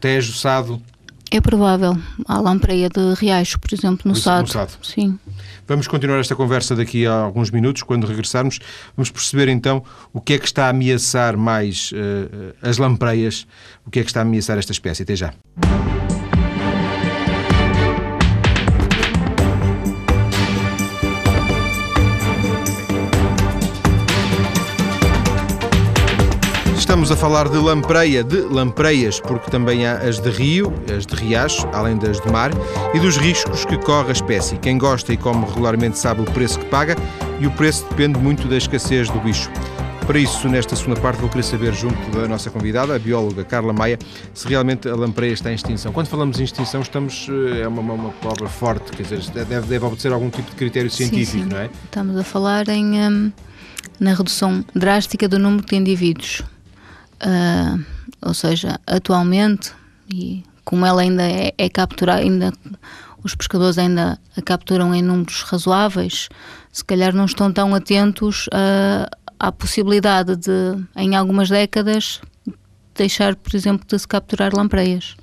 Tejo, 0.00 0.32
Sado. 0.32 0.82
É 1.30 1.40
provável. 1.40 1.96
Há 2.26 2.40
lampreia 2.40 2.88
de 2.88 3.14
Riacho, 3.14 3.58
por 3.60 3.72
exemplo, 3.72 4.00
no 4.04 4.10
No- 4.12 4.16
no 4.16 4.20
Sado. 4.20 4.48
Sado. 4.50 4.72
Sim. 4.82 5.18
Vamos 5.68 5.86
continuar 5.86 6.18
esta 6.18 6.34
conversa 6.34 6.74
daqui 6.74 7.06
a 7.06 7.12
alguns 7.12 7.50
minutos, 7.50 7.82
quando 7.84 8.04
regressarmos. 8.04 8.58
Vamos 8.96 9.10
perceber 9.10 9.48
então 9.48 9.82
o 10.12 10.20
que 10.20 10.32
é 10.34 10.38
que 10.38 10.46
está 10.46 10.66
a 10.66 10.70
ameaçar 10.70 11.36
mais 11.36 11.92
eh, 11.94 12.54
as 12.60 12.78
lampreias, 12.78 13.46
o 13.86 13.90
que 13.90 14.00
é 14.00 14.02
que 14.02 14.10
está 14.10 14.20
a 14.20 14.22
ameaçar 14.22 14.58
esta 14.58 14.72
espécie. 14.72 15.02
Até 15.04 15.14
já. 15.14 15.32
Estamos 27.00 27.18
a 27.18 27.28
falar 27.28 27.48
de 27.48 27.56
lampreia, 27.56 28.22
de 28.22 28.42
lampreias, 28.42 29.20
porque 29.20 29.50
também 29.50 29.86
há 29.86 29.94
as 29.94 30.20
de 30.20 30.28
rio, 30.28 30.70
as 30.94 31.06
de 31.06 31.14
riacho, 31.14 31.66
além 31.72 31.96
das 31.96 32.20
de 32.20 32.30
mar, 32.30 32.50
e 32.92 33.00
dos 33.00 33.16
riscos 33.16 33.64
que 33.64 33.78
corre 33.78 34.10
a 34.10 34.12
espécie. 34.12 34.58
Quem 34.58 34.76
gosta 34.76 35.10
e 35.10 35.16
come 35.16 35.46
regularmente 35.46 35.98
sabe 35.98 36.20
o 36.20 36.24
preço 36.26 36.58
que 36.58 36.66
paga 36.66 36.94
e 37.40 37.46
o 37.46 37.50
preço 37.52 37.86
depende 37.88 38.18
muito 38.18 38.46
da 38.46 38.58
escassez 38.58 39.08
do 39.08 39.18
bicho. 39.18 39.50
Para 40.06 40.18
isso, 40.18 40.46
nesta 40.46 40.76
segunda 40.76 41.00
parte, 41.00 41.22
vou 41.22 41.30
querer 41.30 41.42
saber, 41.42 41.72
junto 41.72 41.96
da 42.10 42.28
nossa 42.28 42.50
convidada, 42.50 42.94
a 42.94 42.98
bióloga 42.98 43.44
Carla 43.44 43.72
Maia, 43.72 43.98
se 44.34 44.46
realmente 44.46 44.86
a 44.86 44.94
lampreia 44.94 45.32
está 45.32 45.50
em 45.50 45.54
extinção. 45.54 45.94
Quando 45.94 46.08
falamos 46.08 46.38
em 46.38 46.44
extinção, 46.44 46.82
estamos. 46.82 47.28
eh, 47.30 47.62
é 47.62 47.68
uma, 47.68 47.80
uma, 47.80 47.94
uma 47.94 48.10
palavra 48.10 48.46
forte, 48.46 48.92
quer 48.94 49.04
dizer, 49.04 49.22
deve, 49.32 49.66
deve 49.66 49.86
obedecer 49.86 50.12
algum 50.12 50.28
tipo 50.28 50.50
de 50.50 50.56
critério 50.56 50.90
científico, 50.90 51.32
sim, 51.32 51.44
sim. 51.44 51.48
não 51.48 51.60
é? 51.60 51.70
Estamos 51.86 52.18
a 52.18 52.24
falar 52.24 52.68
em, 52.68 53.00
hum, 53.00 53.32
na 53.98 54.12
redução 54.12 54.62
drástica 54.74 55.26
do 55.26 55.38
número 55.38 55.64
de 55.64 55.76
indivíduos. 55.76 56.42
Ah, 57.20 57.78
ou 58.22 58.34
seja, 58.34 58.78
atualmente, 58.86 59.72
e 60.12 60.42
como 60.64 60.84
ela 60.86 61.02
ainda 61.02 61.22
é, 61.22 61.52
é 61.56 61.68
capturada, 61.68 62.20
ainda, 62.20 62.52
os 63.22 63.34
pescadores 63.34 63.78
ainda 63.78 64.18
a 64.36 64.42
capturam 64.42 64.94
em 64.94 65.02
números 65.02 65.42
razoáveis, 65.42 66.28
se 66.72 66.84
calhar 66.84 67.14
não 67.14 67.24
estão 67.24 67.52
tão 67.52 67.74
atentos 67.74 68.46
a- 68.52 69.08
à 69.38 69.50
possibilidade 69.52 70.36
de, 70.36 70.50
em 70.96 71.16
algumas 71.16 71.48
décadas, 71.48 72.20
deixar, 72.94 73.34
por 73.36 73.54
exemplo, 73.54 73.86
de 73.86 73.98
se 73.98 74.06
capturar 74.06 74.54
lampreias. 74.54 75.16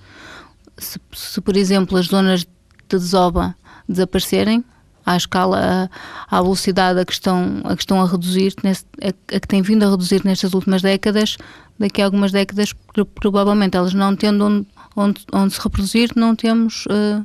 Se, 0.77 0.99
se, 1.13 1.41
por 1.41 1.55
exemplo, 1.55 1.97
as 1.97 2.07
zonas 2.07 2.41
de 2.41 2.47
desova 2.89 3.55
desaparecerem, 3.87 4.63
à 5.05 5.15
escala, 5.15 5.89
à 6.29 6.41
velocidade 6.41 6.99
a 6.99 7.05
que 7.05 7.13
estão 7.13 7.61
a, 7.63 7.75
que 7.75 7.81
estão 7.83 8.01
a 8.01 8.05
reduzir, 8.07 8.53
a, 8.63 9.35
a 9.35 9.39
que 9.39 9.47
têm 9.47 9.61
vindo 9.61 9.83
a 9.85 9.89
reduzir 9.89 10.23
nestas 10.25 10.53
últimas 10.53 10.81
décadas, 10.81 11.37
daqui 11.79 12.01
a 12.01 12.05
algumas 12.05 12.31
décadas, 12.31 12.73
pro- 12.93 13.05
provavelmente 13.05 13.75
elas 13.77 13.93
não 13.93 14.15
tendo 14.15 14.43
onde, 14.45 14.67
onde, 14.95 15.21
onde 15.33 15.53
se 15.53 15.61
reproduzir, 15.61 16.11
não 16.15 16.35
temos, 16.35 16.85
eh, 16.89 17.21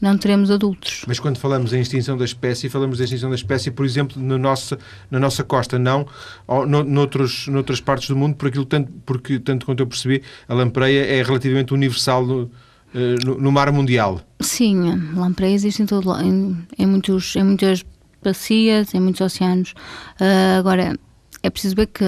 não 0.00 0.18
teremos 0.18 0.50
adultos. 0.50 1.02
Mas 1.06 1.18
quando 1.18 1.38
falamos 1.38 1.72
em 1.72 1.80
extinção 1.80 2.18
da 2.18 2.24
espécie, 2.24 2.68
falamos 2.68 2.98
da 2.98 3.04
extinção 3.04 3.30
da 3.30 3.36
espécie, 3.36 3.70
por 3.70 3.86
exemplo, 3.86 4.20
na 4.22 4.36
nossa, 4.36 4.78
na 5.10 5.18
nossa 5.18 5.42
costa, 5.44 5.78
não 5.78 6.06
ou 6.46 6.66
no, 6.66 6.82
noutros, 6.84 7.46
noutras 7.48 7.80
partes 7.80 8.08
do 8.08 8.16
mundo, 8.16 8.34
por 8.36 8.48
aquilo 8.48 8.64
tanto, 8.64 8.92
porque, 9.06 9.38
tanto 9.38 9.64
quanto 9.66 9.80
eu 9.80 9.86
percebi, 9.86 10.22
a 10.48 10.54
lampreia 10.54 11.06
é 11.06 11.22
relativamente 11.22 11.72
universal 11.72 12.26
no, 12.26 12.50
eh, 12.94 13.14
no, 13.24 13.38
no 13.40 13.52
mar 13.52 13.70
mundial. 13.72 14.20
Sim, 14.40 15.14
lampreias 15.14 15.62
existem 15.64 15.84
em, 15.84 15.86
todo, 15.86 16.12
em, 16.20 16.56
em, 16.78 16.86
muitos, 16.86 17.34
em 17.36 17.44
muitas 17.44 17.84
bacias, 18.22 18.92
em 18.92 19.00
muitos 19.00 19.20
oceanos. 19.20 19.72
Ah, 20.20 20.58
agora, 20.58 20.98
é 21.42 21.48
preciso 21.50 21.76
ver 21.76 21.86
que 21.86 22.04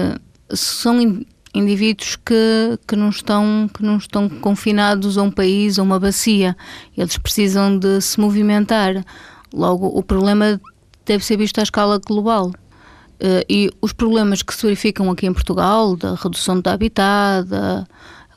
são 0.53 0.99
indivíduos 1.53 2.15
que, 2.15 2.77
que, 2.87 2.95
não 2.95 3.09
estão, 3.09 3.69
que 3.73 3.83
não 3.83 3.97
estão 3.97 4.29
confinados 4.29 5.17
a 5.17 5.23
um 5.23 5.31
país, 5.31 5.79
a 5.79 5.83
uma 5.83 5.99
bacia. 5.99 6.55
Eles 6.95 7.17
precisam 7.17 7.77
de 7.77 7.99
se 8.01 8.19
movimentar. 8.19 9.03
Logo, 9.53 9.87
o 9.87 10.03
problema 10.03 10.61
deve 11.05 11.25
ser 11.25 11.37
visto 11.37 11.59
à 11.59 11.63
escala 11.63 11.99
global. 11.99 12.51
Eh, 13.19 13.45
e 13.49 13.71
os 13.81 13.91
problemas 13.93 14.41
que 14.41 14.53
se 14.53 14.61
verificam 14.61 15.09
aqui 15.09 15.25
em 15.25 15.33
Portugal, 15.33 15.95
da 15.95 16.15
redução 16.15 16.61
do 16.61 16.67
habitat, 16.67 17.47
da 17.47 17.85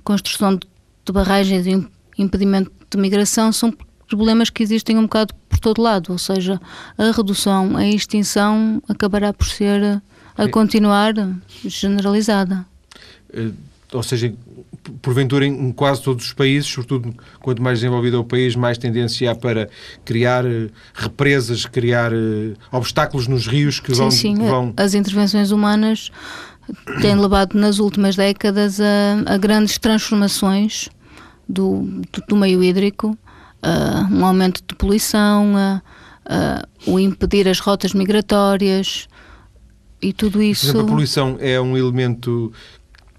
construção 0.03 0.57
de 0.57 1.13
barragens 1.13 1.67
e 1.67 1.71
im- 1.73 1.89
impedimento 2.19 2.73
de 2.91 2.99
migração, 2.99 3.53
são 3.53 3.73
problemas 4.09 4.51
que 4.51 4.63
existem 4.63 4.97
um 4.99 5.03
bocado 5.03 5.35
por 5.49 5.59
todo 5.59 5.83
lado. 5.83 6.13
Ou 6.13 6.19
seja, 6.19 6.61
a 6.97 7.11
redução, 7.11 7.77
a 7.77 7.87
extinção 7.87 8.83
acabará 8.89 9.33
por 9.33 9.47
ser, 9.47 10.03
a 10.37 10.49
continuar, 10.49 11.15
generalizada. 11.65 12.67
Eh, 13.33 13.51
ou 13.93 14.03
seja, 14.03 14.33
porventura 15.03 15.47
em 15.47 15.71
quase 15.71 16.03
todos 16.03 16.25
os 16.25 16.33
países, 16.33 16.67
sobretudo 16.67 17.15
quanto 17.41 17.63
mais 17.63 17.81
desenvolvido 17.81 18.17
é 18.17 18.21
o 18.21 18.25
país, 18.25 18.57
mais 18.57 18.79
tendência 18.79 19.31
há 19.31 19.35
para 19.35 19.69
criar 20.05 20.47
eh, 20.47 20.71
represas, 20.95 21.67
criar 21.67 22.13
eh, 22.13 22.55
obstáculos 22.71 23.27
nos 23.29 23.47
rios 23.47 23.81
que 23.81 23.93
vão... 23.93 24.11
sim, 24.11 24.35
vão... 24.35 24.73
As 24.77 24.95
intervenções 24.95 25.51
humanas 25.51 26.11
têm 27.03 27.15
levado 27.17 27.55
nas 27.55 27.79
últimas 27.79 28.17
décadas 28.17 28.81
a, 28.81 29.35
a 29.35 29.37
grandes 29.37 29.77
transformações 29.79 30.89
do, 31.49 31.83
do, 32.11 32.23
do 32.29 32.37
meio 32.37 32.63
hídrico, 32.63 33.17
a 33.63 34.09
um 34.11 34.25
aumento 34.25 34.63
de 34.67 34.75
poluição, 34.75 35.55
a, 35.57 36.67
o 36.87 36.99
impedir 36.99 37.49
as 37.49 37.59
rotas 37.59 37.93
migratórias 37.93 39.07
e 40.01 40.13
tudo 40.13 40.33
Por 40.33 40.43
isso. 40.43 40.67
exemplo, 40.67 40.87
a 40.87 40.89
poluição 40.89 41.37
é 41.41 41.61
um 41.61 41.77
elemento 41.77 42.53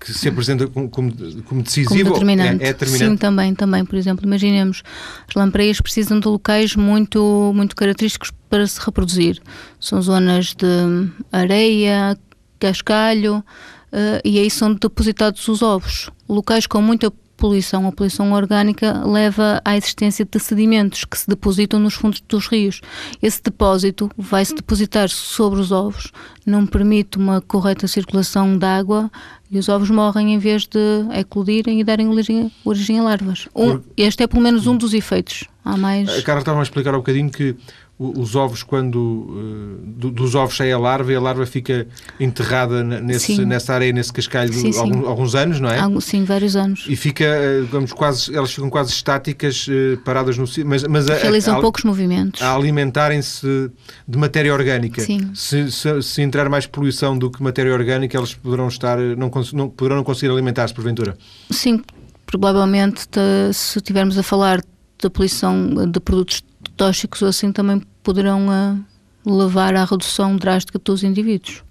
que 0.03 0.13
se 0.13 0.27
apresenta 0.27 0.67
como, 0.67 0.89
como, 0.89 1.13
como 1.43 1.63
decisivo? 1.63 2.11
como 2.11 2.13
determinante. 2.13 2.63
É, 2.63 2.67
é 2.67 2.73
Sim, 2.73 2.73
determinante? 2.73 3.21
também, 3.21 3.55
também. 3.55 3.85
Por 3.85 3.95
exemplo, 3.95 4.25
imaginemos, 4.25 4.83
as 5.27 5.33
lampreias 5.35 5.79
precisam 5.79 6.19
de 6.19 6.27
locais 6.27 6.75
muito, 6.75 7.51
muito 7.55 7.75
característicos 7.75 8.31
para 8.49 8.67
se 8.67 8.79
reproduzir. 8.79 9.41
São 9.79 10.01
zonas 10.01 10.53
de 10.53 11.09
areia, 11.31 12.17
cascalho, 12.59 13.43
eh, 13.91 14.21
e 14.25 14.39
aí 14.39 14.49
são 14.49 14.73
depositados 14.73 15.47
os 15.47 15.61
ovos. 15.61 16.09
Locais 16.27 16.67
com 16.67 16.81
muita 16.81 17.11
poluição, 17.43 17.85
a 17.85 17.91
poluição 17.91 18.31
orgânica 18.31 19.05
leva 19.05 19.61
à 19.65 19.75
existência 19.75 20.23
de 20.23 20.39
sedimentos 20.39 21.03
que 21.03 21.17
se 21.17 21.27
depositam 21.27 21.77
nos 21.77 21.93
fundos 21.93 22.23
dos 22.25 22.47
rios. 22.47 22.79
Esse 23.21 23.43
depósito 23.43 24.09
vai 24.17 24.45
se 24.45 24.55
depositar 24.55 25.09
sobre 25.09 25.59
os 25.59 25.69
ovos, 25.69 26.09
não 26.45 26.65
permite 26.65 27.17
uma 27.17 27.41
correta 27.41 27.85
circulação 27.85 28.57
de 28.57 28.65
água 28.65 29.11
e 29.51 29.59
os 29.59 29.67
ovos 29.67 29.89
morrem 29.89 30.33
em 30.33 30.39
vez 30.39 30.65
de 30.65 30.79
eclodirem 31.11 31.81
e 31.81 31.83
darem 31.83 32.07
origem, 32.07 32.49
origem 32.63 32.99
a 32.99 33.03
larvas. 33.03 33.49
Um, 33.53 33.81
este 33.97 34.23
é 34.23 34.27
pelo 34.27 34.41
menos 34.41 34.65
um 34.65 34.77
dos 34.77 34.93
efeitos. 34.93 35.43
Há 35.65 35.75
mais. 35.75 36.09
A 36.09 36.21
Carla 36.21 36.39
estava 36.39 36.59
a 36.59 36.63
explicar 36.63 36.93
há 36.93 36.97
um 36.97 37.01
bocadinho 37.01 37.29
que 37.29 37.57
os 37.97 38.35
ovos, 38.35 38.63
quando 38.63 39.79
do- 39.95 40.09
dos 40.11 40.33
ovos 40.35 40.57
sai 40.57 40.71
a 40.71 40.77
larva 40.79 41.11
e 41.13 41.15
a 41.15 41.21
larva 41.21 41.45
fica 41.45 41.87
enterrada 42.19 42.83
nesse, 42.83 43.35
Sim. 43.35 43.45
nessa 43.45 43.73
areia, 43.73 43.93
nesse 43.93 44.11
cascalho, 44.11 44.51
Sim, 44.51 44.71
sim. 44.73 44.79
alguns, 44.79 45.07
alguns 45.07 45.35
anos, 45.35 45.59
não 45.59 45.69
é? 45.69 45.79
Há, 45.79 46.01
sim, 46.01 46.23
vários 46.25 46.55
anos. 46.55 46.85
E 46.89 46.95
fica, 46.95 47.23
uh, 47.23 47.65
digamos, 47.65 47.93
quase, 47.93 48.35
elas 48.35 48.51
ficam 48.51 48.69
quase 48.69 48.91
estáticas, 48.91 49.67
uh, 49.67 49.97
paradas 50.03 50.37
no 50.37 50.47
sítio, 50.47 50.67
mas, 50.67 50.83
mas 50.83 51.07
a- 51.09 51.15
Realizam 51.15 51.57
a- 51.57 51.61
poucos 51.61 51.83
movimentos. 51.83 52.41
a 52.41 52.55
alimentarem-se 52.55 53.71
de 54.07 54.17
matéria 54.17 54.53
orgânica. 54.53 55.01
Sim. 55.01 55.29
Se, 55.35 55.71
se- 55.71 56.01
se 56.01 56.21
entrar 56.21 56.49
mais 56.49 56.65
poluição 56.65 57.17
do 57.17 57.29
que 57.29 57.41
matéria 57.43 57.71
orgânica, 57.73 58.17
elas 58.17 58.33
poderão 58.33 58.67
estar, 58.67 58.97
não, 58.97 59.29
não- 59.53 59.69
poderão 59.69 59.97
não 59.97 60.03
conseguir 60.03 60.31
alimentar-se, 60.31 60.73
porventura. 60.73 61.15
Sim, 61.51 61.81
provavelmente 62.25 63.07
te- 63.07 63.53
se 63.53 63.77
estivermos 63.77 64.17
a 64.17 64.23
falar 64.23 64.61
da 65.01 65.09
poluição 65.09 65.69
de 65.89 65.99
produtos 65.99 66.41
tóxicos 66.75 67.21
ou 67.21 67.27
assim 67.27 67.51
também 67.51 67.81
poderão 68.01 68.49
ah, 68.49 68.77
levar 69.25 69.75
à 69.75 69.85
redução 69.85 70.35
drástica 70.35 70.79
dos 70.79 71.03
indivíduos. 71.03 71.63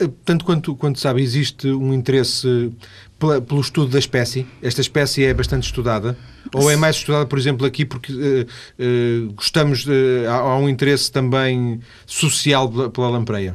Uh, 0.00 0.08
Tanto 0.24 0.44
quanto, 0.44 0.74
quanto 0.74 0.98
sabe, 0.98 1.22
existe 1.22 1.68
um 1.68 1.94
interesse 1.94 2.72
pela- 3.18 3.40
pelo 3.40 3.60
estudo 3.60 3.90
da 3.92 3.98
espécie. 3.98 4.46
Esta 4.60 4.80
espécie 4.80 5.24
é 5.24 5.32
bastante 5.32 5.64
estudada. 5.64 6.16
Ou 6.52 6.70
é 6.70 6.76
mais 6.76 6.96
estudada, 6.96 7.26
por 7.26 7.38
exemplo, 7.38 7.66
aqui 7.66 7.84
porque 7.84 8.12
uh, 8.12 8.46
uh, 8.78 9.32
gostamos, 9.34 9.84
de, 9.84 10.26
há, 10.28 10.34
há 10.34 10.58
um 10.58 10.68
interesse 10.68 11.10
também 11.10 11.80
social 12.04 12.68
pela, 12.68 12.90
pela 12.90 13.08
lampreia. 13.10 13.54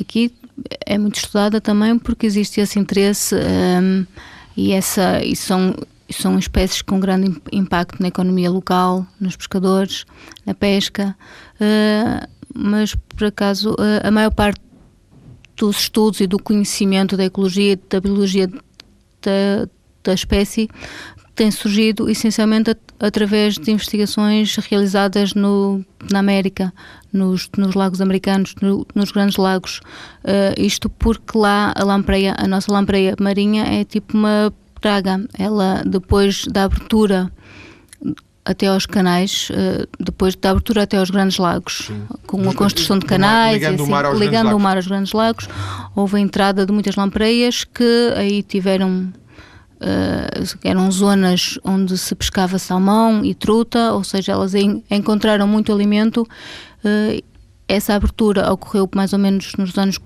Aqui 0.00 0.32
é 0.84 0.98
muito 0.98 1.16
estudada 1.16 1.60
também 1.60 1.98
porque 1.98 2.26
existe 2.26 2.60
esse 2.60 2.78
interesse 2.78 3.34
um, 3.34 4.06
e, 4.56 4.72
essa, 4.72 5.24
e 5.24 5.34
são, 5.34 5.74
são 6.12 6.38
espécies 6.38 6.82
com 6.82 7.00
grande 7.00 7.40
impacto 7.52 8.00
na 8.00 8.08
economia 8.08 8.50
local, 8.50 9.06
nos 9.20 9.36
pescadores, 9.36 10.04
na 10.44 10.54
pesca, 10.54 11.16
uh, 11.56 12.28
mas 12.54 12.94
por 12.94 13.26
acaso 13.26 13.72
uh, 13.72 14.06
a 14.06 14.10
maior 14.10 14.32
parte 14.32 14.60
dos 15.56 15.80
estudos 15.80 16.20
e 16.20 16.26
do 16.26 16.38
conhecimento 16.38 17.16
da 17.16 17.24
ecologia 17.24 17.78
da 17.88 18.00
biologia 18.00 18.48
da, 18.48 19.68
da 20.02 20.14
espécie 20.14 20.68
tem 21.34 21.50
surgido 21.50 22.08
essencialmente 22.10 22.76
através 23.00 23.54
de 23.54 23.70
investigações 23.70 24.56
realizadas 24.56 25.34
no, 25.34 25.84
na 26.10 26.18
América, 26.18 26.72
nos, 27.12 27.48
nos 27.56 27.74
lagos 27.74 28.00
americanos, 28.00 28.54
no, 28.60 28.86
nos 28.94 29.10
grandes 29.10 29.36
lagos. 29.36 29.80
Uh, 30.22 30.60
isto 30.60 30.90
porque 30.90 31.36
lá 31.36 31.72
a 31.74 31.84
lampreia, 31.84 32.34
a 32.38 32.46
nossa 32.46 32.70
lampreia 32.70 33.14
marinha 33.18 33.64
é 33.64 33.84
tipo 33.84 34.16
uma 34.16 34.52
praga. 34.82 35.24
Ela, 35.38 35.82
depois 35.86 36.44
da 36.46 36.64
abertura 36.64 37.30
até 38.44 38.66
aos 38.66 38.86
canais, 38.86 39.48
uh, 39.50 39.86
depois 40.00 40.34
da 40.34 40.50
abertura 40.50 40.82
até 40.82 40.96
aos 40.98 41.10
grandes 41.10 41.38
lagos, 41.38 41.84
Sim. 41.86 42.02
com 42.26 42.50
a 42.50 42.54
construção 42.54 42.98
de 42.98 43.06
canais, 43.06 43.54
ligando, 43.54 43.74
assim, 43.74 43.82
o, 43.84 43.90
mar 43.90 44.14
ligando 44.16 44.56
o 44.56 44.60
mar 44.60 44.76
aos 44.76 44.86
grandes 44.86 45.12
lagos, 45.12 45.48
houve 45.94 46.16
a 46.16 46.20
entrada 46.20 46.66
de 46.66 46.72
muitas 46.72 46.96
lampreias 46.96 47.64
que 47.64 48.12
aí 48.16 48.42
tiveram 48.42 49.12
Uh, 49.84 50.56
eram 50.62 50.88
zonas 50.92 51.58
onde 51.64 51.98
se 51.98 52.14
pescava 52.14 52.56
salmão 52.56 53.24
e 53.24 53.34
truta, 53.34 53.92
ou 53.92 54.04
seja, 54.04 54.30
elas 54.30 54.52
encontraram 54.54 55.44
muito 55.48 55.72
alimento. 55.72 56.22
Uh, 56.84 57.20
essa 57.66 57.94
abertura 57.94 58.52
ocorreu 58.52 58.88
mais 58.94 59.12
ou 59.12 59.18
menos 59.18 59.54
nos 59.58 59.76
anos 59.76 59.98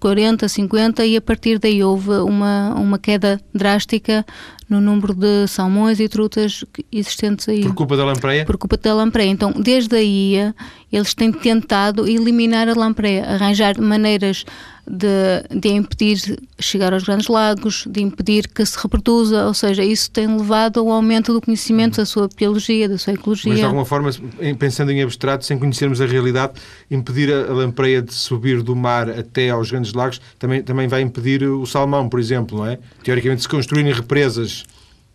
40, 0.00 0.48
50 0.48 1.04
e 1.06 1.16
a 1.16 1.20
partir 1.20 1.58
daí 1.58 1.82
houve 1.82 2.10
uma, 2.10 2.74
uma 2.74 2.98
queda 2.98 3.40
drástica 3.54 4.24
no 4.68 4.80
número 4.80 5.14
de 5.14 5.46
salmões 5.46 5.98
e 5.98 6.08
trutas 6.08 6.64
existentes 6.92 7.48
aí. 7.48 7.62
Por 7.62 7.74
culpa 7.74 7.96
da 7.96 8.04
lampreia? 8.04 8.44
Por 8.44 8.58
culpa 8.58 8.76
da 8.76 8.94
lampreia. 8.94 9.30
Então, 9.30 9.52
desde 9.52 9.96
aí, 9.96 10.52
eles 10.92 11.14
têm 11.14 11.32
tentado 11.32 12.06
eliminar 12.06 12.68
a 12.68 12.74
lampreia, 12.74 13.24
arranjar 13.24 13.80
maneiras 13.80 14.44
de, 14.88 15.42
de 15.50 15.68
impedir 15.68 16.38
chegar 16.58 16.92
aos 16.92 17.04
grandes 17.04 17.28
lagos, 17.28 17.84
de 17.86 18.00
impedir 18.00 18.48
que 18.48 18.64
se 18.64 18.78
reproduza, 18.78 19.46
ou 19.46 19.54
seja, 19.54 19.84
isso 19.84 20.10
tem 20.10 20.26
levado 20.26 20.80
ao 20.80 20.90
aumento 20.90 21.32
do 21.32 21.40
conhecimento 21.40 21.98
da 21.98 22.06
sua 22.06 22.28
biologia, 22.34 22.88
da 22.88 22.96
sua 22.96 23.12
ecologia. 23.12 23.50
Mas 23.50 23.58
de 23.58 23.64
alguma 23.64 23.84
forma, 23.84 24.10
pensando 24.58 24.90
em 24.90 25.02
abstrato, 25.02 25.44
sem 25.44 25.58
conhecermos 25.58 26.00
a 26.00 26.06
realidade, 26.06 26.54
impedir 26.90 27.32
a 27.32 27.52
lampreia 27.52 28.00
de 28.00 28.14
subir 28.14 28.62
do 28.62 28.74
mar 28.74 29.10
até 29.10 29.50
aos 29.50 29.70
grandes 29.70 29.92
lagos 29.92 30.20
também, 30.38 30.62
também 30.62 30.88
vai 30.88 31.02
impedir 31.02 31.44
o 31.44 31.66
salmão, 31.66 32.08
por 32.08 32.18
exemplo, 32.18 32.58
não 32.58 32.66
é? 32.66 32.78
Teoricamente, 33.02 33.42
se 33.42 33.48
construírem 33.48 33.92
represas 33.92 34.64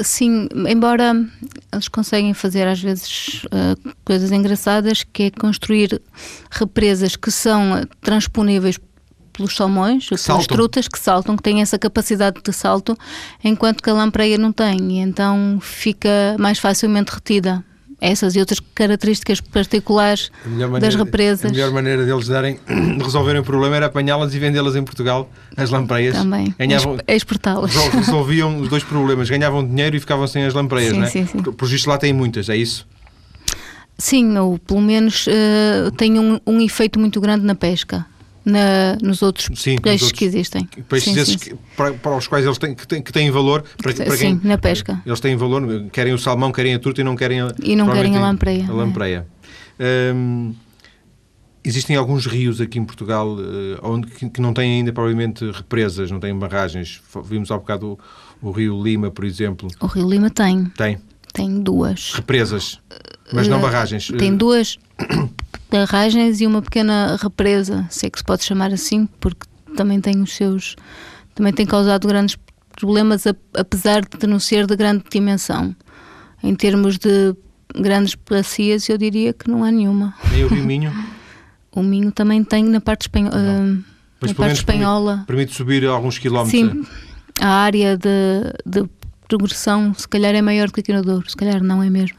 Sim, 0.01 0.49
embora 0.67 1.13
eles 1.71 1.87
conseguem 1.87 2.33
fazer 2.33 2.67
às 2.67 2.81
vezes 2.81 3.43
uh, 3.45 3.93
coisas 4.03 4.31
engraçadas, 4.31 5.03
que 5.03 5.23
é 5.23 5.31
construir 5.31 6.01
represas 6.51 7.15
que 7.15 7.31
são 7.31 7.87
transponíveis 8.01 8.79
pelos 9.33 9.55
salmões, 9.55 10.07
que 10.07 10.15
pelas 10.23 10.47
trutas 10.47 10.87
que 10.87 10.99
saltam, 10.99 11.35
que 11.35 11.43
têm 11.43 11.61
essa 11.61 11.77
capacidade 11.77 12.39
de 12.41 12.53
salto, 12.53 12.97
enquanto 13.43 13.81
que 13.81 13.89
a 13.89 13.93
lampreia 13.93 14.37
não 14.37 14.53
tem, 14.53 14.77
e 14.93 14.99
então 14.99 15.59
fica 15.61 16.35
mais 16.39 16.59
facilmente 16.59 17.11
retida. 17.11 17.63
Essas 17.99 18.35
e 18.35 18.39
outras 18.39 18.59
características 18.75 19.39
particulares 19.39 20.29
maneira, 20.45 20.79
das 20.79 20.93
represas. 20.93 21.49
A 21.49 21.53
melhor 21.53 21.71
maneira 21.71 22.05
deles 22.05 22.27
darem, 22.27 22.59
de 22.67 22.99
resolverem 23.01 23.39
o 23.39 23.45
problema 23.45 23.77
era 23.77 23.85
apanhá-las 23.85 24.33
e 24.33 24.39
vendê-las 24.39 24.75
em 24.75 24.83
Portugal, 24.83 25.31
as 25.55 25.69
lampreias. 25.69 26.13
Também, 26.13 26.53
ganhavam, 26.59 26.97
exportá-las. 27.07 27.73
Resolviam 27.95 28.59
os 28.59 28.67
dois 28.67 28.83
problemas, 28.83 29.29
ganhavam 29.29 29.65
dinheiro 29.65 29.95
e 29.95 30.01
ficavam 30.01 30.27
sem 30.27 30.43
as 30.43 30.53
lampreias, 30.53 30.91
sim, 30.91 30.99
não 30.99 31.05
é? 31.05 31.09
Sim, 31.09 31.25
sim. 31.25 31.41
Por 31.41 31.71
isto 31.71 31.89
lá 31.89 31.97
têm 31.97 32.11
muitas, 32.11 32.49
é 32.49 32.57
isso? 32.57 32.85
Sim, 33.97 34.37
ou 34.37 34.59
pelo 34.59 34.81
menos 34.81 35.25
uh, 35.27 35.89
tem 35.95 36.19
um, 36.19 36.41
um 36.45 36.59
efeito 36.59 36.99
muito 36.99 37.21
grande 37.21 37.45
na 37.45 37.55
pesca 37.55 38.05
na, 38.45 38.97
nos 39.01 39.21
outros 39.21 39.49
sim, 39.59 39.77
peixes 39.77 40.03
outros, 40.03 40.19
que 40.19 40.25
existem. 40.25 40.69
Peixes 40.89 41.13
sim, 41.13 41.19
esses 41.19 41.33
sim. 41.33 41.49
Que, 41.51 41.55
para, 41.77 41.93
para, 41.93 42.17
os 42.17 42.27
quais 42.27 42.45
eles 42.45 42.57
têm, 42.57 42.75
que, 42.75 42.87
têm, 42.87 43.01
que 43.01 43.11
têm 43.11 43.31
valor. 43.31 43.63
Para, 43.81 43.93
para 43.93 44.17
sim, 44.17 44.39
quem, 44.39 44.49
na 44.49 44.57
pesca. 44.57 45.01
Eles 45.05 45.19
têm 45.19 45.35
valor, 45.35 45.89
querem 45.91 46.13
o 46.13 46.17
salmão, 46.17 46.51
querem 46.51 46.73
a 46.73 46.79
truta 46.79 47.01
e 47.01 47.03
não 47.03 47.15
querem 47.15 47.41
a, 47.41 47.53
e 47.61 47.75
não 47.75 47.89
querem 47.91 48.17
a 48.17 48.21
lampreia. 48.21 48.65
A 48.67 48.73
lampreia. 48.73 49.27
É. 49.79 50.13
Hum, 50.13 50.53
existem 51.63 51.95
alguns 51.95 52.25
rios 52.25 52.59
aqui 52.59 52.77
em 52.77 52.85
Portugal 52.85 53.35
uh, 53.35 53.79
onde, 53.81 54.07
que, 54.07 54.29
que, 54.29 54.41
não 54.41 54.53
têm 54.53 54.79
ainda 54.79 54.91
provavelmente 54.91 55.49
represas, 55.51 56.11
não 56.11 56.19
têm 56.19 56.37
barragens. 56.37 57.01
Vimos 57.23 57.49
há 57.49 57.57
bocado 57.57 57.97
o, 58.41 58.49
o 58.49 58.51
Rio 58.51 58.81
Lima, 58.81 59.09
por 59.09 59.23
exemplo. 59.23 59.69
O 59.79 59.87
Rio 59.87 60.09
Lima 60.09 60.29
tem. 60.29 60.65
Tem. 60.77 60.97
Tem 61.33 61.61
duas. 61.61 62.13
Represas, 62.13 62.79
mas 63.31 63.47
uh, 63.47 63.49
não 63.49 63.59
barragens. 63.59 64.07
Tem 64.19 64.35
duas 64.35 64.77
barragens 65.73 66.39
e 66.39 66.45
uma 66.45 66.61
pequena 66.61 67.17
represa, 67.19 67.87
se 67.89 68.05
é 68.05 68.09
que 68.09 68.19
se 68.19 68.23
pode 68.23 68.43
chamar 68.43 68.71
assim, 68.71 69.07
porque 69.19 69.47
também 69.75 69.99
tem 69.99 70.21
os 70.21 70.35
seus. 70.35 70.75
também 71.33 71.51
tem 71.51 71.65
causado 71.65 72.07
grandes 72.07 72.37
problemas, 72.79 73.25
apesar 73.55 74.01
de 74.01 74.27
não 74.27 74.39
ser 74.39 74.67
de 74.67 74.75
grande 74.75 75.03
dimensão. 75.11 75.75
Em 76.43 76.53
termos 76.53 76.99
de 76.99 77.35
grandes 77.75 78.15
bacias, 78.29 78.87
eu 78.87 78.97
diria 78.99 79.33
que 79.33 79.49
não 79.49 79.63
há 79.63 79.71
nenhuma. 79.71 80.13
Nem 80.31 80.43
o 80.43 80.47
Rio 80.47 80.63
Minho? 80.63 80.93
o 81.75 81.81
Minho 81.81 82.11
também 82.11 82.43
tem 82.43 82.63
na 82.63 82.79
parte, 82.79 83.03
espanho, 83.03 83.29
uh, 83.29 83.83
na 84.21 84.33
parte 84.35 84.57
espanhola. 84.57 85.23
Permite, 85.25 85.27
permite, 85.27 85.55
subir 85.55 85.85
alguns 85.85 86.19
quilómetros. 86.19 86.51
Sim, 86.51 86.85
a 87.41 87.49
área 87.49 87.97
de, 87.97 88.09
de 88.63 88.87
progressão 89.27 89.91
se 89.95 90.07
calhar 90.07 90.35
é 90.35 90.41
maior 90.41 90.71
que 90.71 90.81
aqui 90.81 90.93
no 90.93 91.01
Douro, 91.01 91.27
se 91.27 91.35
calhar 91.35 91.63
não 91.63 91.81
é 91.81 91.89
mesmo. 91.89 92.17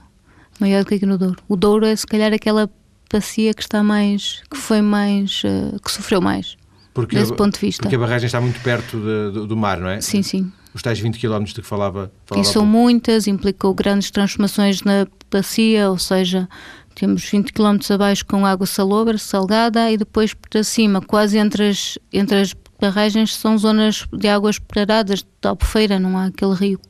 Maior 0.59 0.85
que 0.85 0.95
aqui 0.95 1.07
no 1.07 1.17
Douro. 1.17 1.37
O 1.49 1.55
Douro 1.55 1.87
é 1.87 1.95
se 1.95 2.07
calhar 2.07 2.33
aquela 2.33 2.69
bacia 3.15 3.55
que 3.55 3.63
está 3.63 3.83
mais, 3.83 4.43
que 4.51 4.57
foi 4.57 4.83
mais, 4.83 5.43
uh, 5.45 5.79
que 5.81 5.91
sofreu 5.91 6.21
mais. 6.21 6.57
Porque 6.93 7.17
desse 7.17 7.33
a, 7.33 7.37
ponto 7.37 7.55
de 7.55 7.61
vista. 7.61 7.83
Porque 7.83 7.95
a 7.95 7.99
barragem 7.99 8.27
está 8.27 8.41
muito 8.41 8.61
perto 8.61 8.99
de, 8.99 9.41
de, 9.41 9.47
do 9.47 9.57
mar, 9.57 9.79
não 9.79 9.89
é? 9.89 10.01
Sim, 10.01 10.23
sim. 10.23 10.53
Os 10.73 10.83
tais 10.83 10.99
20 10.99 11.19
km 11.19 11.45
de 11.45 11.55
que 11.55 11.63
falava. 11.63 12.11
falava 12.27 12.47
e 12.47 12.51
são 12.51 12.67
muitas, 12.67 13.29
implicou 13.29 13.73
grandes 13.73 14.11
transformações 14.11 14.83
na 14.83 15.07
bacia, 15.31 15.91
ou 15.91 15.99
seja, 15.99 16.49
temos 16.95 17.25
20 17.25 17.53
km 17.53 17.79
abaixo 17.91 18.27
com 18.27 18.45
água 18.45 18.67
salobra, 18.67 19.17
salgada, 19.17 19.91
e 19.91 19.97
depois 19.97 20.35
para 20.35 20.65
cima, 20.65 21.01
quase 21.01 21.39
entre 21.39 21.69
as, 21.69 21.99
entre 22.13 22.41
as 22.41 22.55
barragens, 22.81 23.35
são 23.37 23.57
zonas 23.57 24.07
de 24.13 24.29
águas 24.29 24.59
paradas, 24.59 25.23
de 25.23 25.49
albufeira, 25.49 26.01
não 26.01 26.19
há 26.19 26.27
aquele 26.27 26.55
rio 26.55 26.81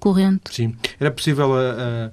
corrente. 0.00 0.54
Sim. 0.54 0.74
Era 0.98 1.10
possível, 1.10 1.54
a, 1.54 1.60
a, 1.60 2.10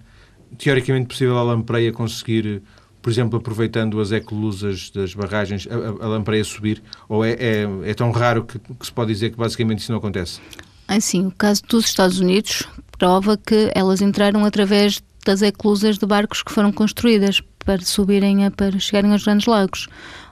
teoricamente 0.58 1.08
possível 1.08 1.38
a 1.38 1.44
Lampreia 1.44 1.94
conseguir 1.94 2.62
por 3.06 3.12
exemplo, 3.12 3.38
aproveitando 3.38 4.02
as 4.02 4.12
ecolusas 4.12 4.90
das 4.90 5.14
barragens, 5.14 5.68
a, 5.70 6.06
a 6.06 6.08
lampreia 6.08 6.44
subir? 6.44 6.82
Ou 7.08 7.24
é, 7.24 7.34
é, 7.34 7.68
é 7.84 7.94
tão 7.94 8.10
raro 8.10 8.44
que, 8.44 8.58
que, 8.58 8.84
se 8.84 8.92
pode 8.92 9.14
dizer 9.14 9.30
que 9.30 9.38
basicamente 9.38 9.78
isso 9.78 9.92
não 9.92 10.00
acontece? 10.00 10.42
Assim, 10.88 11.28
o 11.28 11.32
caso 11.32 11.62
dos 11.70 11.86
Estados 11.86 12.20
Unidos 12.20 12.64
prova 12.98 13.38
que 13.38 13.70
elas 13.76 14.02
entraram 14.02 14.44
através 14.44 15.04
das 15.24 15.44
eclusas 15.44 16.00
de 16.00 16.06
barcos 16.08 16.42
que 16.42 16.52
foram 16.52 16.72
construídas 16.72 17.44
para 17.64 17.80
subirem, 17.84 18.44
a, 18.44 18.50
para 18.50 18.80
chegarem 18.80 19.12
aos 19.12 19.24
grandes 19.24 19.46
lagos. 19.46 19.88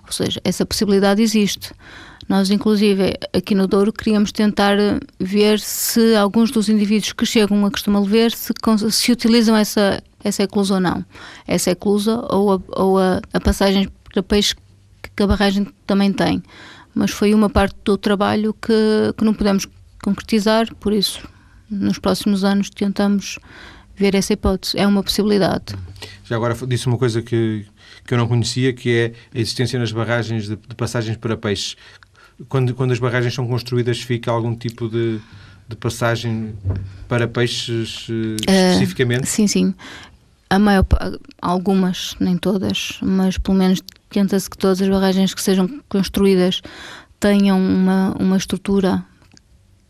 Ou 0.07 0.11
seja, 0.11 0.41
essa 0.43 0.65
possibilidade 0.65 1.21
existe. 1.21 1.69
Nós, 2.27 2.49
inclusive, 2.49 3.13
aqui 3.31 3.53
no 3.53 3.67
Douro, 3.67 3.93
queríamos 3.93 4.31
tentar 4.31 4.77
ver 5.19 5.59
se 5.59 6.15
alguns 6.15 6.49
dos 6.49 6.69
indivíduos 6.69 7.13
que 7.13 7.23
chegam 7.23 7.63
a 7.67 7.69
costuma 7.69 8.01
ver 8.01 8.31
se, 8.31 8.51
se 8.89 9.11
utilizam 9.11 9.55
essa 9.55 10.01
essa 10.23 10.43
eclusa 10.43 10.75
ou 10.75 10.79
não. 10.79 11.05
Essa 11.47 11.71
eclusa 11.71 12.15
ou 12.29 12.53
a, 12.53 12.59
ou 12.81 12.99
a, 12.99 13.21
a 13.33 13.39
passagem 13.39 13.89
para 14.11 14.23
peixe 14.23 14.55
que 15.15 15.23
a 15.23 15.27
barragem 15.27 15.67
também 15.85 16.11
tem. 16.11 16.41
Mas 16.93 17.11
foi 17.11 17.33
uma 17.33 17.49
parte 17.49 17.75
do 17.83 17.97
trabalho 17.97 18.53
que, 18.53 19.13
que 19.17 19.25
não 19.25 19.33
pudemos 19.33 19.67
concretizar, 20.01 20.73
por 20.75 20.93
isso, 20.93 21.27
nos 21.69 21.97
próximos 21.97 22.43
anos 22.43 22.69
tentamos 22.69 23.39
ver 23.95 24.15
essa 24.15 24.33
hipótese. 24.33 24.77
É 24.77 24.85
uma 24.85 25.01
possibilidade. 25.01 25.75
Já 26.25 26.35
agora 26.35 26.55
disse 26.67 26.87
uma 26.87 26.97
coisa 26.97 27.21
que, 27.21 27.65
que 28.05 28.13
eu 28.13 28.17
não 28.17 28.27
conhecia, 28.27 28.73
que 28.73 28.89
é 28.91 29.13
a 29.33 29.39
existência 29.39 29.79
nas 29.79 29.91
barragens 29.91 30.47
de, 30.47 30.55
de 30.55 30.75
passagens 30.75 31.17
para 31.17 31.35
peixes. 31.35 31.75
Quando, 32.49 32.73
quando 32.73 32.91
as 32.91 32.99
barragens 32.99 33.33
são 33.33 33.47
construídas, 33.47 34.01
fica 34.01 34.31
algum 34.31 34.55
tipo 34.55 34.89
de, 34.89 35.19
de 35.67 35.75
passagem 35.75 36.53
para 37.07 37.27
peixes 37.27 38.07
uh, 38.09 38.35
especificamente? 38.47 39.23
Uh, 39.23 39.27
sim, 39.27 39.47
sim 39.47 39.73
a 40.55 40.59
maior 40.59 40.85
algumas, 41.41 42.15
nem 42.19 42.37
todas, 42.37 42.97
mas 43.01 43.37
pelo 43.37 43.57
menos 43.57 43.81
tenta-se 44.09 44.49
que 44.49 44.57
todas 44.57 44.81
as 44.81 44.87
barragens 44.89 45.33
que 45.33 45.41
sejam 45.41 45.67
construídas 45.89 46.61
tenham 47.19 47.59
uma, 47.59 48.15
uma 48.19 48.37
estrutura 48.37 49.03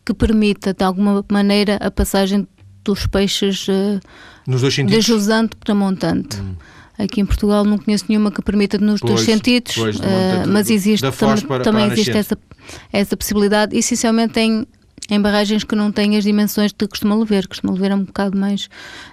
que 0.04 0.14
permita 0.14 0.72
de 0.72 0.84
alguma 0.84 1.24
maneira 1.30 1.76
a 1.76 1.90
passagem 1.90 2.46
dos 2.84 3.06
peixes 3.06 3.66
uh, 3.68 4.00
Nos 4.46 4.60
dois 4.60 4.74
de 4.74 5.00
jusante 5.00 5.56
para 5.56 5.74
montante. 5.74 6.40
Hum. 6.40 6.54
Aqui 6.98 7.20
em 7.20 7.26
Portugal 7.26 7.64
não 7.64 7.76
conheço 7.76 8.04
nenhuma 8.08 8.30
que 8.30 8.40
permita 8.40 8.78
nos 8.78 9.00
Pois, 9.00 9.14
dois 9.14 9.26
sentidos, 9.26 9.74
pois, 9.74 9.96
eh, 10.00 10.44
mas 10.46 10.70
existe 10.70 11.02
tam- 11.02 11.12
para- 11.12 11.42
para 11.42 11.64
também 11.64 11.84
a 11.84 11.86
existe 11.88 12.12
nascente. 12.12 12.38
essa, 12.62 12.78
essa 12.92 13.16
possibilidade, 13.16 13.76
essencialmente 13.76 14.38
em, 14.38 14.64
em 15.10 15.20
barragens 15.20 15.64
que 15.64 15.74
não 15.74 15.92
têm 15.92 16.16
as 16.16 16.24
dimensões 16.24 16.72
de 16.72 16.88
Costuma 16.88 17.14
Lever. 17.14 17.48
Costuma 17.48 17.72
Lever 17.72 17.92
é 17.92 17.94
um 17.94 18.04
bocado 18.04 18.36
mais, 18.36 18.68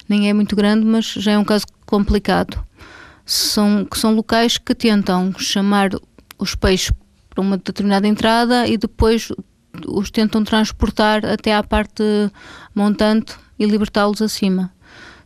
nem 0.07 0.29
é 0.29 0.33
muito 0.33 0.55
grande, 0.55 0.85
mas 0.85 1.05
já 1.05 1.33
é 1.33 1.37
um 1.37 1.43
caso 1.43 1.65
complicado. 1.85 2.63
São, 3.25 3.85
que 3.85 3.97
são 3.97 4.15
locais 4.15 4.57
que 4.57 4.73
tentam 4.73 5.33
chamar 5.37 5.91
os 6.37 6.55
peixes 6.55 6.91
para 7.29 7.41
uma 7.41 7.57
determinada 7.57 8.07
entrada 8.07 8.67
e 8.67 8.77
depois 8.77 9.29
os 9.87 10.11
tentam 10.11 10.43
transportar 10.43 11.25
até 11.25 11.55
à 11.55 11.63
parte 11.63 12.03
montante 12.75 13.35
e 13.57 13.65
libertá-los 13.65 14.21
acima. 14.21 14.71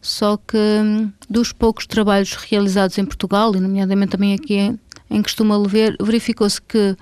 Só 0.01 0.38
que 0.38 0.58
hum, 0.58 1.12
dos 1.28 1.51
poucos 1.51 1.88
trabalhos 1.88 2.36
realizados 2.36 2.97
em 2.97 3.06
Portugal, 3.06 3.56
e 3.56 3.60
nomeadamente 3.60 4.12
também 4.12 4.36
aqui 4.36 4.54
em, 4.54 4.80
em 5.10 5.21
Costuma 5.23 5.58
Lever, 5.58 5.95
verificou-se 5.99 6.62
que 6.62 6.95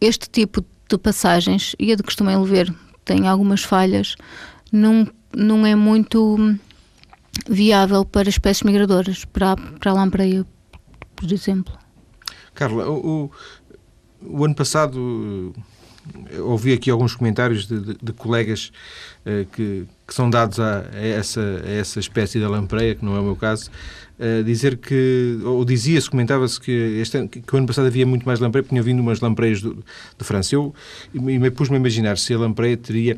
este 0.00 0.28
tipo 0.28 0.64
de 0.88 0.98
passagens, 0.98 1.76
e 1.78 1.92
a 1.92 1.94
de 1.94 2.02
Costuma 2.02 2.36
Lever 2.36 2.74
tem 3.04 3.26
algumas 3.28 3.62
falhas, 3.62 4.14
não, 4.70 5.06
não 5.34 5.66
é 5.66 5.74
muito 5.74 6.56
viável 7.48 8.04
para 8.04 8.28
espécies 8.28 8.62
migradoras, 8.62 9.24
para, 9.24 9.56
para 9.56 9.90
a 9.90 9.94
lampreia, 9.94 10.44
por 11.16 11.32
exemplo. 11.32 11.74
Carla, 12.54 12.88
o, 12.88 13.24
o- 13.24 13.30
o 14.24 14.44
ano 14.44 14.54
passado 14.54 15.52
eh, 16.30 16.40
ouvi 16.40 16.72
aqui 16.72 16.90
alguns 16.90 17.14
comentários 17.16 17.66
de, 17.66 17.80
de- 17.80 17.98
de 18.00 18.12
colegas 18.12 18.70
eh, 19.24 19.46
que, 19.52 19.86
que 20.12 20.16
são 20.16 20.28
dados 20.28 20.60
a, 20.60 20.84
a 20.92 20.98
essa, 21.00 21.40
a 21.64 21.70
essa 21.70 21.98
espécie 21.98 22.38
da 22.38 22.46
lampreia, 22.48 22.94
que 22.94 23.02
não 23.02 23.16
é 23.16 23.20
o 23.20 23.22
meu 23.22 23.34
caso, 23.34 23.70
eh, 24.20 24.42
dizer 24.42 24.76
que, 24.76 25.38
ou 25.42 25.64
dizia-se, 25.64 26.08
comentava-se 26.10 26.60
que, 26.60 26.70
este 27.00 27.26
que, 27.28 27.42
o 27.50 27.56
ano 27.56 27.66
passado 27.66 27.86
havia 27.86 28.04
muito 28.06 28.26
mais 28.26 28.38
lampreia, 28.38 28.62
porque 28.62 28.74
tinham 28.74 28.84
vindo 28.84 29.00
umas 29.00 29.20
lampreias 29.20 29.62
do- 29.62 29.74
de 29.74 30.24
França. 30.24 30.54
Eu 30.54 30.74
e 31.14 31.18
me 31.18 31.50
pus-me 31.50 31.76
a 31.76 31.80
imaginar 31.80 32.18
se 32.18 32.34
a 32.34 32.38
lampreia 32.38 32.76
teria 32.76 33.16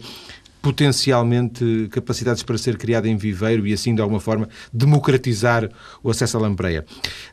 potencialmente 0.64 1.88
capacidades 1.90 2.42
para 2.42 2.56
ser 2.56 2.78
criada 2.78 3.06
em 3.06 3.18
viveiro 3.18 3.66
e 3.66 3.74
assim 3.74 3.94
de 3.94 4.00
alguma 4.00 4.18
forma 4.18 4.48
democratizar 4.72 5.68
o 6.02 6.10
acesso 6.10 6.38
à 6.38 6.40
lampreia. 6.40 6.86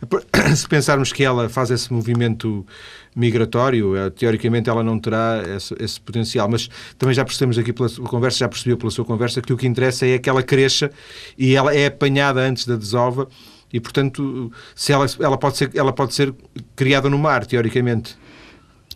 Se 0.54 0.68
pensarmos 0.68 1.14
que 1.14 1.24
ela 1.24 1.48
faz 1.48 1.72
esse 1.72 1.94
movimento 1.94 2.66
migratório, 3.16 3.96
eh, 3.96 4.10
teoricamente 4.10 4.70
ela 4.70 4.84
não 4.84 5.00
terá 5.00 5.42
esse, 5.56 5.74
esse 5.80 6.02
potencial, 6.02 6.50
mas 6.50 6.70
também 6.98 7.16
já 7.16 7.24
percebemos 7.24 7.58
aqui 7.58 7.72
pela 7.72 7.88
sua 7.88 8.06
conversa, 8.06 8.40
já 8.40 8.50
percebeu 8.50 8.76
pela 8.76 8.92
sua 8.92 9.06
conversa 9.06 9.42
que 9.42 9.54
o 9.54 9.58
que 9.58 9.66
interessa 9.66 10.06
é 10.06 10.20
que 10.20 10.30
ela 10.30 10.44
cresça 10.44 10.92
e 11.38 11.56
ela 11.56 11.74
é 11.74 11.86
apanhada 11.86 12.42
antes 12.42 12.66
da 12.66 12.76
desova 12.76 13.30
e 13.72 13.80
portanto 13.80 14.52
se 14.76 14.92
ela, 14.92 15.06
ela, 15.22 15.38
pode 15.38 15.56
ser, 15.56 15.72
ela 15.74 15.94
pode 15.94 16.14
ser 16.14 16.36
criada 16.76 17.10
no 17.10 17.18
mar, 17.18 17.46
teoricamente. 17.46 18.18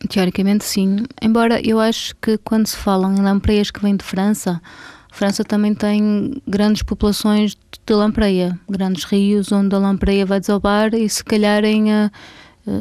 Teoricamente, 0.10 0.66
sim. 0.66 1.04
Embora 1.22 1.60
eu 1.66 1.80
acho 1.80 2.16
que 2.22 2.38
quando 2.38 2.68
se 2.68 2.78
falam 2.78 3.16
em 3.16 3.22
lampreias 3.22 3.72
que 3.72 3.82
vêm 3.82 3.96
de 3.96 4.04
França, 4.04 4.62
a 5.12 5.16
França 5.16 5.44
também 5.44 5.74
tem 5.74 6.42
grandes 6.48 6.84
populações 6.84 7.56
de 7.86 7.94
lampreia, 7.94 8.60
grandes 8.70 9.04
rios 9.06 9.52
onde 9.52 9.74
a 9.76 9.80
lampreia 9.80 10.26
vai 10.26 10.40
desovar 10.40 10.94
e 10.94 11.08
se 11.08 11.24
calhar 11.24 11.64
em, 11.64 11.92
eh, 11.92 12.12
eh, 12.68 12.72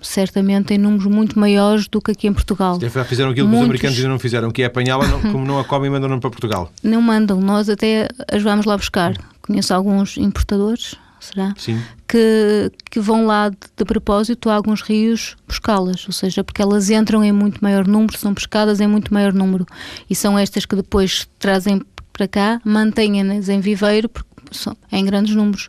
certamente 0.00 0.74
em 0.74 0.78
números 0.78 1.06
muito 1.06 1.38
maiores 1.38 1.88
do 1.88 2.00
que 2.00 2.12
aqui 2.12 2.28
em 2.28 2.32
Portugal. 2.32 2.78
Já 2.80 3.04
fizeram 3.04 3.30
aquilo 3.30 3.48
que 3.48 3.56
os 3.56 3.62
americanos 3.62 3.96
ainda 3.96 4.08
não 4.08 4.18
fizeram, 4.18 4.50
que 4.50 4.62
é 4.62 4.66
apanhá-la, 4.66 5.08
como 5.32 5.44
não 5.44 5.58
a 5.58 5.64
comem, 5.64 5.90
mandam-na 5.90 6.18
para 6.18 6.30
Portugal. 6.30 6.70
Não 6.82 7.00
mandam, 7.00 7.40
nós 7.40 7.68
até 7.68 8.08
as 8.30 8.42
vamos 8.42 8.66
lá 8.66 8.76
buscar. 8.76 9.16
Conheço 9.42 9.74
alguns 9.74 10.16
importadores, 10.16 10.94
será? 11.24 11.54
Sim. 11.56 11.80
que, 12.08 12.70
que 12.90 13.00
vão 13.00 13.26
lá 13.26 13.48
de, 13.48 13.56
de 13.76 13.84
propósito 13.84 14.50
a 14.50 14.54
alguns 14.54 14.82
rios 14.82 15.36
buscá-las, 15.46 16.06
ou 16.06 16.12
seja, 16.12 16.44
porque 16.44 16.62
elas 16.62 16.90
entram 16.90 17.24
em 17.24 17.32
muito 17.32 17.62
maior 17.62 17.86
número, 17.86 18.16
são 18.16 18.34
pescadas 18.34 18.80
em 18.80 18.86
muito 18.86 19.12
maior 19.12 19.32
número 19.32 19.66
e 20.08 20.14
são 20.14 20.38
estas 20.38 20.64
que 20.64 20.76
depois 20.76 21.28
trazem 21.38 21.82
para 22.12 22.28
cá, 22.28 22.60
mantêm-nas 22.64 23.48
em 23.48 23.60
viveiro 23.60 24.08
são 24.52 24.76
em 24.90 25.04
grandes 25.04 25.34
números, 25.34 25.68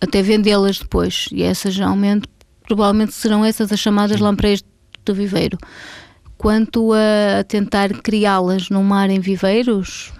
até 0.00 0.22
vendê-las 0.22 0.78
depois 0.78 1.26
e 1.30 1.42
essas 1.42 1.74
geralmente, 1.74 2.26
provavelmente 2.62 3.12
serão 3.12 3.44
essas 3.44 3.70
as 3.72 3.80
chamadas 3.80 4.20
lampreias 4.20 4.62
de 5.04 5.12
viveiro. 5.12 5.58
Quanto 6.36 6.92
a, 6.92 7.40
a 7.40 7.44
tentar 7.44 7.90
criá-las 8.00 8.68
no 8.68 8.82
mar 8.82 9.08
em 9.10 9.20
viveiros, 9.20 10.12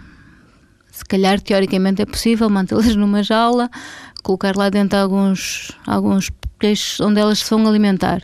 se 0.90 1.04
calhar 1.04 1.40
teoricamente 1.40 2.02
é 2.02 2.06
possível 2.06 2.48
mantê-las 2.48 2.94
numa 2.96 3.22
jaula, 3.22 3.70
colocar 4.24 4.56
lá 4.56 4.68
dentro 4.68 4.98
alguns, 4.98 5.70
alguns 5.86 6.30
peixes 6.58 6.98
onde 7.00 7.20
elas 7.20 7.38
se 7.40 7.50
vão 7.50 7.64
alimentar. 7.68 8.22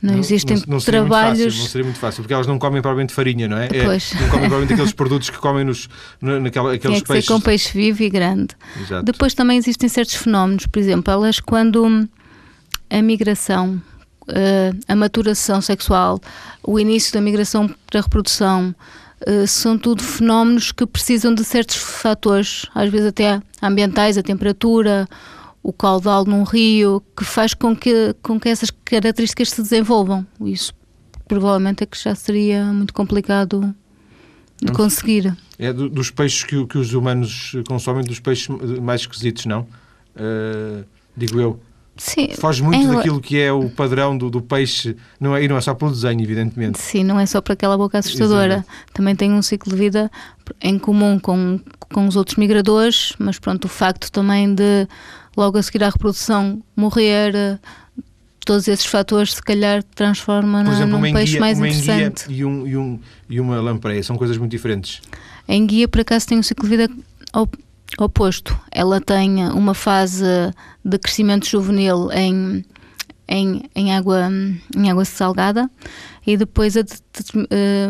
Não, 0.00 0.16
existem 0.18 0.56
não, 0.58 0.74
não 0.76 0.78
trabalhos. 0.78 1.44
Fácil, 1.54 1.60
não 1.62 1.68
seria 1.68 1.84
muito 1.84 1.98
fácil, 1.98 2.22
porque 2.22 2.32
elas 2.34 2.46
não 2.46 2.56
comem 2.58 2.80
provavelmente 2.80 3.12
farinha, 3.12 3.48
não 3.48 3.56
é? 3.58 3.66
É, 3.66 3.84
Pois. 3.84 4.12
Não 4.12 4.20
comem 4.20 4.30
provavelmente 4.40 4.72
aqueles 4.74 4.92
produtos 4.92 5.28
que 5.30 5.38
comem 5.38 5.64
nos, 5.64 5.88
na- 6.20 6.38
naquela, 6.38 6.72
aqueles 6.74 6.98
Tinha 6.98 7.02
que 7.04 7.08
peixes. 7.12 7.28
com 7.28 7.40
peixe 7.40 7.72
vivo 7.72 8.02
e 8.04 8.08
grande. 8.10 8.54
Exato. 8.80 9.04
Depois 9.04 9.34
também 9.34 9.58
existem 9.58 9.88
certos 9.88 10.14
fenómenos, 10.14 10.66
por 10.66 10.78
exemplo, 10.78 11.12
elas 11.12 11.40
quando 11.40 11.84
hum, 11.84 12.06
a 12.88 13.02
migração, 13.02 13.82
eh, 14.28 14.72
a 14.86 14.94
maturação 14.94 15.60
sexual, 15.60 16.20
o 16.62 16.78
início 16.78 17.12
da 17.12 17.20
migração 17.20 17.66
para 17.90 17.98
a 17.98 18.02
reprodução, 18.02 18.72
são 19.46 19.76
tudo 19.78 20.02
fenómenos 20.02 20.72
que 20.72 20.86
precisam 20.86 21.34
de 21.34 21.44
certos 21.44 21.76
fatores, 21.76 22.66
às 22.74 22.90
vezes 22.90 23.08
até 23.08 23.40
ambientais, 23.62 24.16
a 24.18 24.22
temperatura, 24.22 25.08
o 25.62 25.72
caudal 25.72 26.24
num 26.24 26.44
rio, 26.44 27.02
que 27.16 27.24
faz 27.24 27.52
com 27.54 27.74
que, 27.76 28.14
com 28.22 28.38
que 28.38 28.48
essas 28.48 28.70
características 28.84 29.50
se 29.50 29.60
desenvolvam. 29.62 30.26
Isso 30.40 30.72
provavelmente 31.26 31.82
é 31.82 31.86
que 31.86 31.98
já 32.02 32.14
seria 32.14 32.64
muito 32.66 32.94
complicado 32.94 33.74
de 34.62 34.72
conseguir. 34.72 35.36
É 35.58 35.72
do- 35.72 35.88
dos 35.88 36.10
peixes 36.10 36.44
que, 36.44 36.64
que 36.66 36.78
os 36.78 36.92
humanos 36.94 37.52
consomem, 37.68 38.04
dos 38.04 38.20
peixes 38.20 38.48
mais 38.80 39.02
esquisitos, 39.02 39.44
não? 39.46 39.66
Eh, 40.16 40.84
digo 41.16 41.40
eu. 41.40 41.60
Sim, 41.98 42.28
Foge 42.38 42.62
muito 42.62 42.78
em- 42.80 42.86
daquilo 42.94 43.20
que 43.20 43.38
é 43.38 43.52
o 43.52 43.68
padrão 43.68 44.16
do, 44.16 44.30
do 44.30 44.40
peixe, 44.40 44.96
não 45.20 45.34
é, 45.36 45.42
e 45.42 45.48
não 45.48 45.56
é 45.56 45.60
só 45.60 45.74
pelo 45.74 45.90
desenho, 45.90 46.20
evidentemente. 46.22 46.78
Sim, 46.78 47.02
não 47.04 47.18
é 47.18 47.26
só 47.26 47.40
para 47.40 47.54
aquela 47.54 47.76
boca 47.76 47.98
assustadora. 47.98 48.54
Exato. 48.54 48.68
Também 48.94 49.16
tem 49.16 49.32
um 49.32 49.42
ciclo 49.42 49.72
de 49.72 49.78
vida 49.78 50.10
em 50.62 50.78
comum 50.78 51.18
com, 51.18 51.58
com 51.92 52.06
os 52.06 52.14
outros 52.16 52.36
migradores, 52.36 53.12
mas 53.18 53.38
pronto, 53.38 53.64
o 53.64 53.68
facto 53.68 54.10
também 54.12 54.54
de 54.54 54.86
logo 55.36 55.58
a 55.58 55.62
seguir 55.62 55.82
à 55.84 55.88
reprodução 55.90 56.62
morrer, 56.76 57.34
eh, 57.34 57.58
todos 58.46 58.66
esses 58.68 58.86
fatores 58.86 59.34
se 59.34 59.42
calhar 59.42 59.82
transforma 59.94 60.64
Por 60.64 60.72
exemplo, 60.72 60.90
num 60.92 60.96
uma 60.98 61.12
peixe 61.12 61.32
enguia, 61.32 61.40
mais 61.40 61.58
enguia 61.58 61.70
interessante. 61.70 62.24
e, 62.32 62.44
um, 62.44 62.66
e, 62.66 62.76
um, 62.76 63.00
e 63.28 63.40
uma 63.40 63.60
lampreia 63.60 64.02
são 64.02 64.16
coisas 64.16 64.38
muito 64.38 64.50
diferentes. 64.52 65.00
A 65.46 65.54
enguia, 65.54 65.86
por 65.88 66.00
acaso, 66.00 66.26
tem 66.28 66.38
um 66.38 66.42
ciclo 66.42 66.68
de 66.68 66.76
vida 66.76 66.90
oposto. 67.96 68.58
Ela 68.70 69.00
tem 69.00 69.46
uma 69.48 69.74
fase 69.74 70.24
de 70.84 70.98
crescimento 70.98 71.46
juvenil 71.48 72.10
em, 72.12 72.64
em, 73.28 73.62
em, 73.74 73.94
água, 73.94 74.28
em 74.76 74.90
água 74.90 75.04
salgada 75.04 75.70
e 76.26 76.36
depois, 76.36 76.76
a 76.76 76.80
eh, 77.50 77.88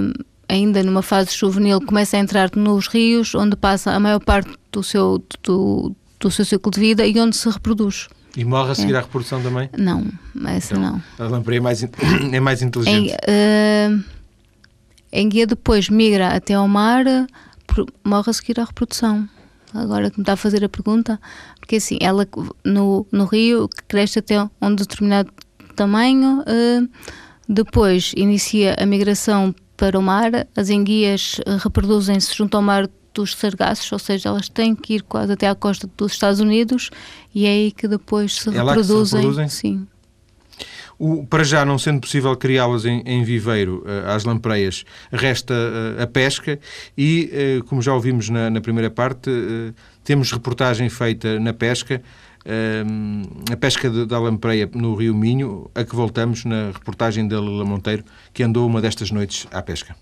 ainda 0.49 0.83
numa 0.83 1.03
fase 1.03 1.37
juvenil, 1.37 1.81
começa 1.81 2.17
a 2.17 2.21
entrar 2.21 2.51
nos 2.55 2.87
rios, 2.89 3.35
onde 3.35 3.57
passa 3.57 3.93
a 3.93 4.01
maior 4.01 4.21
parte 4.21 4.51
do 4.73 4.83
seu, 4.83 5.23
do, 5.43 5.95
do 6.21 6.31
seu 6.31 6.45
ciclo 6.45 6.71
de 6.71 6.81
vida 6.81 7.07
e 7.07 7.19
onde 7.21 7.37
se 7.37 7.49
reproduz. 7.51 8.09
E 8.37 8.45
morre 8.45 8.71
a 8.71 8.75
seguir 8.75 8.95
à 8.95 9.01
reprodução 9.01 9.43
também. 9.43 9.69
Não, 9.77 10.07
essa 10.47 10.79
não. 10.79 11.03
A 11.19 11.25
lampreia 11.25 11.59
é 11.59 11.61
mais, 11.61 11.83
é 12.33 12.41
mais 12.41 12.63
Em, 12.63 12.67
inteligente. 12.67 13.17
eh, 13.27 13.91
a 15.13 15.19
enguia 15.21 15.47
depois 15.47 15.89
migra 15.89 16.29
até 16.29 16.55
ao 16.55 16.69
mar, 16.69 17.05
morre 18.05 18.31
a 18.31 18.33
seguir 18.33 18.61
à 18.61 18.65
reprodução. 18.65 19.29
Agora 19.75 20.11
que 20.11 20.19
me 20.19 20.23
está 20.23 20.33
a 20.33 20.37
fazer 20.37 20.65
a 20.65 20.69
pergunta, 20.69 21.21
porque 21.61 21.77
assim, 21.77 21.99
ela 22.01 22.27
no, 22.65 23.07
no 23.13 23.25
rio 23.25 23.69
cresce 23.87 24.19
até 24.19 24.43
um 24.63 24.75
determinado 24.75 25.31
tamanho, 25.77 26.43
eh, 26.47 26.81
depois 27.49 28.13
inicia 28.17 28.75
a 28.79 28.87
migração 28.87 29.55
para 29.77 29.99
o 29.99 30.03
mar, 30.03 30.31
as 30.57 30.71
enguias 30.71 31.41
eh, 31.47 31.57
reproduzem-se 31.61 32.35
junto 32.35 32.57
ao 32.57 32.63
mar 32.63 32.89
dos 33.15 33.35
sargassos, 33.35 33.91
ou 33.93 33.99
seja, 33.99 34.29
elas 34.29 34.49
têm 34.49 34.75
que 34.75 34.95
ir 34.95 35.03
quase 35.03 35.33
até 35.33 35.49
à 35.49 35.55
costa 35.55 35.89
dos 35.97 36.13
Estados 36.13 36.41
Unidos 36.41 36.91
e 37.35 37.47
é 37.47 37.51
aí 37.51 37.73
que 37.73 37.87
depois 37.89 38.37
se 38.37 38.49
É 38.49 38.63
lá 38.63 38.75
que 38.75 38.83
se 38.83 38.89
reproduzem. 38.89 39.21
reproduzem? 39.21 39.49
Sim. 39.49 39.87
O- 40.99 41.25
para 41.25 41.45
já, 41.45 41.65
não 41.65 41.79
sendo 41.79 42.01
possível 42.01 42.35
criá-las 42.37 42.85
em, 42.85 43.03
em 43.07 43.23
viveiro, 43.23 43.85
eh, 43.87 44.11
às 44.13 44.25
lampreias, 44.25 44.85
resta 45.13 45.55
eh, 45.55 46.03
a 46.03 46.07
pesca 46.09 46.59
e, 46.97 47.31
eh, 47.33 47.61
como 47.69 47.81
já 47.81 47.95
ouvimos 47.95 48.29
na, 48.29 48.51
na 48.51 48.61
primeira 48.61 48.91
parte, 48.91 49.31
temos 50.03 50.33
reportagem 50.33 50.89
feita 50.89 51.39
na 51.39 51.53
pesca, 51.53 52.03
a 53.53 53.57
pesca 53.57 53.89
de- 53.91 54.07
da 54.07 54.19
lampreia 54.19 54.69
no 54.75 54.95
Rio 54.95 55.15
Minho, 55.15 55.71
a 55.75 55.85
que 55.85 55.95
voltamos 55.95 56.45
na 56.45 56.71
reportagem 56.73 57.29
da 57.29 57.39
Lila 57.39 57.65
Monteiro, 57.65 58.03
que 58.33 58.43
andou 58.43 58.67
uma 58.67 58.81
destas 58.81 59.11
noites 59.11 59.47
à 59.53 59.61
pesca. 59.63 59.95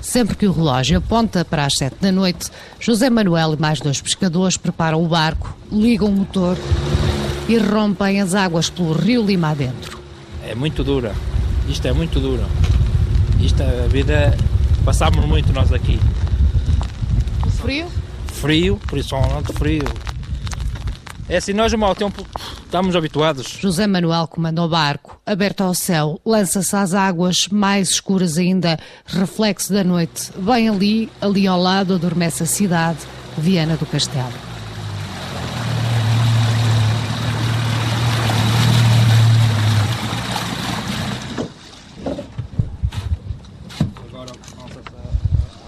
Sempre 0.00 0.36
que 0.36 0.46
o 0.46 0.52
relógio 0.52 0.98
aponta 0.98 1.44
para 1.44 1.64
as 1.64 1.74
sete 1.76 1.96
da 2.00 2.12
noite, 2.12 2.50
José 2.80 3.08
Manuel 3.10 3.54
e 3.54 3.60
mais 3.60 3.80
dois 3.80 4.00
pescadores 4.00 4.56
preparam 4.56 5.02
o 5.02 5.08
barco, 5.08 5.56
ligam 5.72 6.08
o 6.08 6.12
motor 6.12 6.56
e 7.48 7.56
rompem 7.58 8.20
as 8.20 8.34
águas 8.34 8.68
pelo 8.70 8.92
rio 8.92 9.24
Lima 9.24 9.50
adentro. 9.50 9.97
É 10.48 10.54
muito 10.54 10.82
dura. 10.82 11.14
Isto 11.68 11.88
é 11.88 11.92
muito 11.92 12.18
duro. 12.18 12.42
Isto, 13.38 13.62
a 13.62 13.86
vida, 13.86 14.34
passámos 14.82 15.24
muito 15.26 15.52
nós 15.52 15.70
aqui. 15.72 16.00
Frio? 17.60 17.86
Frio, 18.32 18.80
principalmente 18.86 19.52
frio. 19.52 19.84
É 21.28 21.36
assim, 21.36 21.52
nós 21.52 21.74
mau 21.74 21.94
tempo 21.94 22.26
estamos 22.64 22.96
habituados. 22.96 23.58
José 23.60 23.86
Manuel 23.86 24.26
comanda 24.26 24.62
o 24.62 24.68
barco, 24.68 25.20
aberto 25.26 25.60
ao 25.60 25.74
céu, 25.74 26.18
lança-se 26.24 26.74
às 26.74 26.94
águas 26.94 27.48
mais 27.50 27.90
escuras 27.90 28.38
ainda, 28.38 28.78
reflexo 29.04 29.70
da 29.70 29.84
noite. 29.84 30.32
Bem 30.38 30.70
ali, 30.70 31.10
ali 31.20 31.46
ao 31.46 31.60
lado, 31.60 31.94
adormece 31.94 32.42
a 32.42 32.46
cidade, 32.46 33.00
Viana 33.36 33.76
do 33.76 33.84
Castelo. 33.84 34.32
Agora 44.08 44.32
lança-se 44.56 44.96
a 44.96 45.67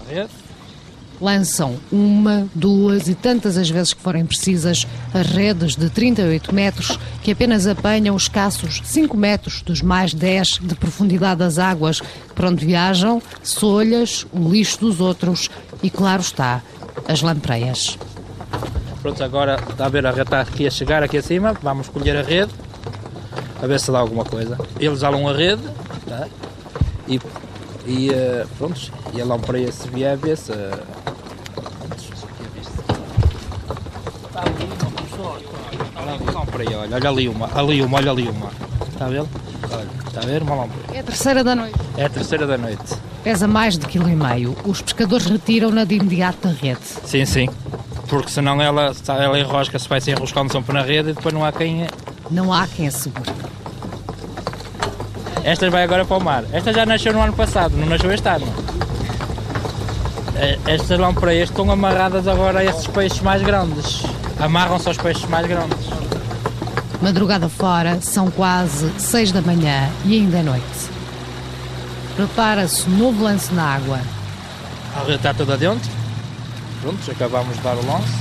Lançam 1.19 1.77
uma, 1.91 2.47
duas 2.55 3.07
e 3.07 3.13
tantas 3.13 3.55
as 3.55 3.69
vezes 3.69 3.93
que 3.93 4.01
forem 4.01 4.25
precisas 4.25 4.87
as 5.13 5.27
redes 5.27 5.75
de 5.75 5.87
38 5.87 6.53
metros 6.53 6.97
que 7.21 7.31
apenas 7.31 7.67
apanham 7.67 8.17
escassos 8.17 8.81
5 8.83 9.15
metros 9.15 9.61
dos 9.61 9.83
mais 9.83 10.15
10 10.15 10.59
de 10.63 10.73
profundidade 10.73 11.39
das 11.39 11.59
águas 11.59 12.01
por 12.33 12.45
onde 12.45 12.65
viajam, 12.65 13.21
solhas, 13.43 14.25
o 14.33 14.49
lixo 14.49 14.79
dos 14.79 14.99
outros 14.99 15.47
e, 15.83 15.91
claro 15.91 16.21
está, 16.21 16.63
as 17.07 17.21
lampreias. 17.21 17.99
Pronto, 19.01 19.23
agora 19.23 19.59
está 19.69 19.85
a 19.85 19.89
ver 19.89 20.05
a 20.05 20.11
rede 20.11 20.21
está 20.21 20.41
aqui 20.41 20.67
a 20.67 20.71
chegar 20.71 21.03
aqui 21.03 21.17
acima, 21.17 21.53
vamos 21.61 21.87
colher 21.87 22.17
a 22.17 22.21
rede, 22.21 22.51
a 23.61 23.67
ver 23.67 23.79
se 23.79 23.91
dá 23.91 23.99
alguma 23.99 24.25
coisa. 24.25 24.57
Eles 24.79 25.03
alam 25.03 25.27
a 25.27 25.33
rede, 25.33 25.61
tá? 26.07 26.27
E, 27.07 27.19
e 27.85 28.09
eh, 28.11 28.45
pronto, 28.57 28.91
e 29.13 29.21
a 29.21 29.25
lampreia 29.25 29.71
se 29.71 29.87
vier, 29.89 30.17
vê 30.17 30.35
se... 30.35 30.51
Está 30.51 30.71
ali 34.41 34.67
uma 34.81 34.91
pessoa, 34.91 35.39
olha 35.95 36.13
ali, 36.13 36.25
lampreia, 36.25 36.79
olha, 36.79 36.95
olha 36.95 37.09
ali 37.09 37.29
uma, 37.29 37.49
ali 37.53 37.81
uma, 37.81 37.97
olha 37.97 38.11
ali 38.11 38.29
uma. 38.29 38.49
Está 38.91 39.05
a 39.05 39.09
ver? 39.09 39.19
Olha, 39.19 39.87
está 40.07 40.21
a 40.21 40.25
ver 40.25 40.41
uma 40.41 40.55
lampreia. 40.55 40.97
É 40.97 40.99
a 40.99 41.03
terceira 41.03 41.43
da 41.43 41.55
noite. 41.55 41.79
É 41.97 42.05
a 42.05 42.09
terceira 42.09 42.47
da 42.47 42.57
noite. 42.57 42.95
Pesa 43.23 43.47
mais 43.47 43.77
de 43.77 43.85
quilo 43.85 44.09
e 44.09 44.15
meio. 44.15 44.55
Os 44.65 44.81
pescadores 44.81 45.27
retiram-na 45.27 45.83
de 45.83 45.95
imediato 45.95 46.47
da 46.47 46.53
rede. 46.53 46.79
Sim, 47.05 47.25
sim. 47.25 47.47
Porque 48.07 48.29
senão 48.29 48.61
ela, 48.61 48.93
ela 49.07 49.39
enrosca-se, 49.39 49.87
vai 49.87 50.01
se 50.01 50.11
enroscando 50.11 50.51
sempre 50.51 50.73
na 50.73 50.81
rede 50.81 51.11
e 51.11 51.13
depois 51.13 51.33
não 51.33 51.45
há 51.45 51.51
quem... 51.51 51.87
Não 52.29 52.51
há 52.51 52.67
quem 52.67 52.87
a 52.87 52.91
segure. 52.91 53.31
Esta 55.43 55.69
vai 55.69 55.83
agora 55.83 56.05
para 56.05 56.17
o 56.17 56.23
mar. 56.23 56.43
Esta 56.51 56.71
já 56.71 56.85
nasceu 56.85 57.13
no 57.13 57.21
ano 57.21 57.33
passado, 57.33 57.75
não 57.75 57.87
nasceu 57.87 58.11
este 58.11 58.27
ano. 58.27 58.45
Eh, 60.35 60.57
Estas 60.65 60.97
lampreias 60.99 61.49
estão 61.49 61.69
amarradas 61.71 62.27
agora 62.27 62.59
a 62.59 62.65
esses 62.65 62.87
peixes 62.87 63.21
mais 63.21 63.41
grandes. 63.41 64.03
Amarram-se 64.39 64.87
aos 64.87 64.97
peixes 64.97 65.25
mais 65.29 65.45
grandes. 65.47 65.77
Madrugada 67.01 67.49
fora, 67.49 67.99
são 68.01 68.29
quase 68.29 68.89
seis 68.99 69.31
da 69.31 69.41
manhã 69.41 69.89
e 70.05 70.13
ainda 70.15 70.37
é 70.37 70.43
noite. 70.43 70.89
Prepara-se 72.15 72.87
um 72.89 72.97
novo 72.97 73.23
lance 73.23 73.53
na 73.53 73.75
água. 73.75 73.99
A 74.95 74.99
rede 75.01 75.15
está 75.15 75.33
toda 75.33 75.57
dentro. 75.57 75.89
Pronto, 76.81 77.11
acabamos 77.11 77.55
de 77.55 77.61
dar 77.63 77.75
o 77.75 77.85
lance. 77.85 78.13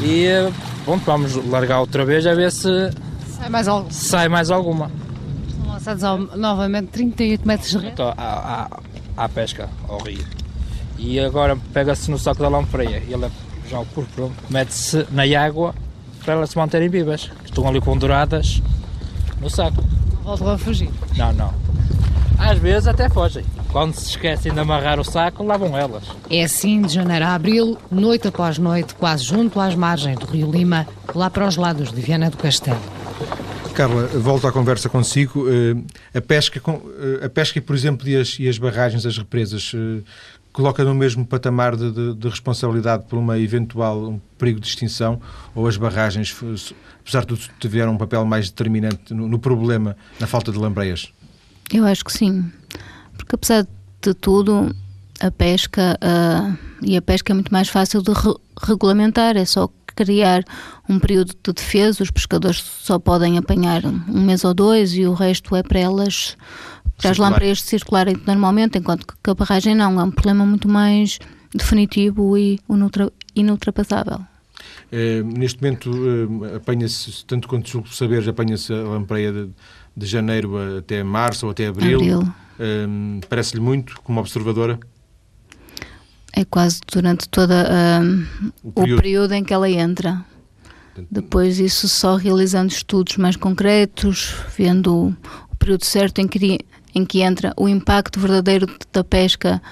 E 0.00 0.26
pronto, 0.84 1.04
vamos 1.04 1.34
largar 1.48 1.80
outra 1.80 2.04
vez 2.04 2.26
a 2.26 2.34
ver 2.34 2.50
se 2.50 2.90
Sai 3.38 3.48
mais 3.48 3.66
sai 3.90 4.28
mais 4.28 4.50
alguma. 4.50 4.90
São 5.62 5.72
lançados 5.72 6.04
ao- 6.04 6.18
novamente 6.18 6.88
38 6.88 7.46
metros 7.46 7.70
de 7.70 7.76
rede. 7.78 7.88
Então, 7.92 8.12
à, 8.16 8.68
à, 9.16 9.24
à 9.24 9.28
pesca, 9.28 9.68
ao 9.88 9.98
rio. 10.02 10.24
E 11.04 11.18
agora 11.18 11.56
pega-se 11.72 12.10
no 12.10 12.18
saco 12.18 12.40
da 12.42 12.48
lampreia. 12.48 13.02
E 13.08 13.12
ela 13.12 13.30
já 13.68 13.80
o 13.80 13.86
por 13.86 14.04
pronto, 14.06 14.34
mete-se 14.48 15.04
na 15.10 15.24
água 15.38 15.74
para 16.24 16.34
elas 16.34 16.50
se 16.50 16.56
manterem 16.56 16.88
vivas. 16.88 17.30
que 17.42 17.50
Estão 17.50 17.66
ali 17.66 17.80
penduradas 17.80 18.62
no 19.40 19.50
saco. 19.50 19.82
Voltam 20.22 20.50
a 20.50 20.58
fugir. 20.58 20.88
Não, 21.16 21.32
não. 21.32 21.52
Às 22.38 22.58
vezes 22.58 22.86
até 22.86 23.08
fogem. 23.08 23.44
Quando 23.70 23.94
se 23.94 24.10
esquecem 24.10 24.52
de 24.52 24.60
amarrar 24.60 25.00
o 25.00 25.04
saco, 25.04 25.42
lá 25.42 25.56
vão 25.56 25.76
elas. 25.76 26.04
É 26.30 26.44
assim 26.44 26.82
de 26.82 26.94
janeiro 26.94 27.24
a 27.24 27.34
abril, 27.34 27.76
noite 27.90 28.28
após 28.28 28.58
noite, 28.58 28.94
quase 28.94 29.24
junto 29.24 29.58
às 29.58 29.74
margens 29.74 30.18
do 30.18 30.26
Rio 30.26 30.50
Lima, 30.50 30.86
lá 31.14 31.28
para 31.30 31.46
os 31.48 31.56
lados 31.56 31.90
de 31.90 32.00
Viana 32.00 32.30
do 32.30 32.36
Castelo. 32.36 32.78
Carla, 33.74 34.06
volto 34.08 34.46
à 34.46 34.52
conversa 34.52 34.88
consigo. 34.90 35.46
Eh, 35.48 36.18
A 36.18 36.20
pesca, 36.20 36.60
eh, 36.60 37.24
a 37.24 37.28
pesca 37.30 37.60
por 37.62 37.74
exemplo, 37.74 38.06
e 38.06 38.14
as, 38.16 38.36
e 38.38 38.46
as 38.46 38.58
barragens, 38.58 39.06
as 39.06 39.16
represas, 39.16 39.72
eh, 39.74 40.02
coloca 40.52 40.84
no 40.84 40.94
mesmo 40.94 41.24
patamar 41.24 41.76
de, 41.76 41.90
de- 41.90 42.14
de 42.14 42.28
responsabilidade 42.28 43.04
por 43.08 43.18
uma 43.18 43.38
eventual 43.38 43.98
um 44.10 44.20
perigo 44.38 44.60
de 44.60 44.66
extinção 44.66 45.20
ou 45.54 45.66
as 45.66 45.76
barragens, 45.76 46.34
apesar 47.00 47.20
de 47.20 47.26
tudo, 47.28 47.40
tiveram 47.58 47.92
um 47.94 47.98
papel 47.98 48.24
mais 48.24 48.50
determinante 48.50 49.14
no, 49.14 49.26
no 49.28 49.38
problema, 49.38 49.96
na 50.20 50.26
falta 50.26 50.52
de 50.52 50.58
lambreias? 50.58 51.10
Eu 51.72 51.86
acho 51.86 52.04
que 52.04 52.12
sim. 52.12 52.50
Porque 53.16 53.34
apesar 53.34 53.66
de 54.02 54.14
tudo, 54.14 54.74
a 55.20 55.30
pesca 55.30 55.96
ah, 56.00 56.54
e 56.82 56.96
a 56.96 57.02
pesca 57.02 57.32
é 57.32 57.34
muito 57.34 57.52
mais 57.52 57.68
fácil 57.68 58.02
de 58.02 58.12
re- 58.12 58.34
regulamentar, 58.62 59.36
é 59.36 59.44
só 59.44 59.70
criar 59.94 60.42
um 60.88 60.98
período 60.98 61.34
de 61.44 61.52
defesa, 61.52 62.02
os 62.02 62.10
pescadores 62.10 62.58
só 62.58 62.98
podem 62.98 63.36
apanhar 63.38 63.84
um 63.84 64.22
mês 64.24 64.42
ou 64.44 64.52
dois 64.54 64.94
e 64.94 65.04
o 65.06 65.12
resto 65.12 65.54
é 65.54 65.62
para 65.62 65.78
elas, 65.80 66.36
para 66.96 67.10
as 67.10 67.18
lampreias 67.18 67.62
circularem 67.62 68.16
normalmente, 68.26 68.78
enquanto 68.78 69.06
que 69.06 69.30
a 69.30 69.34
barragem 69.34 69.74
não, 69.74 70.00
é 70.00 70.04
um 70.04 70.10
problema 70.10 70.44
muito 70.46 70.68
mais 70.68 71.18
definitivo 71.54 72.36
e 72.38 72.58
inultrapassável. 73.34 74.20
Eh, 74.90 75.22
neste 75.22 75.60
momento 75.62 75.90
eh, 75.90 76.56
apanha-se, 76.56 77.24
tanto 77.26 77.48
quanto 77.48 77.68
julgo 77.68 77.88
saber, 77.88 78.28
apanha-se 78.28 78.72
a 78.72 78.76
lampreia 78.76 79.32
de, 79.32 79.50
de 79.96 80.06
janeiro 80.06 80.78
até 80.78 81.02
março 81.02 81.46
ou 81.46 81.52
até 81.52 81.66
abril. 81.66 81.98
Abril. 81.98 82.34
Eh, 82.60 82.86
Parece-lhe 83.28 83.60
muito, 83.60 84.00
como 84.02 84.20
observadora? 84.20 84.78
É 86.34 86.44
quase 86.44 86.80
durante 86.90 87.28
toda 87.28 87.66
ah, 87.70 88.00
O 88.62 88.68
o 88.68 88.72
período. 88.72 89.02
período 89.02 89.32
em 89.32 89.44
que 89.44 89.52
ela 89.52 89.68
entra. 89.68 90.24
Depois 91.10 91.58
isso 91.58 91.88
só 91.88 92.16
realizando 92.16 92.70
estudos 92.70 93.16
mais 93.16 93.36
concretos, 93.36 94.34
vendo 94.56 95.14
o 95.50 95.56
período 95.58 95.84
certo 95.84 96.20
em 96.20 96.28
que, 96.28 96.58
em 96.94 97.04
que 97.04 97.22
entra, 97.22 97.52
o 97.56 97.68
impacto 97.68 98.20
verdadeiro 98.20 98.66
da 98.92 99.02
pesca, 99.02 99.62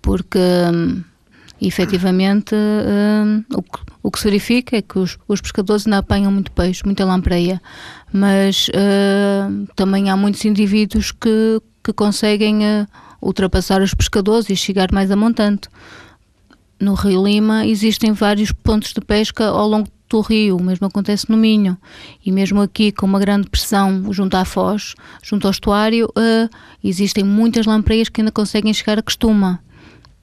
porque 0.00 0.38
hum, 0.38 1.02
efetivamente 1.60 2.54
hum, 2.54 3.44
o, 3.54 3.62
que, 3.62 3.80
o 4.02 4.10
que 4.10 4.18
se 4.18 4.24
verifica 4.24 4.76
é 4.76 4.82
que 4.82 4.98
os, 4.98 5.18
os 5.28 5.40
pescadores 5.40 5.86
ainda 5.86 5.98
apanham 5.98 6.32
muito 6.32 6.50
peixe, 6.52 6.82
muita 6.84 7.04
lampreia, 7.04 7.60
mas 8.12 8.68
hum, 8.68 9.66
também 9.76 10.10
há 10.10 10.16
muitos 10.16 10.44
indivíduos 10.44 11.12
que, 11.12 11.60
que 11.84 11.92
conseguem 11.92 12.64
eh, 12.64 12.86
ultrapassar 13.20 13.80
os 13.80 13.94
pescadores 13.94 14.50
e 14.50 14.56
chegar 14.56 14.90
mais 14.92 15.10
a 15.10 15.16
montante. 15.16 15.68
No 16.80 16.94
Rio 16.94 17.24
Lima 17.24 17.64
existem 17.64 18.12
vários 18.12 18.50
pontos 18.50 18.92
de 18.92 19.00
pesca 19.00 19.46
ao 19.46 19.68
longo 19.68 19.88
do 20.12 20.20
rio, 20.20 20.56
o 20.56 20.62
mesmo 20.62 20.86
acontece 20.86 21.28
no 21.30 21.36
Minho. 21.36 21.76
E 22.24 22.30
mesmo 22.30 22.60
aqui, 22.60 22.92
com 22.92 23.06
uma 23.06 23.18
grande 23.18 23.48
pressão 23.50 24.12
junto 24.12 24.36
à 24.36 24.44
foz, 24.44 24.94
junto 25.22 25.46
ao 25.46 25.50
estuário, 25.50 26.08
eh, 26.16 26.48
existem 26.82 27.24
muitas 27.24 27.66
lampreias 27.66 28.08
que 28.08 28.20
ainda 28.20 28.30
conseguem 28.32 28.72
chegar 28.72 28.98
a 28.98 29.02
costuma. 29.02 29.60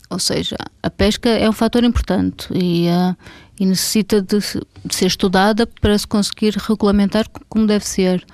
Ou 0.10 0.18
seja, 0.20 0.56
a 0.82 0.90
pesca 0.90 1.30
é 1.30 1.48
um 1.50 1.54
fator 1.54 1.84
importante 1.84 2.48
e, 2.54 2.88
eh, 2.88 3.16
e 3.60 3.66
necessita 3.66 4.22
de, 4.22 4.40
de 4.40 4.96
ser 4.96 5.06
estudada 5.08 5.68
para 5.68 5.98
se 5.98 6.08
conseguir 6.08 6.56
regulamentar 6.58 7.30
co- 7.30 7.42
como 7.50 7.68
deve 7.68 7.86
ser. 7.86 8.26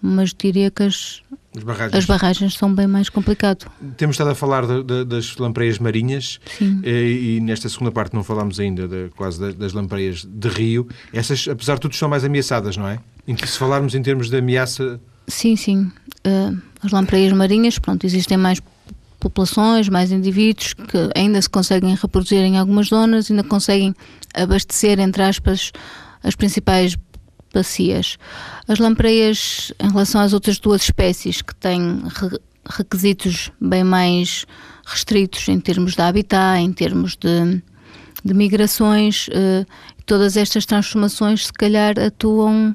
Mas 0.00 0.34
diria 0.34 0.70
que 0.70 0.82
as, 0.82 1.22
As 1.56 1.62
barragens. 1.62 1.94
as 1.98 2.04
barragens 2.06 2.54
são 2.54 2.74
bem 2.74 2.86
mais 2.86 3.08
complicado. 3.10 3.70
Temos 3.98 4.14
estado 4.14 4.30
a 4.30 4.34
falar 4.34 4.66
de- 4.66 4.82
de- 4.82 5.04
das 5.04 5.36
lampreias 5.36 5.78
marinhas 5.78 6.40
eh, 6.82 7.10
e 7.36 7.40
nesta 7.40 7.68
segunda 7.68 7.92
parte 7.92 8.14
não 8.14 8.24
falámos 8.24 8.58
ainda 8.58 8.88
de- 8.88 9.10
quase 9.16 9.38
da- 9.38 9.50
das 9.52 9.72
lampreias 9.74 10.24
de 10.24 10.48
rio. 10.48 10.88
Essas, 11.12 11.46
apesar 11.48 11.74
de 11.74 11.80
tudo, 11.82 11.94
são 11.94 12.08
mais 12.08 12.24
ameaçadas, 12.24 12.76
não 12.76 12.88
é? 12.88 12.98
Em 13.28 13.34
que- 13.34 13.46
Se 13.46 13.58
falarmos 13.58 13.94
em 13.94 14.02
termos 14.02 14.30
de 14.30 14.36
ameaça, 14.36 14.98
Sim, 15.28 15.54
sim. 15.54 15.90
Eh, 16.24 16.52
as 16.82 16.90
lampreias 16.90 17.32
marinhas, 17.32 17.78
pronto, 17.78 18.04
existem 18.04 18.36
mais 18.36 18.60
populações, 19.20 19.88
mais 19.88 20.10
indivíduos 20.10 20.74
que 20.74 21.10
ainda 21.14 21.40
se 21.40 21.48
conseguem 21.48 21.94
reproduzir 21.94 22.38
em 22.40 22.58
algumas 22.58 22.88
zonas, 22.88 23.30
ainda 23.30 23.44
conseguem 23.44 23.94
abastecer, 24.34 24.98
entre 24.98 25.22
aspas, 25.22 25.70
as 26.24 26.34
principais 26.34 26.96
bacias. 27.52 28.16
As 28.66 28.78
lampreias, 28.78 29.72
em 29.80 29.88
relação 29.90 30.20
às 30.20 30.32
outras 30.32 30.58
duas 30.58 30.82
espécies, 30.82 31.42
que 31.42 31.54
têm 31.54 32.02
re- 32.14 32.38
requisitos 32.68 33.50
bem 33.60 33.84
mais 33.84 34.46
restritos 34.84 35.48
em 35.48 35.58
termos 35.60 35.94
de 35.94 36.02
habitat, 36.02 36.60
em 36.60 36.72
termos 36.72 37.16
de, 37.16 37.62
de 38.24 38.34
migrações, 38.34 39.28
eh, 39.32 39.64
todas 40.06 40.36
estas 40.36 40.66
transformações 40.66 41.46
se 41.46 41.52
calhar 41.52 41.98
atuam 41.98 42.74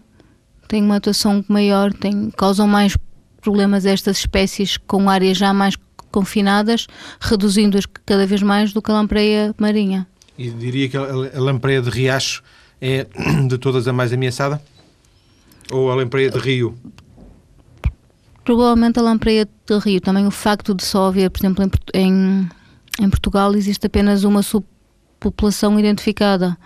têm 0.68 0.84
uma 0.84 0.98
atuação 0.98 1.44
maior, 1.48 1.94
têm, 1.94 2.30
causam 2.32 2.68
mais 2.68 2.96
problemas 3.42 3.86
a 3.86 3.92
estas 3.92 4.18
espécies 4.18 4.76
com 4.78 5.10
áreas 5.10 5.38
já 5.38 5.54
mais 5.54 5.76
confinadas, 6.12 6.88
reduzindo-as 7.22 7.86
cada 8.06 8.26
vez 8.26 8.42
mais 8.42 8.74
do 8.74 8.82
que 8.82 8.92
a 8.92 8.94
lampreia 8.94 9.56
marinha. 9.58 10.06
E 10.38 10.50
diria 10.50 10.90
que 10.90 10.98
a 10.98 11.40
lampreia 11.40 11.82
de 11.82 11.90
riacho 11.90 12.44
é 12.82 13.08
de 13.48 13.58
todas 13.58 13.88
a 13.88 13.94
mais 13.94 14.14
ameaçada? 14.14 14.62
Ou 15.72 15.92
a 15.92 15.96
lampreia 15.96 16.30
de 16.30 16.40
rio? 16.40 16.78
Provavelmente 18.44 19.00
a 19.00 19.02
lampreia 19.02 19.46
de 19.46 19.78
rio. 19.80 20.00
Também 20.00 20.26
o 20.26 20.32
facto 20.32 20.74
de 20.74 20.84
só 20.84 21.08
haver, 21.08 21.30
por 21.30 21.40
exemplo, 21.40 21.70
em, 21.94 22.50
em, 23.00 23.10
Portugal 23.10 23.54
existe 23.56 23.86
apenas 23.88 24.24
uma 24.24 24.42
subpopulação 24.42 25.78
identificada. 25.80 26.58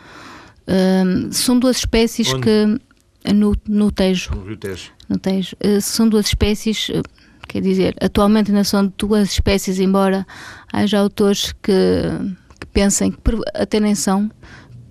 Um, 0.67 1.31
são 1.31 1.57
duas 1.57 1.77
espécies 1.77 2.31
Onde? 2.31 2.43
que 2.43 3.33
no, 3.33 3.55
no 3.67 3.91
Tejo. 3.91 4.31
No 4.35 4.45
Rio 4.45 4.57
Tejo. 4.57 4.91
No 5.09 5.17
Tejo. 5.17 5.55
Uh, 5.63 5.81
são 5.81 6.07
duas 6.07 6.27
espécies, 6.27 6.89
uh, 6.89 7.01
quer 7.47 7.61
dizer, 7.61 7.95
atualmente 7.99 8.51
ainda 8.51 8.63
são 8.63 8.91
duas 8.97 9.31
espécies, 9.31 9.79
embora 9.79 10.25
haja 10.71 10.99
autores 10.99 11.51
que, 11.63 11.73
que 12.59 12.67
pensem 12.67 13.11
que 13.11 13.17
até 13.55 13.79
nem 13.79 13.95
são, 13.95 14.29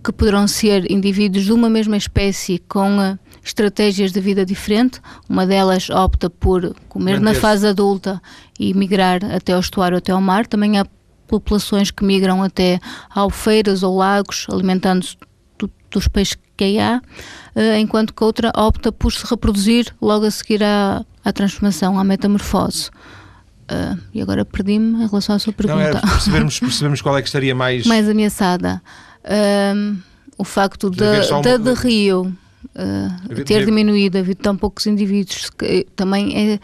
que 0.03 0.13
poderão 0.13 0.49
ser 0.49 0.91
indivíduos 0.91 1.45
de 1.45 1.53
uma 1.53 1.69
mesma 1.69 1.97
espécie 1.97 2.59
com 2.69 2.99
uh, 2.99 3.19
estratégias 3.45 4.13
de 4.13 4.21
vida 4.21 4.45
diferente. 4.45 5.01
Uma 5.29 5.47
delas 5.47 5.91
opta 5.91 6.31
por 6.31 6.75
comer 6.89 7.21
na 7.21 7.35
fase 7.35 7.67
adulta 7.67 8.21
e 8.59 8.73
migrar 8.75 9.25
até 9.25 9.53
ao 9.53 9.61
estuário, 9.61 9.99
até 9.99 10.13
ao 10.13 10.21
mar. 10.21 10.47
Também 10.47 10.79
há 10.79 10.87
populações 11.27 11.91
que 11.91 12.05
migram 12.05 12.43
até 12.43 12.81
albufeiras 13.11 13.83
ou 13.83 13.97
lagos, 13.97 14.47
alimentando-se 14.51 15.17
do, 15.59 15.71
dos 15.91 16.09
peixes 16.09 16.37
que 16.57 16.65
aí 16.65 16.79
há, 16.79 17.01
uh, 17.57 17.77
enquanto 17.79 18.13
que 18.13 18.23
outra 18.23 18.53
opta 18.57 18.93
por 18.93 19.13
se 19.13 19.25
reproduzir 19.27 19.95
logo 20.01 20.27
a 20.27 20.31
seguir 20.31 20.63
à, 20.63 21.05
à 21.25 21.33
transformação, 21.33 21.99
à 21.99 22.05
metamorfose. 22.05 22.91
Uh, 23.71 23.97
e 24.13 24.21
agora 24.21 24.45
perdi-me 24.45 25.05
em 25.05 25.07
relação 25.07 25.37
à 25.37 25.39
sua 25.39 25.53
pergunta. 25.53 25.93
Não, 25.93 25.99
é 25.99 26.01
percebermos, 26.01 26.59
percebermos 26.61 27.01
qual 27.01 27.17
é 27.17 27.23
que 27.23 27.29
estaria 27.29 27.55
mais... 27.55 27.87
mais 27.87 28.09
ameaçada. 28.09 28.83
Uh, 29.25 29.99
o 30.39 30.45
facto 30.45 30.89
da 30.89 31.21
de, 31.21 31.43
de, 31.43 31.59
de, 31.59 31.75
Rio 31.75 32.35
uh, 32.75 33.45
ter 33.45 33.65
diminuído, 33.65 34.19
havido 34.19 34.41
tão 34.41 34.57
poucos 34.57 34.87
indivíduos, 34.87 35.51
que, 35.51 35.87
também 35.95 36.59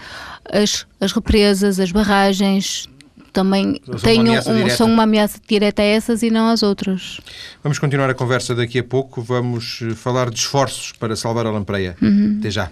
é 0.50 0.62
as, 0.62 0.86
as 1.00 1.12
represas, 1.12 1.78
as 1.78 1.92
barragens, 1.92 2.88
também 3.36 3.78
São 3.98 4.14
uma 4.14 4.16
um, 4.16 4.20
ameaça 4.20 4.54
direta. 4.54 4.76
são 4.76 4.90
uma 4.90 5.02
ameaça 5.02 5.40
direta 5.46 5.82
a 5.82 5.84
essas 5.84 6.22
e 6.22 6.30
não 6.30 6.48
às 6.48 6.62
outras. 6.62 7.20
Vamos 7.62 7.78
continuar 7.78 8.08
a 8.08 8.14
conversa 8.14 8.54
daqui 8.54 8.78
a 8.78 8.84
pouco. 8.84 9.20
Vamos 9.20 9.80
eh, 9.82 9.94
falar 9.94 10.30
de 10.30 10.38
esforços 10.38 10.92
para 10.92 11.14
salvar 11.14 11.44
a 11.44 11.50
lampreia. 11.50 11.94
Até 12.38 12.50
já. 12.50 12.70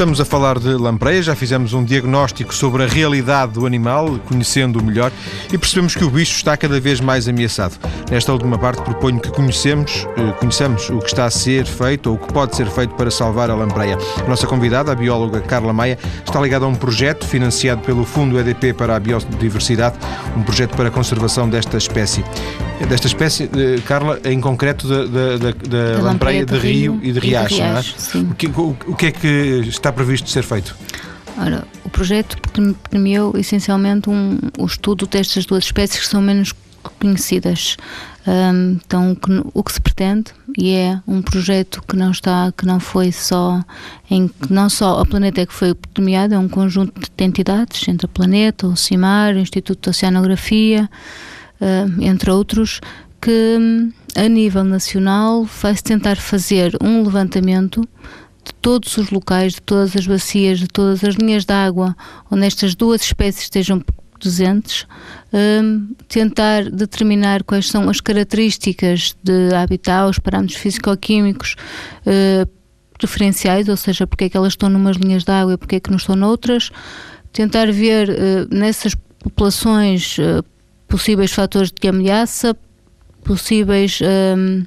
Estamos 0.00 0.18
a 0.18 0.24
falar 0.24 0.58
de 0.58 0.70
lampreia, 0.76 1.22
já 1.22 1.36
fizemos 1.36 1.74
um 1.74 1.84
diagnóstico 1.84 2.54
sobre 2.54 2.84
a 2.84 2.86
realidade 2.86 3.52
do 3.52 3.66
animal, 3.66 4.18
conhecendo-o 4.26 4.82
melhor, 4.82 5.12
e 5.52 5.58
percebemos 5.58 5.94
que 5.94 6.02
o 6.02 6.08
bicho 6.08 6.34
está 6.36 6.56
cada 6.56 6.80
vez 6.80 7.02
mais 7.02 7.28
ameaçado. 7.28 7.76
Nesta 8.10 8.32
última 8.32 8.56
parte 8.56 8.80
proponho 8.80 9.20
que 9.20 9.30
conhecemos, 9.30 10.06
eh, 10.16 10.32
conheçamos 10.38 10.88
o 10.88 11.00
que 11.00 11.08
está 11.08 11.26
a 11.26 11.30
ser 11.30 11.66
feito 11.66 12.08
ou 12.08 12.16
o 12.16 12.18
que 12.18 12.32
pode 12.32 12.56
ser 12.56 12.70
feito 12.70 12.94
para 12.94 13.10
salvar 13.10 13.50
a 13.50 13.54
lampreia. 13.54 13.98
A 14.24 14.26
nossa 14.26 14.46
convidada, 14.46 14.90
a 14.90 14.94
bióloga 14.94 15.38
Carla 15.42 15.70
Maia, 15.70 15.98
está 16.26 16.40
ligada 16.40 16.64
a 16.64 16.68
um 16.68 16.74
projeto 16.74 17.26
financiado 17.26 17.82
pelo 17.82 18.06
Fundo 18.06 18.40
EDP 18.40 18.72
para 18.72 18.96
a 18.96 18.98
Biodiversidade, 18.98 19.98
um 20.34 20.42
projeto 20.42 20.76
para 20.78 20.88
a 20.88 20.90
conservação 20.90 21.46
desta 21.46 21.76
espécie. 21.76 22.24
Desta 22.88 23.06
espécie, 23.06 23.50
eh, 23.54 23.78
Carla, 23.84 24.18
em 24.24 24.40
concreto 24.40 24.88
da, 24.88 25.04
da, 25.04 25.36
da, 25.36 25.50
da 25.50 26.02
lampreia 26.02 26.46
de 26.46 26.56
rio 26.56 26.98
e 27.02 27.12
de 27.12 27.20
riacho, 27.20 27.58
não 27.58 27.76
é? 27.76 27.80
O 28.30 28.34
que, 28.34 28.46
o, 28.46 28.76
o 28.86 28.96
que 28.96 29.06
é 29.06 29.10
que 29.12 29.28
está 29.68 29.89
previsto 29.92 30.28
ser 30.30 30.42
feito? 30.42 30.76
Ora, 31.38 31.66
o 31.84 31.90
projeto 31.90 32.36
premiou 32.90 33.36
essencialmente 33.36 34.10
um, 34.10 34.38
o 34.58 34.66
estudo 34.66 35.06
destas 35.06 35.46
duas 35.46 35.64
espécies 35.64 36.00
que 36.00 36.06
são 36.06 36.20
menos 36.20 36.52
conhecidas. 36.98 37.76
Um, 38.26 38.78
então, 38.84 39.12
o 39.12 39.16
que, 39.16 39.42
o 39.54 39.62
que 39.62 39.72
se 39.72 39.80
pretende 39.80 40.32
e 40.56 40.74
é 40.74 41.00
um 41.06 41.22
projeto 41.22 41.82
que 41.86 41.96
não 41.96 42.10
está, 42.10 42.52
que 42.56 42.66
não 42.66 42.78
foi 42.78 43.12
só 43.12 43.62
em 44.10 44.28
que 44.28 44.52
não 44.52 44.68
só 44.68 45.00
a 45.00 45.06
Planeta 45.06 45.40
é 45.40 45.46
que 45.46 45.52
foi 45.52 45.74
premiado, 45.74 46.34
é 46.34 46.38
um 46.38 46.48
conjunto 46.48 47.00
de 47.00 47.24
entidades 47.24 47.86
entre 47.88 48.06
a 48.06 48.08
Planeta, 48.08 48.66
o 48.66 48.76
CIMAR, 48.76 49.34
o 49.34 49.38
Instituto 49.38 49.84
de 49.84 49.90
Oceanografia, 49.90 50.90
entre 52.00 52.30
outros, 52.30 52.80
que 53.20 53.58
a 54.16 54.28
nível 54.28 54.64
nacional 54.64 55.44
vai-se 55.44 55.82
tentar 55.82 56.16
fazer 56.16 56.76
um 56.80 57.02
levantamento 57.02 57.86
de 58.50 58.54
todos 58.60 58.96
os 58.96 59.10
locais, 59.10 59.54
de 59.54 59.62
todas 59.62 59.96
as 59.96 60.06
bacias, 60.06 60.58
de 60.58 60.66
todas 60.66 61.02
as 61.04 61.14
linhas 61.14 61.44
de 61.44 61.52
água 61.52 61.96
onde 62.30 62.46
estas 62.46 62.74
duas 62.74 63.00
espécies 63.02 63.44
estejam 63.44 63.82
presentes, 64.18 64.86
um, 65.32 65.94
tentar 66.06 66.70
determinar 66.70 67.42
quais 67.42 67.68
são 67.68 67.88
as 67.88 68.00
características 68.00 69.16
de 69.22 69.54
habitat, 69.54 70.10
os 70.10 70.18
parâmetros 70.18 70.58
físico-químicos 70.58 71.56
uh, 72.04 72.48
preferenciais, 72.98 73.68
ou 73.68 73.76
seja, 73.76 74.06
porque 74.06 74.24
é 74.24 74.28
que 74.28 74.36
elas 74.36 74.52
estão 74.52 74.68
numas 74.68 74.96
linhas 74.98 75.24
de 75.24 75.32
água 75.32 75.54
e 75.54 75.56
porque 75.56 75.76
é 75.76 75.80
que 75.80 75.90
não 75.90 75.96
estão 75.96 76.14
noutras, 76.14 76.70
tentar 77.32 77.72
ver 77.72 78.10
uh, 78.10 78.54
nessas 78.54 78.94
populações 78.94 80.18
uh, 80.18 80.44
possíveis 80.86 81.32
fatores 81.32 81.72
de 81.72 81.88
ameaça, 81.88 82.54
possíveis 83.24 84.00
um, 84.36 84.64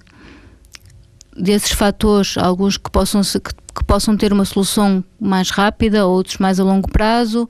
desses 1.36 1.72
fatores, 1.72 2.38
alguns 2.38 2.78
que 2.78 2.90
possam, 2.90 3.24
se, 3.24 3.40
que, 3.40 3.52
que, 3.76 3.84
possam 3.84 4.16
ter 4.16 4.32
uma 4.32 4.46
solução 4.46 5.04
mais 5.20 5.50
rápida, 5.50 6.06
outros 6.06 6.38
mais 6.38 6.60
a 6.60 6.64
longo 6.64 6.90
prazo, 6.90 7.50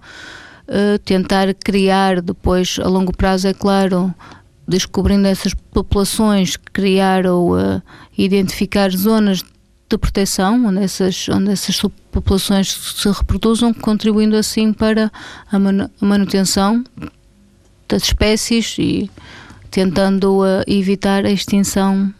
uh, 0.67 0.99
tentar 0.99 1.53
criar 1.53 2.21
depois 2.21 2.77
a 2.81 2.87
longo 2.87 3.15
prazo, 3.15 3.47
é 3.47 3.53
claro, 3.53 4.13
descobrindo 4.67 5.27
essas 5.27 5.53
populações, 5.53 6.57
criar 6.57 7.25
ou 7.25 7.57
uh, 7.57 7.81
identificar 8.17 8.91
zonas 8.91 9.43
de 9.89 9.97
proteção 9.97 10.65
onde 10.65 10.83
essas, 10.83 11.27
onde 11.29 11.51
essas 11.51 11.79
populações 12.11 12.71
se 12.71 13.09
reproduzam, 13.09 13.73
contribuindo 13.73 14.35
assim 14.35 14.73
para 14.73 15.11
a, 15.51 15.57
a 15.57 16.05
manutenção 16.05 16.83
das 17.87 18.03
espécies 18.03 18.75
e 18.79 19.09
tentando 19.69 20.41
uh, 20.41 20.63
evitar 20.67 21.25
a 21.25 21.31
extinção. 21.31 22.13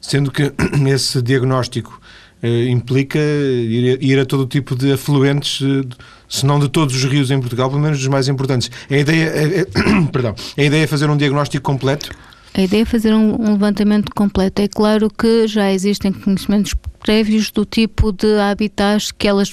Sendo 0.00 0.30
que 0.30 0.52
esse 0.86 1.20
diagnóstico 1.22 2.00
implica 2.48 3.18
ir, 3.18 3.98
ir, 4.02 4.18
a 4.18 4.26
todo 4.26 4.46
tipo 4.46 4.76
de 4.76 4.92
afluentes, 4.92 5.60
eh, 5.62 5.94
se 6.28 6.44
não 6.44 6.58
de 6.58 6.68
todos 6.68 6.94
os 6.94 7.04
rios 7.04 7.30
em 7.30 7.40
Portugal, 7.40 7.68
pelo 7.68 7.80
menos 7.80 7.98
dos 7.98 8.08
mais 8.08 8.28
importantes. 8.28 8.70
A 8.90 8.96
ideia 8.96 9.24
é, 9.24 9.60
é, 9.60 9.66
perdão, 10.12 10.34
a 10.56 10.62
ideia 10.62 10.84
é 10.84 10.86
fazer 10.86 11.08
um 11.08 11.16
diagnóstico 11.16 11.62
completo? 11.62 12.10
A 12.52 12.62
ideia 12.62 12.82
é 12.82 12.84
fazer 12.84 13.14
um, 13.14 13.40
um 13.40 13.52
levantamento 13.52 14.12
completo. 14.14 14.62
É 14.62 14.68
claro 14.68 15.10
que 15.10 15.48
já 15.48 15.72
existem 15.72 16.12
conhecimentos 16.12 16.74
prévios 17.00 17.50
do 17.50 17.64
tipo 17.64 18.12
de 18.12 18.38
habitats 18.38 19.10
que 19.10 19.26
elas 19.26 19.52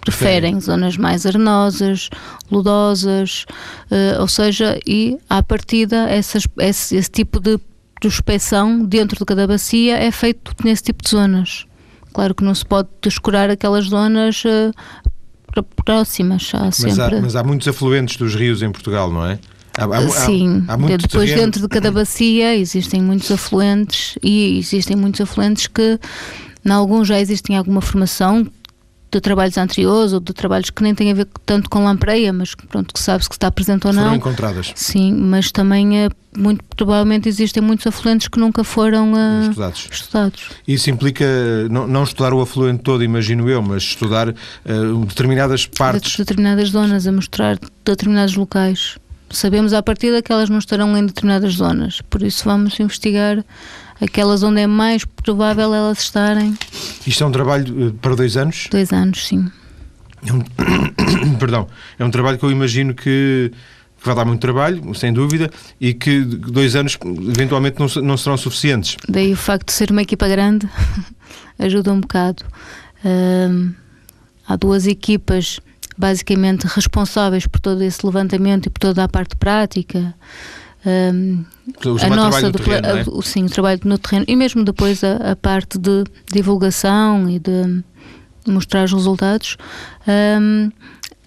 preferem, 0.00 0.60
zonas 0.60 0.96
mais 0.96 1.26
arenosas, 1.26 2.10
lodosas, 2.50 3.46
uh, 3.90 4.20
ou 4.20 4.28
seja, 4.28 4.78
e 4.86 5.16
à 5.30 5.42
partida 5.42 6.08
essas, 6.08 6.44
esse, 6.58 6.96
esse 6.96 7.10
tipo 7.10 7.38
de 7.38 7.58
prospeção 8.00 8.84
dentro 8.84 9.18
de 9.18 9.24
cada 9.24 9.46
bacia 9.46 9.96
é 9.96 10.10
feito 10.10 10.52
nesse 10.64 10.82
tipo 10.82 11.04
de 11.04 11.10
zonas. 11.10 11.66
Claro 12.12 12.34
que 12.34 12.44
não 12.44 12.54
se 12.54 12.64
pode 12.64 12.88
descurar 13.00 13.50
aquelas 13.50 13.86
zonas 13.86 14.42
uh, 14.44 14.72
próximas. 15.84 16.50
Mas, 16.52 16.98
há, 16.98 17.10
mas 17.20 17.36
há 17.36 17.44
muitos 17.44 17.68
afluentes 17.68 18.16
dos 18.16 18.34
rios 18.34 18.62
em 18.62 18.70
Portugal, 18.70 19.10
não 19.10 19.26
é? 19.26 19.38
Há, 19.76 19.84
há, 19.84 20.08
Sim, 20.26 20.64
há 20.68 20.76
depois 20.76 21.30
terreno. 21.30 21.46
dentro 21.46 21.62
de 21.62 21.68
cada 21.68 21.90
bacia 21.90 22.54
existem 22.54 23.00
muitos 23.00 23.30
afluentes 23.30 24.18
e 24.22 24.58
existem 24.58 24.94
muitos 24.94 25.20
afluentes 25.20 25.66
que, 25.66 25.98
em 26.64 26.70
alguns 26.70 27.08
já 27.08 27.18
existem 27.18 27.56
alguma 27.56 27.80
formação 27.80 28.46
de 29.12 29.20
trabalhos 29.20 29.58
anteriores 29.58 30.14
ou 30.14 30.20
de 30.20 30.32
trabalhos 30.32 30.70
que 30.70 30.82
nem 30.82 30.94
têm 30.94 31.10
a 31.10 31.14
ver 31.14 31.28
tanto 31.44 31.68
com 31.68 31.84
lampreia, 31.84 32.32
mas 32.32 32.54
pronto, 32.54 32.94
que 32.94 32.98
sabe-se 32.98 33.28
que 33.28 33.34
está 33.34 33.50
presente 33.50 33.86
ou 33.86 33.92
não. 33.92 34.04
Foram 34.04 34.16
encontradas. 34.16 34.72
Sim, 34.74 35.12
mas 35.12 35.52
também 35.52 35.98
é, 35.98 36.08
muito 36.34 36.64
provavelmente 36.74 37.28
existem 37.28 37.62
muitos 37.62 37.86
afluentes 37.86 38.26
que 38.26 38.40
nunca 38.40 38.64
foram 38.64 39.12
uh, 39.12 39.50
estudados. 39.50 39.88
estudados. 39.92 40.42
Isso 40.66 40.88
implica 40.88 41.26
não, 41.70 41.86
não, 41.86 42.04
estudar 42.04 42.32
o 42.32 42.40
afluente 42.40 42.82
todo, 42.82 43.04
imagino 43.04 43.50
eu, 43.50 43.60
mas 43.60 43.82
estudar 43.82 44.30
uh, 44.30 45.04
determinadas 45.06 45.66
partes. 45.66 46.12
De 46.12 46.18
determinadas 46.18 46.70
zonas, 46.70 47.06
a 47.06 47.12
mostrar 47.12 47.58
determinados 47.84 48.34
locais. 48.34 48.96
Sabemos 49.28 49.74
à 49.74 49.82
partida 49.82 50.22
que 50.22 50.32
elas 50.32 50.48
não 50.48 50.58
estarão 50.58 50.96
em 50.96 51.04
determinadas 51.04 51.54
zonas, 51.54 52.00
por 52.08 52.22
isso 52.22 52.44
vamos 52.44 52.78
investigar 52.80 53.44
aquelas 54.02 54.42
onde 54.42 54.60
é 54.60 54.66
mais 54.66 55.04
provável 55.04 55.72
elas 55.72 56.00
estarem. 56.00 56.56
Isto 57.06 57.24
é 57.24 57.26
um 57.26 57.32
trabalho 57.32 57.88
uh, 57.88 57.92
para 57.94 58.14
dois 58.16 58.36
anos? 58.36 58.68
Dois 58.70 58.92
anos, 58.92 59.26
sim. 59.26 59.50
É 60.26 60.32
um, 60.32 60.42
perdão, 61.38 61.68
é 61.98 62.04
um 62.04 62.10
trabalho 62.10 62.38
que 62.38 62.44
eu 62.44 62.50
imagino 62.50 62.94
que 62.94 63.52
que 64.02 64.06
vai 64.08 64.16
dar 64.16 64.24
muito 64.24 64.40
trabalho, 64.40 64.92
sem 64.96 65.12
dúvida, 65.12 65.48
e 65.80 65.94
que 65.94 66.22
dois 66.22 66.74
anos 66.74 66.98
eventualmente 67.04 67.78
não, 67.78 67.86
não 68.02 68.16
serão 68.16 68.36
suficientes. 68.36 68.96
Daí 69.08 69.32
o 69.32 69.36
facto 69.36 69.68
de 69.68 69.72
ser 69.72 69.92
uma 69.92 70.02
equipa 70.02 70.26
grande 70.26 70.68
ajuda 71.56 71.92
um 71.92 72.00
bocado. 72.00 72.44
Uh, 73.04 73.72
há 74.44 74.56
duas 74.56 74.88
equipas 74.88 75.60
basicamente 75.96 76.66
responsáveis 76.66 77.46
por 77.46 77.60
todo 77.60 77.80
esse 77.82 78.04
levantamento 78.04 78.66
e 78.66 78.70
por 78.70 78.80
toda 78.80 79.04
a 79.04 79.08
parte 79.08 79.36
prática. 79.36 80.12
Um, 80.84 81.44
a 82.02 82.08
nossa 82.08 82.50
do, 82.50 82.58
terreno, 82.58 82.88
a, 82.88 82.98
é? 82.98 83.22
sim, 83.22 83.44
o 83.44 83.48
trabalho 83.48 83.80
no 83.84 83.96
terreno 83.98 84.24
e 84.26 84.34
mesmo 84.34 84.64
depois 84.64 85.04
a, 85.04 85.32
a 85.32 85.36
parte 85.36 85.78
de 85.78 86.04
divulgação 86.32 87.30
e 87.30 87.38
de 87.38 87.82
mostrar 88.46 88.84
os 88.84 88.92
resultados. 88.92 89.56
Um, 90.08 90.70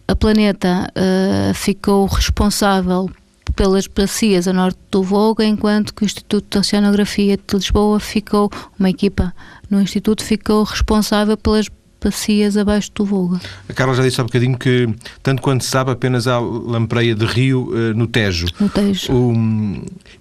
a 0.07 0.15
Planeta 0.15 0.91
uh, 0.91 1.53
ficou 1.53 2.05
responsável 2.05 3.09
pelas 3.55 3.87
bacias 3.87 4.47
a 4.47 4.53
norte 4.53 4.77
do 4.91 5.01
Volga, 5.01 5.45
enquanto 5.45 5.93
que 5.93 6.03
o 6.03 6.05
Instituto 6.05 6.45
de 6.49 6.57
Oceanografia 6.59 7.37
de 7.37 7.55
Lisboa 7.55 7.99
ficou, 7.99 8.51
uma 8.77 8.89
equipa 8.89 9.33
no 9.69 9.81
Instituto 9.81 10.23
ficou 10.23 10.63
responsável 10.63 11.37
pelas 11.37 11.69
bacias 12.05 12.55
abaixo 12.55 12.91
do 12.93 13.03
Volga. 13.03 13.41
A 13.67 13.73
Carla 13.73 13.95
já 13.95 14.03
disse 14.03 14.21
há 14.21 14.23
um 14.23 14.27
bocadinho 14.27 14.55
que, 14.57 14.87
tanto 15.23 15.41
quanto 15.41 15.63
se 15.63 15.71
sabe, 15.71 15.91
apenas 15.91 16.27
há 16.27 16.39
lampreia 16.39 17.15
de 17.15 17.25
rio 17.25 17.69
uh, 17.71 17.95
no 17.95 18.05
Tejo. 18.05 18.45
No 18.59 18.69
Tejo. 18.69 19.11
O, 19.11 19.33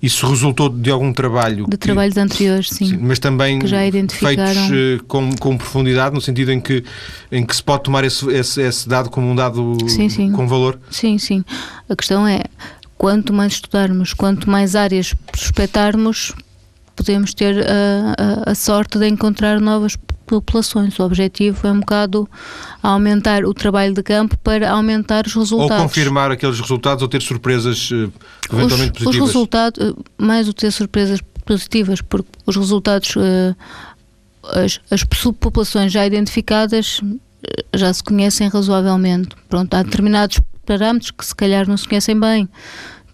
isso 0.03 0.27
resultou 0.27 0.71
de 0.71 0.91
algum 0.91 1.13
trabalho? 1.13 1.67
De 1.67 1.73
que, 1.73 1.79
trabalhos 1.79 2.17
anteriores, 2.17 2.71
sim. 2.71 2.87
sim. 2.87 2.99
Mas 2.99 3.19
também 3.19 3.59
que 3.59 3.67
já 3.67 3.87
identificaram... 3.87 4.69
feitos 4.69 5.03
uh, 5.03 5.05
com, 5.05 5.37
com 5.37 5.59
profundidade, 5.59 6.15
no 6.15 6.23
sentido 6.23 6.53
em 6.53 6.61
que, 6.61 6.83
em 7.31 7.45
que 7.45 7.55
se 7.55 7.63
pode 7.63 7.83
tomar 7.83 8.03
esse, 8.03 8.27
esse, 8.31 8.63
esse 8.63 8.89
dado 8.89 9.11
como 9.11 9.31
um 9.31 9.37
dado 9.37 9.77
sim, 9.87 10.09
sim. 10.09 10.33
com 10.33 10.49
valor? 10.49 10.81
Sim, 10.91 11.19
sim. 11.19 11.45
A 11.89 11.95
questão 11.95 12.27
é, 12.27 12.45
quanto 12.97 13.31
mais 13.33 13.53
estudarmos, 13.53 14.15
quanto 14.15 14.49
mais 14.49 14.75
áreas 14.75 15.15
prospectarmos, 15.31 16.33
podemos 16.97 17.35
ter 17.35 17.59
a, 17.59 18.47
a, 18.47 18.51
a 18.53 18.55
sorte 18.55 18.99
de 18.99 19.07
encontrar 19.07 19.61
novas 19.61 19.97
populações. 20.25 20.99
O 20.99 21.03
objetivo 21.03 21.67
é 21.67 21.73
um 21.73 21.81
bocado 21.81 22.29
aumentar 22.83 23.45
o 23.45 23.55
trabalho 23.55 23.95
de 23.95 24.03
campo 24.03 24.37
para 24.39 24.71
aumentar 24.71 25.27
os 25.27 25.35
resultados. 25.35 25.77
Ou 25.77 25.83
confirmar 25.83 26.31
aqueles 26.31 26.61
resultados 26.61 27.03
ou 27.03 27.09
ter 27.09 27.23
surpresas 27.23 27.91
uh, 27.91 28.13
eventualmente 28.53 28.99
os, 28.99 29.05
positivas. 29.05 29.07
Os 29.07 29.35
resultados, 29.35 29.81
eh, 29.81 29.95
mais 30.19 30.47
que 30.47 30.55
ter 30.55 30.71
surpresas 30.71 31.21
positivas, 31.45 32.01
porque 32.01 32.29
os 32.47 32.57
resultados, 32.57 33.15
uh, 33.17 33.57
as, 34.43 34.81
as 34.91 35.05
populações 35.05 35.93
já 35.93 36.07
identificadas 36.07 37.01
já 37.75 37.93
se 37.93 38.03
conhecem 38.03 38.49
razoavelmente. 38.49 39.31
Pronto, 39.49 39.75
há 39.75 39.83
determinados 39.83 40.41
parâmetros 40.65 41.11
que 41.11 41.25
se 41.25 41.35
calhar 41.35 41.69
não 41.69 41.77
se 41.77 41.87
conhecem 41.87 42.19
bem 42.19 42.49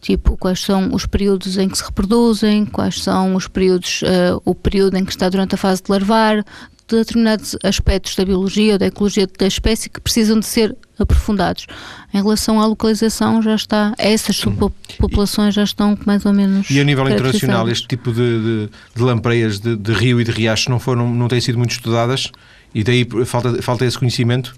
tipo 0.00 0.36
quais 0.36 0.60
são 0.60 0.94
os 0.94 1.06
períodos 1.06 1.58
em 1.58 1.68
que 1.68 1.76
se 1.76 1.84
reproduzem, 1.84 2.64
quais 2.64 3.02
são 3.02 3.34
os 3.34 3.46
períodos, 3.46 4.02
uh, 4.02 4.40
o 4.44 4.54
período 4.54 4.96
em 4.96 5.04
que 5.04 5.10
está 5.10 5.28
durante 5.28 5.54
a 5.54 5.58
fase 5.58 5.82
de 5.82 5.90
larvar, 5.90 6.44
de 6.90 6.96
determinados 6.96 7.56
aspectos 7.62 8.16
da 8.16 8.24
biologia 8.24 8.72
ou 8.72 8.78
da 8.78 8.86
ecologia 8.86 9.26
da 9.38 9.46
espécie 9.46 9.88
que 9.88 10.00
precisam 10.00 10.38
de 10.38 10.46
ser 10.46 10.76
aprofundados. 10.98 11.66
Em 12.12 12.18
relação 12.20 12.60
à 12.60 12.66
localização, 12.66 13.40
já 13.40 13.54
está, 13.54 13.94
essas 13.96 14.36
subpopulações 14.36 15.54
já 15.54 15.62
estão 15.62 15.96
mais 16.04 16.26
ou 16.26 16.32
menos. 16.32 16.68
E 16.70 16.80
a 16.80 16.84
nível 16.84 17.08
internacional, 17.08 17.68
este 17.68 17.86
tipo 17.86 18.12
de, 18.12 18.66
de, 18.66 18.70
de 18.94 19.02
lampreias 19.02 19.60
de, 19.60 19.76
de, 19.76 19.92
rio 19.92 20.20
e 20.20 20.24
de 20.24 20.30
riacho 20.30 20.68
não, 20.68 20.78
foram, 20.78 21.12
não 21.14 21.28
têm 21.28 21.40
sido 21.40 21.56
muito 21.56 21.70
estudadas 21.70 22.30
e 22.74 22.82
daí 22.82 23.06
falta, 23.24 23.62
falta 23.62 23.84
esse 23.84 23.98
conhecimento? 23.98 24.54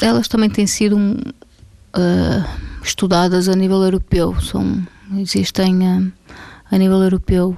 Elas 0.00 0.28
também 0.28 0.48
têm 0.48 0.66
sido 0.66 0.96
uh, 0.96 2.44
estudadas 2.82 3.48
a 3.48 3.56
nível 3.56 3.82
europeu. 3.82 4.38
São, 4.40 4.86
existem 5.16 5.78
uh, 5.78 6.12
a 6.70 6.78
nível 6.78 7.02
europeu 7.02 7.56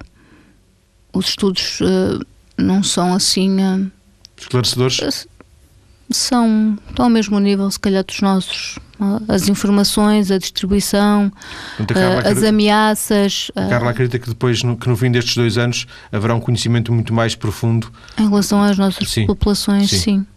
os 1.13 1.27
estudos. 1.29 1.79
Uh, 1.81 2.25
não 2.61 2.83
são 2.83 3.13
assim. 3.13 3.57
Uh, 3.59 3.91
Esclarecedores? 4.37 5.27
São, 6.09 6.77
estão 6.89 7.05
ao 7.05 7.09
mesmo 7.09 7.39
nível, 7.39 7.69
se 7.71 7.79
calhar, 7.79 8.03
dos 8.03 8.21
nossos. 8.21 8.77
As 9.27 9.49
informações, 9.49 10.29
a 10.29 10.37
distribuição, 10.37 11.31
então, 11.79 11.97
a 11.97 12.09
as 12.09 12.19
acredita, 12.19 12.49
ameaças. 12.49 13.51
A 13.55 13.67
Carla 13.67 13.89
acredita 13.89 14.19
que 14.19 14.29
depois, 14.29 14.61
no, 14.61 14.77
que 14.77 14.87
no 14.87 14.95
fim 14.95 15.09
destes 15.09 15.35
dois 15.35 15.57
anos, 15.57 15.87
haverá 16.11 16.35
um 16.35 16.39
conhecimento 16.39 16.93
muito 16.93 17.11
mais 17.11 17.33
profundo. 17.33 17.91
Em 18.15 18.29
relação 18.29 18.61
às 18.61 18.77
nossas 18.77 19.09
sim, 19.09 19.25
populações, 19.25 19.89
sim. 19.89 19.97
sim. 19.97 20.27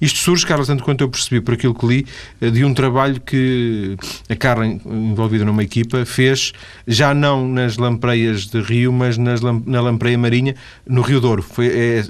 Isto 0.00 0.18
surge, 0.18 0.46
Carla, 0.46 0.64
tanto 0.64 0.82
quanto 0.82 1.02
eu 1.02 1.08
percebi 1.08 1.40
por 1.40 1.54
aquilo 1.54 1.74
que 1.74 1.86
li, 1.86 2.06
eh, 2.40 2.50
de 2.50 2.64
um 2.64 2.74
trabalho 2.74 3.20
que 3.20 3.96
a 4.28 4.36
Carla, 4.36 4.66
envolvida 4.66 5.44
numa 5.44 5.62
equipa, 5.62 6.04
fez, 6.04 6.52
já 6.86 7.14
não 7.14 7.48
nas 7.48 7.76
lampreias 7.76 8.46
de 8.46 8.60
Rio, 8.60 8.92
mas 8.92 9.16
nas, 9.18 9.40
na 9.40 9.80
lampreia 9.80 10.18
marinha, 10.18 10.54
no 10.86 11.02
Rio 11.02 11.20
Douro. 11.20 11.42
Foi, 11.42 11.66
é, 11.66 12.04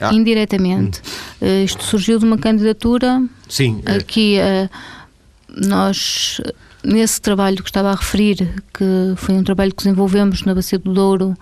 ah. 0.00 0.12
Indiretamente. 0.12 1.00
Hum. 1.42 1.64
Isto 1.64 1.84
surgiu 1.84 2.18
de 2.18 2.24
uma 2.24 2.38
candidatura. 2.38 3.22
Sim. 3.48 3.82
É. 3.84 3.96
Aqui 3.96 4.38
uh, 4.38 4.70
nós, 5.66 6.40
nesse 6.84 7.20
trabalho 7.20 7.62
que 7.62 7.68
estava 7.68 7.90
a 7.90 7.94
referir, 7.94 8.48
que 8.72 8.84
foi 9.16 9.34
um 9.34 9.42
trabalho 9.42 9.70
que 9.70 9.82
desenvolvemos 9.82 10.42
na 10.42 10.54
Bacia 10.54 10.78
do 10.78 10.92
Douro, 10.92 11.36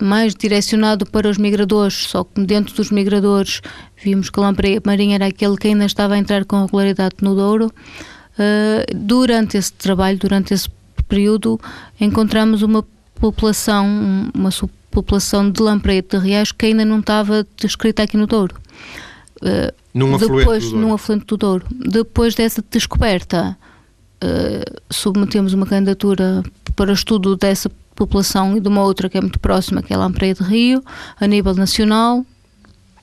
mais 0.00 0.34
direcionado 0.34 1.06
para 1.06 1.28
os 1.28 1.38
migradores, 1.38 2.06
só 2.08 2.22
que 2.24 2.44
dentro 2.44 2.74
dos 2.74 2.90
migradores 2.90 3.62
vimos 4.02 4.30
que 4.30 4.38
a 4.38 4.42
lampreia 4.42 4.80
marinha 4.84 5.16
era 5.16 5.26
aquele 5.26 5.56
que 5.56 5.68
ainda 5.68 5.84
estava 5.84 6.14
a 6.14 6.18
entrar 6.18 6.44
com 6.44 6.60
regularidade 6.64 7.16
no 7.20 7.34
Douro. 7.34 7.72
Uh, 8.34 8.96
durante 8.96 9.56
esse 9.56 9.72
trabalho, 9.72 10.18
durante 10.18 10.54
esse 10.54 10.68
período, 11.08 11.60
encontramos 12.00 12.62
uma 12.62 12.84
população, 13.14 14.30
uma 14.34 14.50
subpopulação 14.50 15.50
de 15.50 15.62
lampreia 15.62 16.02
de 16.02 16.16
reais 16.16 16.50
que 16.50 16.66
ainda 16.66 16.84
não 16.84 17.00
estava 17.00 17.46
descrita 17.56 18.02
aqui 18.02 18.16
no 18.16 18.26
Douro. 18.26 18.56
Uh, 19.42 19.72
num, 19.94 20.16
depois, 20.16 20.42
afluente 20.42 20.70
do 20.70 20.76
num 20.76 20.94
afluente 20.94 21.26
do 21.26 21.36
Douro. 21.36 21.66
Depois 21.70 22.34
dessa 22.34 22.64
descoberta, 22.70 23.56
uh, 24.24 24.80
submetemos 24.90 25.52
uma 25.52 25.66
candidatura 25.66 26.42
para 26.74 26.90
o 26.90 26.94
estudo 26.94 27.36
dessa 27.36 27.70
população 27.94 28.56
e 28.56 28.60
de 28.60 28.68
uma 28.68 28.82
outra 28.82 29.08
que 29.08 29.18
é 29.18 29.20
muito 29.20 29.38
próxima, 29.38 29.82
que 29.82 29.92
é 29.92 29.96
a 29.96 29.98
Lampreia 29.98 30.34
de 30.34 30.42
Rio, 30.42 30.82
a 31.20 31.26
nível 31.26 31.54
nacional. 31.54 32.24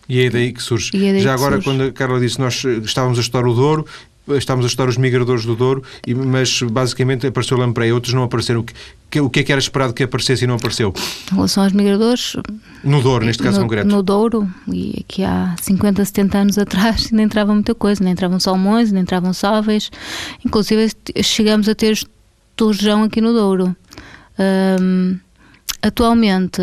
E 0.10 0.22
é 0.22 0.30
daí 0.30 0.52
que 0.52 0.62
surge. 0.62 0.92
É 0.96 1.20
Já 1.20 1.36
que 1.36 1.42
agora, 1.42 1.62
surge. 1.62 1.66
quando 1.66 1.84
a 1.84 1.92
Carla 1.92 2.20
disse 2.20 2.40
nós 2.40 2.66
estávamos 2.84 3.20
a 3.20 3.22
estudar 3.22 3.46
o 3.46 3.54
Douro, 3.54 3.86
estávamos 4.38 4.66
a 4.66 4.68
estudar 4.68 4.90
os 4.90 4.98
migradores 4.98 5.46
do 5.46 5.56
Douro, 5.56 5.84
mas 6.26 6.62
basicamente 6.64 7.28
apareceu 7.28 7.58
a 7.58 7.60
lampreia, 7.62 7.94
outros 7.94 8.14
não 8.14 8.24
apareceram. 8.24 8.66
O 9.22 9.30
que 9.30 9.40
é 9.40 9.44
que 9.44 9.52
era 9.52 9.60
esperado 9.60 9.94
que 9.94 10.04
aparecesse 10.04 10.44
e 10.44 10.48
não 10.48 10.56
apareceu? 10.56 10.94
Em 11.32 11.36
relação 11.36 11.64
aos 11.64 11.74
migradores... 11.74 12.36
No 12.84 13.02
Douro, 13.02 13.26
neste 13.26 13.42
caso 13.42 13.58
no, 13.58 13.64
concreto. 13.64 13.88
No 13.88 14.04
Douro, 14.04 14.48
e 14.68 15.04
aqui 15.08 15.24
há 15.24 15.56
50, 15.62 16.06
70 16.06 16.38
anos 16.38 16.58
atrás, 16.58 17.10
ainda 17.12 17.24
entrava 17.24 17.54
muita 17.54 17.74
coisa, 17.74 18.02
ainda 18.02 18.12
entravam 18.12 18.40
salmões, 18.40 18.90
ainda 18.90 19.00
entravam 19.00 19.34
sáveis, 19.34 19.92
inclusive 20.46 20.92
chegamos 21.24 21.68
a 21.68 21.76
ter 21.76 22.00
turjão 22.56 23.04
aqui 23.04 23.20
no 23.22 23.34
Douro. 23.34 23.76
Um, 24.80 25.18
atualmente. 25.82 26.62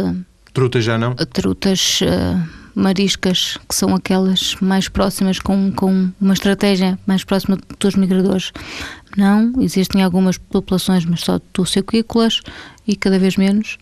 Trutas 0.52 0.84
já 0.84 0.96
não? 0.96 1.14
Trutas 1.14 2.00
uh, 2.02 2.65
mariscas, 2.76 3.56
que 3.66 3.74
são 3.74 3.94
aquelas 3.94 4.54
mais 4.60 4.86
próximas, 4.86 5.40
com, 5.40 5.72
com 5.72 6.12
uma 6.20 6.34
estratégia 6.34 6.98
mais 7.06 7.24
próxima 7.24 7.58
dos 7.80 7.96
migradores. 7.96 8.52
Não, 9.16 9.50
existem 9.60 10.02
algumas 10.02 10.36
populações, 10.36 11.06
mas 11.06 11.22
só 11.22 11.38
tussiquícolas 11.38 12.42
e 12.86 12.94
cada 12.94 13.18
vez 13.18 13.38
menos. 13.38 13.78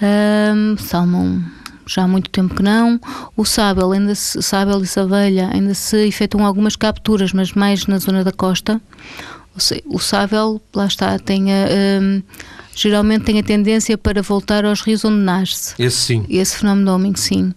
Um, 0.00 0.78
salmão 0.78 1.44
já 1.86 2.04
há 2.04 2.08
muito 2.08 2.30
tempo 2.30 2.54
que 2.54 2.62
não. 2.62 2.98
O 3.36 3.44
sábel, 3.44 3.92
ainda 3.92 4.14
se, 4.14 4.40
sábel 4.42 4.80
e 4.80 4.86
savelha 4.86 5.50
ainda 5.52 5.74
se 5.74 6.06
efetuam 6.06 6.46
algumas 6.46 6.76
capturas, 6.76 7.34
mas 7.34 7.52
mais 7.52 7.86
na 7.86 7.98
zona 7.98 8.24
da 8.24 8.32
costa. 8.32 8.80
O 9.84 9.98
sábel, 9.98 10.62
lá 10.74 10.86
está, 10.86 11.18
tem 11.18 11.52
a, 11.52 11.66
geralmente 12.74 13.24
tem 13.24 13.38
a 13.38 13.42
tendência 13.42 13.96
para 13.98 14.22
voltar 14.22 14.64
aos 14.64 14.80
rios 14.80 15.04
onde 15.04 15.18
nasce. 15.18 15.74
Esse 15.78 15.96
sim. 15.96 16.26
Esse 16.28 16.58
fenómeno 16.58 16.86
de 16.86 16.92
homem, 16.92 17.14
sim. 17.16 17.52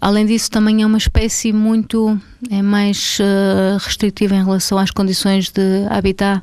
Além 0.00 0.26
disso, 0.26 0.50
também 0.50 0.82
é 0.82 0.86
uma 0.86 0.98
espécie 0.98 1.52
muito 1.52 2.18
é 2.50 2.62
mais 2.62 3.18
uh, 3.20 3.78
restritiva 3.78 4.34
em 4.34 4.44
relação 4.44 4.78
às 4.78 4.90
condições 4.90 5.50
de 5.50 5.86
habitat. 5.88 6.42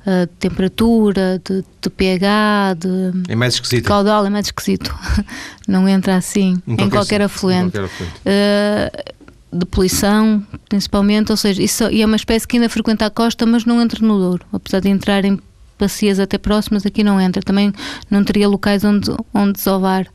Uh, 0.00 0.26
de 0.26 0.32
temperatura, 0.38 1.42
de, 1.44 1.62
de, 1.82 1.90
pH, 1.90 2.76
de, 2.78 3.30
é 3.30 3.36
mais 3.36 3.54
esquisito. 3.54 3.84
caudal, 3.84 4.24
é 4.24 4.30
mais 4.30 4.46
esquisito. 4.46 4.94
Não 5.68 5.86
entra 5.86 6.16
assim 6.16 6.62
em, 6.66 6.76
qualquer, 6.76 6.84
em 6.84 6.88
qualquer 6.88 7.22
afluente. 7.22 7.66
Em 7.66 7.70
qualquer 7.70 7.84
afluente. 7.84 8.14
Uh, 8.24 9.18
de 9.52 9.66
poluição, 9.66 10.46
principalmente, 10.68 11.30
ou 11.30 11.36
seja, 11.36 11.62
isso 11.62 11.84
e 11.90 12.02
é 12.02 12.06
uma 12.06 12.16
espécie 12.16 12.46
que 12.46 12.56
ainda 12.56 12.68
frequenta 12.68 13.06
a 13.06 13.10
costa, 13.10 13.46
mas 13.46 13.64
não 13.64 13.80
entra 13.80 14.06
no 14.06 14.18
Douro, 14.18 14.44
apesar 14.52 14.80
de 14.80 14.88
entrar 14.88 15.24
em 15.24 15.38
bacias 15.78 16.18
até 16.18 16.38
próximas, 16.38 16.84
aqui 16.84 17.04
não 17.04 17.20
entra. 17.20 17.42
Também 17.42 17.72
não 18.10 18.24
teria 18.24 18.48
locais 18.48 18.84
onde, 18.84 19.10
onde 19.32 19.52
desovar. 19.52 20.06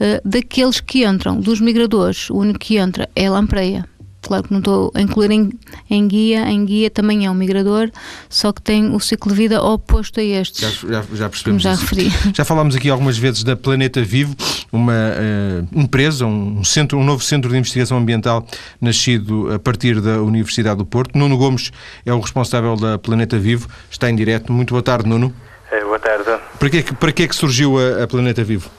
Uh, 0.00 0.20
daqueles 0.24 0.80
que 0.80 1.04
entram, 1.04 1.40
dos 1.40 1.60
migradores, 1.60 2.30
o 2.30 2.36
único 2.36 2.58
que 2.58 2.76
entra 2.76 3.08
é 3.14 3.26
a 3.26 3.32
lampreia. 3.32 3.84
Claro 4.22 4.44
que 4.44 4.52
não 4.52 4.58
estou 4.58 4.90
a 4.94 5.00
incluir 5.00 5.30
em, 5.30 5.50
em, 5.88 6.08
guia, 6.08 6.48
em 6.50 6.64
guia 6.64 6.90
também 6.90 7.26
é 7.26 7.30
um 7.30 7.34
migrador, 7.34 7.90
só 8.28 8.52
que 8.52 8.60
tem 8.60 8.94
o 8.94 9.00
ciclo 9.00 9.32
de 9.32 9.38
vida 9.38 9.62
oposto 9.62 10.20
a 10.20 10.22
este. 10.22 10.62
Já, 10.62 10.70
já, 10.70 11.04
já 11.12 11.28
percebemos 11.28 11.62
já 11.62 11.72
isso. 11.72 11.82
referi. 11.82 12.12
Já 12.34 12.44
falámos 12.44 12.76
aqui 12.76 12.88
algumas 12.88 13.18
vezes 13.18 13.42
da 13.42 13.56
Planeta 13.56 14.02
Vivo, 14.02 14.34
uma 14.70 14.92
uh, 14.92 15.68
empresa, 15.72 16.26
um, 16.26 16.62
centro, 16.62 16.98
um 16.98 17.04
novo 17.04 17.22
centro 17.22 17.50
de 17.50 17.56
investigação 17.56 17.98
ambiental 17.98 18.46
nascido 18.80 19.52
a 19.52 19.58
partir 19.58 20.00
da 20.00 20.22
Universidade 20.22 20.78
do 20.78 20.84
Porto. 20.84 21.16
Nuno 21.18 21.36
Gomes 21.36 21.72
é 22.04 22.12
o 22.12 22.20
responsável 22.20 22.76
da 22.76 22.98
Planeta 22.98 23.38
Vivo, 23.38 23.68
está 23.90 24.10
em 24.10 24.16
direto. 24.16 24.52
Muito 24.52 24.70
boa 24.70 24.82
tarde, 24.82 25.08
Nuno. 25.08 25.34
É, 25.70 25.82
boa 25.84 25.98
tarde. 25.98 26.24
Para 26.58 26.70
que, 26.70 26.82
para 26.94 27.12
que 27.12 27.22
é 27.24 27.28
que 27.28 27.34
surgiu 27.34 27.78
a, 27.78 28.04
a 28.04 28.06
Planeta 28.06 28.44
Vivo? 28.44 28.70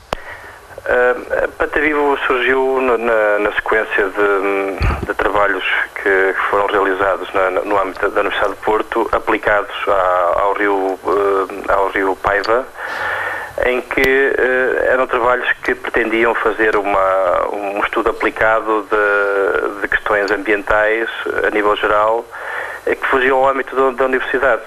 Planeta 1.80 1.82
Vivo 1.82 2.18
surgiu 2.28 2.82
na, 2.82 3.40
na, 3.40 3.52
sequência 3.54 4.06
de, 4.06 5.06
de 5.06 5.14
trabalhos 5.14 5.64
que, 5.96 6.34
foram 6.50 6.68
realizados 6.68 7.32
na, 7.34 7.52
no 7.52 7.80
âmbito 7.80 8.10
da 8.10 8.22
Universidade 8.22 8.56
de 8.56 8.62
Porto, 8.62 9.10
aplicados 9.12 9.76
ao, 9.88 10.40
ao 10.40 10.54
rio, 10.54 10.76
uh, 10.76 11.48
ao 11.70 11.90
rio 11.90 12.16
Paiva, 12.18 12.66
em 13.66 13.82
que 13.82 14.02
uh, 14.02 14.84
eram 14.92 15.08
trabalhos 15.08 15.50
que 15.64 15.74
pretendiam 15.74 16.36
fazer 16.36 16.76
uma, 16.76 17.48
um 17.54 17.80
estudo 17.82 18.10
aplicado 18.10 18.86
de, 18.90 19.82
de 19.82 19.88
questões 19.88 20.30
ambientais 20.32 21.10
a 21.48 21.50
nível 21.50 21.76
geral 21.78 22.26
que 22.96 23.08
fugiu 23.08 23.38
ao 23.38 23.50
âmbito 23.50 23.76
da, 23.76 23.92
da 23.92 24.06
universidade. 24.06 24.62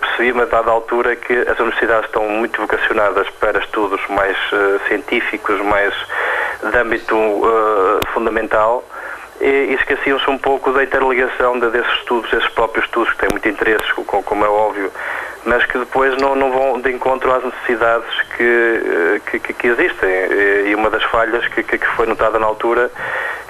Percebi-me 0.00 0.42
a 0.42 0.46
dada 0.46 0.70
altura 0.70 1.16
que 1.16 1.32
as 1.32 1.58
universidades 1.58 2.06
estão 2.06 2.28
muito 2.28 2.60
vocacionadas 2.60 3.28
para 3.40 3.58
estudos 3.58 4.00
mais 4.08 4.36
uh, 4.52 4.80
científicos, 4.88 5.60
mais 5.60 5.94
de 6.62 6.76
âmbito 6.76 7.14
uh, 7.16 8.00
fundamental 8.12 8.84
e, 9.40 9.46
e 9.46 9.74
esqueciam-se 9.74 10.28
um 10.28 10.38
pouco 10.38 10.72
da 10.72 10.82
interligação 10.82 11.58
de, 11.58 11.70
desses 11.70 11.92
estudos, 11.94 12.32
esses 12.32 12.48
próprios 12.50 12.84
estudos 12.86 13.12
que 13.12 13.18
têm 13.18 13.28
muito 13.30 13.48
interesse, 13.48 13.84
como 13.94 14.44
é 14.44 14.48
óbvio, 14.48 14.90
mas 15.44 15.64
que 15.66 15.78
depois 15.78 16.16
não, 16.16 16.34
não 16.34 16.50
vão 16.50 16.80
de 16.80 16.90
encontro 16.90 17.32
às 17.32 17.44
necessidades 17.44 18.08
que, 18.36 18.42
eh, 18.42 19.20
que, 19.30 19.38
que 19.38 19.66
existem. 19.68 20.10
E 20.66 20.74
uma 20.74 20.90
das 20.90 21.02
falhas 21.04 21.46
que, 21.48 21.62
que 21.62 21.78
foi 21.96 22.06
notada 22.06 22.38
na 22.38 22.46
altura 22.46 22.90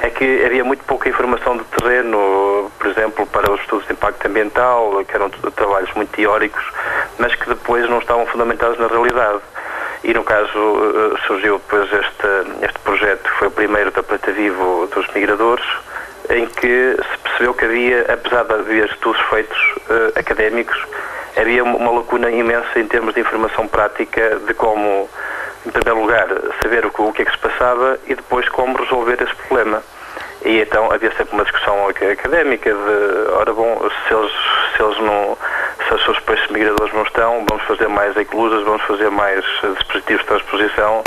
é 0.00 0.10
que 0.10 0.44
havia 0.44 0.64
muito 0.64 0.84
pouca 0.84 1.08
informação 1.08 1.56
de 1.56 1.64
terreno, 1.64 2.70
por 2.78 2.86
exemplo, 2.86 3.26
para 3.26 3.50
os 3.52 3.60
estudos 3.60 3.86
de 3.86 3.92
impacto 3.92 4.26
ambiental, 4.26 5.04
que 5.04 5.14
eram 5.14 5.28
trabalhos 5.30 5.92
muito 5.94 6.10
teóricos, 6.10 6.64
mas 7.18 7.34
que 7.34 7.48
depois 7.48 7.88
não 7.88 7.98
estavam 7.98 8.26
fundamentados 8.26 8.78
na 8.78 8.86
realidade. 8.86 9.40
E 10.04 10.14
no 10.14 10.22
caso 10.22 10.48
eh, 10.56 11.26
surgiu 11.26 11.58
depois 11.58 11.92
este, 11.92 12.64
este 12.64 12.78
projeto, 12.80 13.24
que 13.24 13.38
foi 13.38 13.48
o 13.48 13.50
primeiro 13.50 13.90
da 13.90 14.02
Plata 14.02 14.30
Vivo 14.30 14.88
dos 14.94 15.06
Migradores, 15.12 15.66
em 16.30 16.46
que 16.46 16.96
se 16.96 17.18
percebeu 17.22 17.54
que 17.54 17.64
havia, 17.64 18.02
apesar 18.12 18.44
de 18.44 18.54
haver 18.54 18.90
estudos 18.90 19.20
feitos 19.28 19.58
uh, 19.88 20.18
académicos, 20.18 20.76
havia 21.36 21.64
uma 21.64 21.90
lacuna 21.90 22.30
imensa 22.30 22.78
em 22.78 22.86
termos 22.86 23.14
de 23.14 23.20
informação 23.20 23.66
prática 23.66 24.38
de 24.46 24.54
como 24.54 25.08
em 25.66 25.70
primeiro 25.70 26.00
lugar, 26.00 26.28
saber 26.62 26.84
o, 26.86 26.92
o 26.96 27.12
que 27.12 27.22
é 27.22 27.24
que 27.24 27.32
se 27.32 27.38
passava 27.38 27.98
e 28.06 28.14
depois 28.14 28.48
como 28.48 28.76
resolver 28.78 29.22
esse 29.22 29.34
problema. 29.34 29.82
E 30.44 30.60
então 30.60 30.90
havia 30.92 31.10
sempre 31.16 31.34
uma 31.34 31.42
discussão 31.42 31.88
académica 31.88 32.70
de, 32.72 33.32
ora 33.32 33.52
bom, 33.52 33.80
se 34.06 34.14
eles, 34.14 34.32
se 34.76 34.82
eles 34.82 34.98
não, 35.00 35.36
se 35.86 35.94
os 35.94 36.04
seus 36.04 36.20
peixes 36.20 36.48
migradores 36.50 36.94
não 36.94 37.02
estão, 37.02 37.44
vamos 37.48 37.64
fazer 37.64 37.88
mais 37.88 38.16
eclusas, 38.16 38.62
vamos 38.64 38.82
fazer 38.82 39.10
mais 39.10 39.44
dispositivos 39.76 40.22
de 40.22 40.28
transposição, 40.28 41.02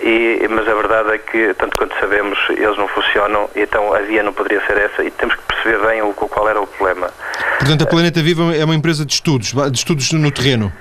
e, 0.00 0.46
mas 0.48 0.68
a 0.68 0.74
verdade 0.74 1.10
é 1.12 1.18
que, 1.18 1.54
tanto 1.54 1.76
quanto 1.76 1.98
sabemos, 1.98 2.38
eles 2.50 2.78
não 2.78 2.86
funcionam, 2.86 3.50
e 3.56 3.62
então 3.62 3.92
a 3.92 3.98
via 3.98 4.22
não 4.22 4.32
poderia 4.32 4.64
ser 4.64 4.78
essa, 4.78 5.02
e 5.02 5.10
temos 5.10 5.34
que 5.34 5.42
perceber 5.42 5.84
bem 5.84 6.02
o, 6.02 6.12
qual 6.12 6.48
era 6.48 6.60
o 6.60 6.66
problema. 6.66 7.10
Portanto, 7.58 7.82
a 7.82 7.86
Planeta 7.86 8.22
Viva 8.22 8.54
é 8.54 8.64
uma 8.64 8.76
empresa 8.76 9.04
de 9.04 9.12
estudos, 9.12 9.52
de 9.52 9.78
estudos 9.78 10.12
no 10.12 10.30
terreno. 10.30 10.72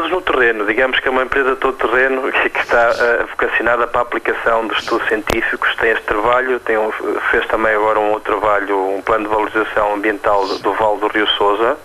Estudos 0.00 0.12
no 0.12 0.22
terreno, 0.22 0.64
digamos 0.64 0.98
que 0.98 1.08
é 1.08 1.10
uma 1.10 1.24
empresa 1.24 1.54
todo 1.56 1.76
terreno 1.76 2.22
que 2.32 2.58
está 2.58 2.90
uh, 2.90 3.26
vocacionada 3.26 3.86
para 3.86 4.00
a 4.00 4.02
aplicação 4.02 4.66
de 4.66 4.74
estudos 4.74 5.06
científicos. 5.08 5.74
Tem 5.76 5.90
este 5.90 6.04
trabalho, 6.04 6.58
tem 6.60 6.78
um, 6.78 6.90
fez 7.30 7.46
também 7.48 7.74
agora 7.74 8.00
um 8.00 8.12
outro 8.12 8.38
trabalho, 8.38 8.78
um 8.96 9.02
plano 9.02 9.24
de 9.24 9.30
valorização 9.30 9.92
ambiental 9.92 10.46
do, 10.46 10.58
do 10.60 10.72
Vale 10.72 11.00
do 11.00 11.08
Rio 11.08 11.26
Sousa, 11.36 11.76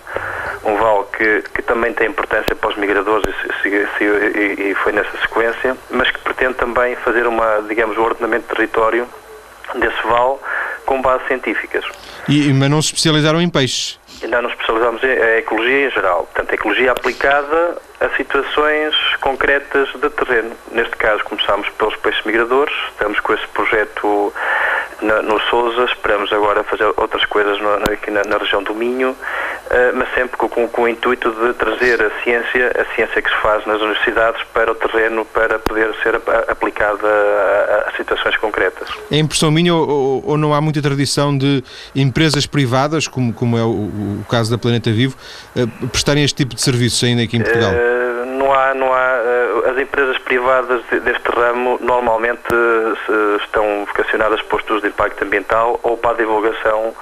um 0.64 0.76
vale 0.76 1.04
que, 1.14 1.42
que 1.54 1.60
também 1.60 1.92
tem 1.92 2.08
importância 2.08 2.56
para 2.56 2.70
os 2.70 2.76
migradores 2.76 3.34
e, 3.66 3.68
e, 3.68 4.70
e 4.70 4.74
foi 4.76 4.92
nessa 4.92 5.14
sequência, 5.18 5.76
mas 5.90 6.10
que 6.10 6.18
pretende 6.20 6.54
também 6.54 6.96
fazer 6.96 7.26
uma, 7.26 7.62
digamos, 7.68 7.98
um 7.98 8.02
ordenamento 8.02 8.48
de 8.48 8.54
território 8.54 9.06
desse 9.74 10.02
vale 10.06 10.36
com 10.86 11.02
bases 11.02 11.26
científicas. 11.26 11.84
E, 12.26 12.50
mas 12.54 12.70
não 12.70 12.80
se 12.80 12.88
especializaram 12.88 13.42
em 13.42 13.50
peixes? 13.50 14.00
Ainda 14.22 14.40
nos 14.40 14.52
especializamos 14.52 15.02
em 15.04 15.38
ecologia 15.38 15.86
em 15.86 15.90
geral, 15.90 16.26
portanto, 16.32 16.54
ecologia 16.54 16.92
aplicada 16.92 17.76
a 18.00 18.08
situações 18.16 18.94
concretas 19.20 19.88
de 19.94 20.10
terreno. 20.10 20.52
Neste 20.72 20.96
caso, 20.96 21.24
começamos 21.24 21.68
pelos 21.70 21.96
peixes 21.96 22.24
migradores, 22.24 22.74
estamos 22.92 23.18
com 23.20 23.32
esse 23.32 23.46
projeto 23.48 24.32
na, 25.02 25.22
no 25.22 25.40
Sousa, 25.50 25.84
esperamos 25.84 26.32
agora 26.32 26.64
fazer 26.64 26.84
outras 26.96 27.24
coisas 27.26 27.60
no, 27.60 27.74
aqui 27.92 28.10
na, 28.10 28.22
na, 28.24 28.38
região 28.38 28.62
do 28.62 28.74
Minho, 28.74 29.10
uh, 29.10 29.16
mas 29.94 30.08
sempre 30.14 30.36
com, 30.36 30.48
com, 30.48 30.68
com, 30.68 30.82
o 30.82 30.88
intuito 30.88 31.30
de 31.30 31.52
trazer 31.54 32.02
a 32.02 32.10
ciência, 32.22 32.72
a 32.80 32.94
ciência 32.94 33.20
que 33.20 33.28
se 33.28 33.36
faz 33.36 33.66
nas 33.66 33.80
universidades 33.80 34.42
para 34.54 34.72
o 34.72 34.74
terreno, 34.74 35.24
para 35.26 35.58
poder 35.58 35.94
ser 36.02 36.16
aplicada 36.48 37.06
a, 37.06 37.90
a 37.90 37.96
situações 37.96 38.36
concretas. 38.36 38.88
É 39.10 39.18
impressão 39.18 39.50
minha 39.50 39.74
ou, 39.74 40.22
ou, 40.24 40.38
não 40.38 40.54
há 40.54 40.60
muita 40.60 40.80
tradição 40.80 41.36
de 41.36 41.62
empresas 41.94 42.46
privadas, 42.46 43.06
como, 43.06 43.32
como 43.32 43.58
é 43.58 43.62
o, 43.62 43.68
o 44.20 44.24
caso 44.30 44.50
da 44.50 44.58
Planeta 44.58 44.90
Vivo, 44.90 45.16
uh, 45.54 45.88
prestarem 45.88 46.24
este 46.24 46.36
tipo 46.36 46.54
de 46.54 46.62
serviços 46.62 47.02
ainda 47.04 47.22
aqui 47.22 47.36
em 47.36 47.42
Portugal? 47.42 47.72
Uh, 47.72 47.85
não 48.38 48.52
há, 48.52 48.74
não 48.74 48.92
há, 48.92 49.14
as 49.70 49.78
empresas 49.78 50.18
privadas 50.18 50.82
deste 51.02 51.28
ramo 51.30 51.78
normalmente 51.80 52.42
estão 53.42 53.84
vocacionadas 53.86 54.42
para 54.42 54.58
estudos 54.58 54.82
de 54.82 54.88
impacto 54.88 55.24
ambiental 55.24 55.78
ou 55.82 55.96
para 55.96 56.12
a 56.12 56.14
divulgação 56.14 56.94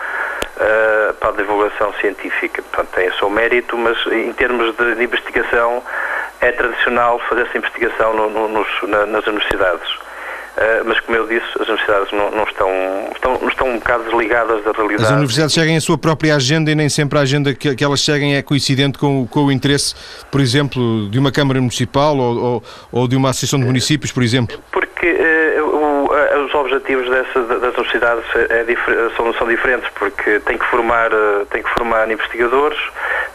para 1.18 1.30
a 1.30 1.32
divulgação 1.32 1.92
científica. 1.94 2.62
Portanto, 2.62 2.94
tem 2.94 3.08
o 3.08 3.14
seu 3.14 3.28
mérito, 3.28 3.76
mas 3.76 3.98
em 4.06 4.32
termos 4.34 4.76
de, 4.76 4.94
de 4.94 5.02
investigação 5.04 5.82
é 6.40 6.52
tradicional 6.52 7.18
fazer 7.28 7.42
essa 7.42 7.58
investigação 7.58 8.14
no, 8.14 8.30
no, 8.30 8.48
nos, 8.48 8.68
na, 8.82 9.06
nas 9.06 9.26
universidades. 9.26 10.03
Uh, 10.56 10.84
mas 10.84 11.00
como 11.00 11.18
eu 11.18 11.26
disse, 11.26 11.46
as 11.60 11.68
universidades 11.68 12.12
não, 12.12 12.30
não, 12.30 12.44
estão, 12.44 12.70
estão, 13.12 13.48
estão 13.48 13.68
um 13.70 13.78
bocado 13.78 14.04
desligadas 14.04 14.62
da 14.62 14.70
realidade. 14.70 15.02
As 15.02 15.10
universidades 15.10 15.52
seguem 15.52 15.76
a 15.76 15.80
sua 15.80 15.98
própria 15.98 16.36
agenda 16.36 16.70
e 16.70 16.76
nem 16.76 16.88
sempre 16.88 17.18
a 17.18 17.22
agenda 17.22 17.52
que, 17.52 17.74
que 17.74 17.82
elas 17.82 18.00
seguem 18.00 18.36
é 18.36 18.42
coincidente 18.42 18.96
com, 18.96 19.26
com 19.26 19.46
o 19.46 19.52
interesse, 19.52 19.96
por 20.30 20.40
exemplo, 20.40 21.08
de 21.10 21.18
uma 21.18 21.32
Câmara 21.32 21.60
Municipal 21.60 22.16
ou, 22.16 22.38
ou, 22.38 22.62
ou 22.92 23.08
de 23.08 23.16
uma 23.16 23.30
Associação 23.30 23.58
de 23.58 23.66
Municípios, 23.66 24.12
por 24.12 24.22
exemplo? 24.22 24.56
Porque 24.70 25.10
uh, 25.10 25.64
o, 25.64 26.44
os 26.46 26.54
objetivos 26.54 27.10
dessa, 27.10 27.42
das 27.42 27.74
universidades 27.74 28.24
é, 28.36 28.64
são, 29.16 29.34
são 29.34 29.48
diferentes, 29.48 29.90
porque 29.98 30.38
tem 30.38 30.56
que, 30.56 30.66
formar, 30.66 31.10
tem 31.50 31.64
que 31.64 31.70
formar 31.70 32.08
investigadores, 32.08 32.78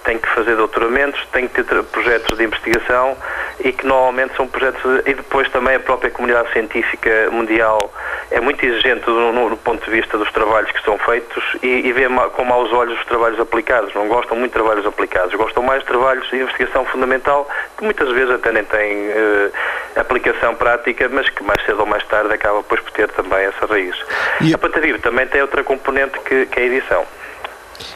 tem 0.05 0.17
que 0.17 0.27
fazer 0.29 0.55
doutoramentos, 0.55 1.19
tem 1.33 1.49
que 1.49 1.63
ter 1.63 1.83
projetos 1.83 2.37
de 2.37 2.45
investigação 2.45 3.17
e 3.59 3.71
que 3.71 3.85
normalmente 3.85 4.35
são 4.35 4.47
projetos. 4.47 4.81
E 5.05 5.13
depois 5.13 5.49
também 5.49 5.75
a 5.75 5.79
própria 5.79 6.11
comunidade 6.11 6.51
científica 6.53 7.29
mundial 7.31 7.93
é 8.31 8.39
muito 8.39 8.65
exigente 8.65 9.05
do, 9.05 9.31
no, 9.31 9.49
do 9.49 9.57
ponto 9.57 9.83
de 9.83 9.91
vista 9.91 10.17
dos 10.17 10.31
trabalhos 10.31 10.71
que 10.71 10.83
são 10.83 10.97
feitos 10.97 11.43
e, 11.61 11.87
e 11.87 11.91
vê 11.91 12.07
com 12.35 12.45
maus 12.45 12.71
olhos 12.71 12.97
os 12.99 13.05
trabalhos 13.05 13.39
aplicados. 13.39 13.93
Não 13.93 14.07
gostam 14.07 14.37
muito 14.37 14.51
de 14.51 14.59
trabalhos 14.59 14.85
aplicados, 14.85 15.33
gostam 15.35 15.63
mais 15.63 15.81
de 15.81 15.87
trabalhos 15.87 16.29
de 16.29 16.37
investigação 16.37 16.85
fundamental 16.85 17.47
que 17.77 17.83
muitas 17.83 18.09
vezes 18.11 18.31
até 18.31 18.51
nem 18.51 18.63
têm 18.63 19.09
uh, 19.09 19.51
aplicação 19.95 20.55
prática, 20.55 21.09
mas 21.09 21.29
que 21.29 21.43
mais 21.43 21.63
cedo 21.65 21.79
ou 21.79 21.85
mais 21.85 22.05
tarde 22.05 22.33
acaba 22.33 22.57
depois 22.57 22.81
por 22.81 22.91
ter 22.91 23.09
também 23.09 23.45
essa 23.45 23.65
raiz. 23.65 23.95
E... 24.41 24.53
A 24.53 24.57
Planta 24.57 24.79
Viva 24.79 24.99
também 24.99 25.27
tem 25.27 25.41
outra 25.41 25.63
componente 25.63 26.19
que, 26.19 26.45
que 26.45 26.59
é 26.59 26.63
a 26.63 26.65
edição. 26.65 27.05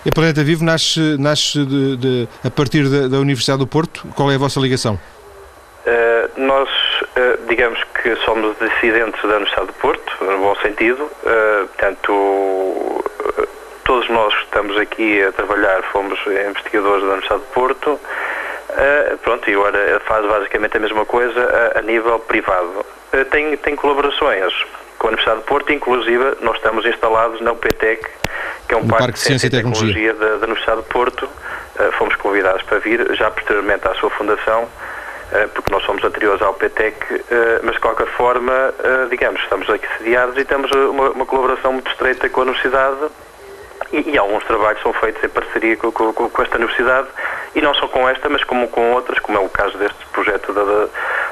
E 0.06 0.10
a 0.10 0.12
Planeta 0.12 0.44
Vivo 0.44 0.64
nasce, 0.64 1.18
nasce 1.20 1.66
de, 1.66 1.98
de, 1.98 2.28
a 2.44 2.50
partir 2.50 2.90
da, 2.90 3.08
da 3.08 3.20
Universidade 3.20 3.60
do 3.60 3.68
Porto. 3.68 4.08
Qual 4.16 4.32
é 4.32 4.36
a 4.36 4.38
vossa 4.38 4.60
ligação? 4.60 5.00
Uh, 5.86 6.40
nós, 6.40 6.70
uh, 6.70 7.46
digamos 7.50 7.78
que 8.02 8.16
somos 8.24 8.56
dissidentes 8.58 9.22
da 9.22 9.36
Universidade 9.36 9.68
do 9.68 9.74
Porto, 9.74 10.24
no 10.24 10.38
bom 10.38 10.56
sentido, 10.62 11.04
uh, 11.04 11.68
portanto, 11.68 13.04
todos 13.84 14.08
nós 14.10 14.34
que 14.34 14.44
estamos 14.44 14.78
aqui 14.78 15.22
a 15.22 15.34
trabalhar 15.34 15.84
fomos 15.92 16.18
investigadores 16.26 17.04
da 17.04 17.10
Universidade 17.10 17.42
do 17.42 17.48
Porto, 17.48 18.00
pronto, 19.24 19.50
e 19.50 19.54
agora 19.54 20.02
faz 20.06 20.26
basicamente 20.26 20.78
a 20.78 20.80
mesma 20.80 21.06
coisa 21.06 21.74
a, 21.76 21.80
a 21.80 21.82
nível 21.82 22.18
privado. 22.18 22.86
tem, 23.30 23.58
tem 23.58 23.76
colaborações 23.76 24.54
com 24.98 25.08
a 25.08 25.10
Universidade 25.10 25.42
do 25.42 25.46
Porto, 25.46 25.74
inclusive 25.74 26.38
nós 26.42 26.56
estamos 26.56 26.86
instalados 26.86 27.42
na 27.42 27.52
UPTEC, 27.52 28.08
que 28.68 28.74
é 28.74 28.78
um 28.78 28.88
parque, 28.88 29.04
parque, 29.04 29.14
de 29.14 29.20
Ciência 29.20 29.48
e 29.48 29.50
Tecnologia, 29.50 30.14
Tecnologia 30.14 30.14
da, 30.14 30.38
da 30.38 30.46
Universidade 30.46 30.78
do 30.78 30.88
Porto, 30.88 31.30
fomos 31.98 32.16
convidados 32.16 32.64
para 32.64 32.80
vir, 32.80 33.14
já 33.16 33.30
posteriormente 33.30 33.86
à 33.86 33.94
sua 33.96 34.10
fundação, 34.12 34.68
porque 35.54 35.72
nós 35.72 35.84
somos 35.84 36.04
anteriores 36.04 36.42
ao 36.42 36.54
PTEC, 36.54 36.96
mas 37.64 37.76
de 37.76 37.82
qualquer 37.82 38.08
forma, 38.08 38.74
digamos, 39.10 39.42
estamos 39.42 39.70
aqui 39.70 39.88
sediados 39.98 40.38
e 40.38 40.46
temos 40.46 40.72
uma, 40.72 41.10
uma 41.10 41.26
colaboração 41.26 41.74
muito 41.74 41.90
estreita 41.90 42.30
com 42.30 42.42
a 42.42 42.44
Universidade 42.44 43.10
e, 43.92 44.12
e, 44.12 44.18
alguns 44.18 44.44
trabalhos 44.46 44.82
são 44.82 44.92
feitos 44.94 45.24
em 45.24 45.30
parceria 45.30 45.78
com, 45.78 45.92
com, 45.92 46.14
com, 46.14 46.42
esta 46.42 46.58
universidade 46.58 47.08
e 47.54 47.62
não 47.62 47.74
só 47.76 47.88
com 47.88 48.10
esta, 48.10 48.28
mas 48.28 48.44
como 48.44 48.68
com 48.68 48.92
outras, 48.94 49.20
como 49.20 49.38
é 49.38 49.42
o 49.42 49.50
caso 49.50 49.78
deste 49.78 50.06
projeto 50.08 50.52
da, 50.52 50.88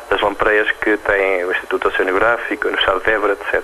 das 0.10 0.22
lampreias 0.22 0.72
que 0.74 0.96
tem 0.98 1.44
o 1.44 1.52
Instituto 1.52 1.88
Oceanográfico, 1.88 2.68
a 2.68 2.70
Universidade 2.70 3.04
de 3.04 3.12
Évora, 3.12 3.34
etc. 3.34 3.64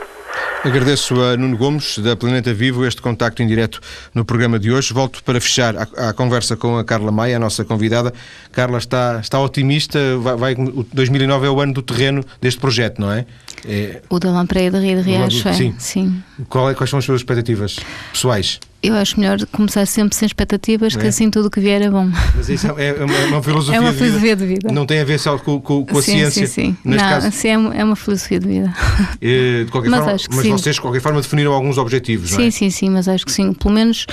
Agradeço 0.68 1.16
a 1.24 1.38
Nuno 1.38 1.56
Gomes, 1.56 1.98
da 2.00 2.14
Planeta 2.14 2.54
Vivo, 2.54 2.86
este 2.86 3.02
contacto 3.02 3.42
em 3.42 3.48
direto 3.48 3.80
no 4.14 4.26
programa 4.26 4.60
de 4.60 4.70
hoje. 4.70 4.94
Volto 4.94 5.24
para 5.24 5.40
fechar 5.40 5.74
a, 5.78 6.10
a 6.10 6.14
conversa 6.14 6.58
com 6.58 6.78
a 6.78 6.84
Carla 6.84 7.10
Maia, 7.10 7.38
a 7.38 7.40
nossa 7.40 7.64
convidada. 7.64 8.14
Carla 8.52 8.78
está, 8.78 9.18
está 9.22 9.40
otimista, 9.40 9.98
vai, 10.18 10.36
vai, 10.36 10.56
2009 10.92 11.48
é 11.48 11.50
o 11.50 11.62
ano 11.62 11.72
do 11.72 11.82
terreno 11.82 12.22
deste 12.42 12.60
projeto, 12.60 13.00
não 13.00 13.10
é? 13.10 13.26
é... 13.66 14.02
O 14.10 14.20
da 14.20 14.30
Lampreia 14.30 14.70
de 14.70 14.78
Rio 14.78 15.02
de 15.02 15.10
Riacho, 15.10 15.48
é? 15.48 15.54
Sim. 15.54 15.76
sim. 15.80 16.24
Qual 16.50 16.70
é, 16.70 16.74
quais 16.74 16.90
são 16.90 17.00
as 17.00 17.06
suas 17.06 17.22
expectativas 17.22 17.78
pessoais? 18.14 18.60
Eu 18.82 18.94
acho 18.94 19.20
melhor 19.20 19.44
começar 19.48 19.86
sempre 19.88 20.16
sem 20.16 20.28
expectativas, 20.28 20.96
é? 20.96 21.00
que 21.00 21.08
assim 21.08 21.32
tudo 21.32 21.48
o 21.48 21.52
que 21.52 21.60
vier 21.60 21.82
é 21.82 21.90
bom. 21.90 22.10
Mas 22.36 22.48
isso 22.48 22.68
é, 22.78 22.90
é, 22.90 23.04
uma, 23.04 23.16
é 23.16 23.26
uma, 23.26 23.44
filosofia, 23.44 23.78
é 23.78 23.80
uma 23.80 23.92
de, 23.92 23.98
vida. 23.98 24.36
de, 24.36 24.46
vida. 24.46 24.72
Não 24.72 24.86
tem 24.86 25.00
a 25.00 25.04
ver 25.04 25.20
só 25.20 25.38
com, 25.40 25.60
com, 25.60 25.84
com 25.84 25.98
a 25.98 26.02
sim, 26.02 26.12
ciência. 26.12 26.46
Sim, 26.46 26.54
sim. 26.54 26.78
Neste 26.86 27.04
Não, 27.04 27.10
caso. 27.10 27.28
Assim, 27.28 27.48
é 27.48 27.84
uma 27.84 27.96
filosofia 27.96 28.40
de 28.40 28.48
vida. 28.48 28.74
Eh, 29.20 29.64
de 29.66 29.72
qualquer 29.72 29.90
mas 29.92 30.00
forma, 30.00 30.18
que 30.20 30.36
mas 30.36 30.46
sim. 30.46 30.52
vocês, 30.52 30.76
de 30.76 30.82
qualquer 30.82 31.02
forma, 31.02 31.22
definiram 31.22 31.54
alguns 31.54 31.80
objetivos, 31.80 32.30
sim, 32.30 32.38
não 32.38 32.46
é? 32.46 32.52
Sim, 32.52 32.70
sim, 32.70 32.90
mas 32.92 33.08
acho 33.08 33.26
que 33.26 33.32
sim. 33.32 33.52
Pelo 33.54 33.74
menos 33.74 34.06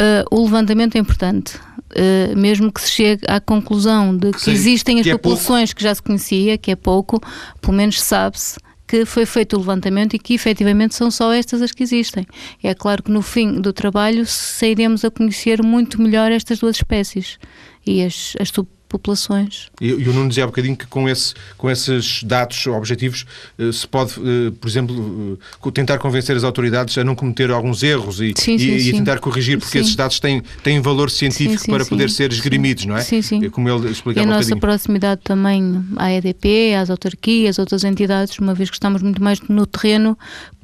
uh, 0.00 0.36
o 0.36 0.44
levantamento 0.44 0.96
é 0.96 0.98
importante. 0.98 1.56
Uh, 1.90 2.36
mesmo 2.36 2.72
que 2.72 2.82
se 2.82 2.90
chegue 2.90 3.22
à 3.26 3.40
conclusão 3.40 4.14
de 4.14 4.32
que 4.32 4.40
Sim, 4.40 4.50
existem 4.50 4.98
as 4.98 5.04
que 5.04 5.10
é 5.10 5.16
populações 5.16 5.72
que 5.72 5.82
já 5.82 5.94
se 5.94 6.02
conhecia, 6.02 6.58
que 6.58 6.70
é 6.70 6.76
pouco, 6.76 7.18
pelo 7.62 7.74
menos 7.74 8.02
sabe-se 8.02 8.58
que 8.88 9.04
foi 9.04 9.26
feito 9.26 9.54
o 9.54 9.58
levantamento 9.58 10.14
e 10.14 10.18
que 10.18 10.32
efetivamente 10.32 10.94
são 10.94 11.10
só 11.10 11.30
estas 11.32 11.60
as 11.60 11.72
que 11.72 11.82
existem. 11.82 12.26
É 12.62 12.74
claro 12.74 13.02
que 13.02 13.10
no 13.10 13.20
fim 13.20 13.60
do 13.60 13.72
trabalho 13.72 14.24
sairemos 14.24 15.04
a 15.04 15.10
conhecer 15.10 15.62
muito 15.62 16.00
melhor 16.00 16.32
estas 16.32 16.58
duas 16.58 16.76
espécies 16.76 17.38
e 17.86 18.02
as, 18.02 18.34
as 18.40 18.50
subpopulações. 18.88 19.68
E, 19.80 19.88
e 19.88 20.08
o 20.08 20.12
Nuno 20.12 20.28
dizia 20.28 20.44
há 20.44 20.46
bocadinho 20.46 20.76
que 20.76 20.86
com, 20.86 21.08
esse, 21.08 21.34
com 21.56 21.70
esses 21.70 22.22
dados 22.22 22.66
objetivos 22.66 23.26
eh, 23.58 23.70
se 23.70 23.86
pode, 23.86 24.14
eh, 24.14 24.50
por 24.58 24.68
exemplo, 24.68 25.38
eh, 25.66 25.70
tentar 25.70 25.98
convencer 25.98 26.36
as 26.36 26.42
autoridades 26.44 26.96
a 26.96 27.04
não 27.04 27.14
cometer 27.14 27.50
alguns 27.50 27.82
erros 27.82 28.20
e, 28.20 28.32
Sim, 28.36 28.54
e- 28.54 28.58
sim, 28.58 28.74
e 28.74 28.80
sim. 28.80 28.92
tentar 28.92 29.18
corrigir, 29.20 29.58
porque 29.58 29.78
esses 29.78 29.94
dados 29.94 30.18
têm, 30.18 30.42
têm 30.62 30.80
valor 30.80 31.10
científico 31.10 31.66
para 31.70 31.84
poder 31.84 32.10
ser 32.10 32.32
esgrimidos, 32.32 32.86
não 32.86 32.96
é? 32.96 33.02
Sim, 33.02 33.22
sim. 33.22 33.50
Como 33.50 33.68
ele 33.68 33.84
E 33.84 33.88
a 33.88 33.90
explicava 33.90 34.26
um 34.26 34.30
nossa 34.30 34.56
proximidade 34.56 35.20
também 35.22 35.84
à 35.96 36.10
EDP, 36.12 36.74
às 36.74 36.90
autarquias, 36.90 37.58
outras 37.58 37.84
entidades, 37.84 38.38
uma 38.38 38.54
vez 38.54 38.70
que 38.70 38.76
estamos 38.76 39.02
muito 39.02 39.22
mais 39.22 39.40
no 39.48 39.66
terreno, 39.66 40.18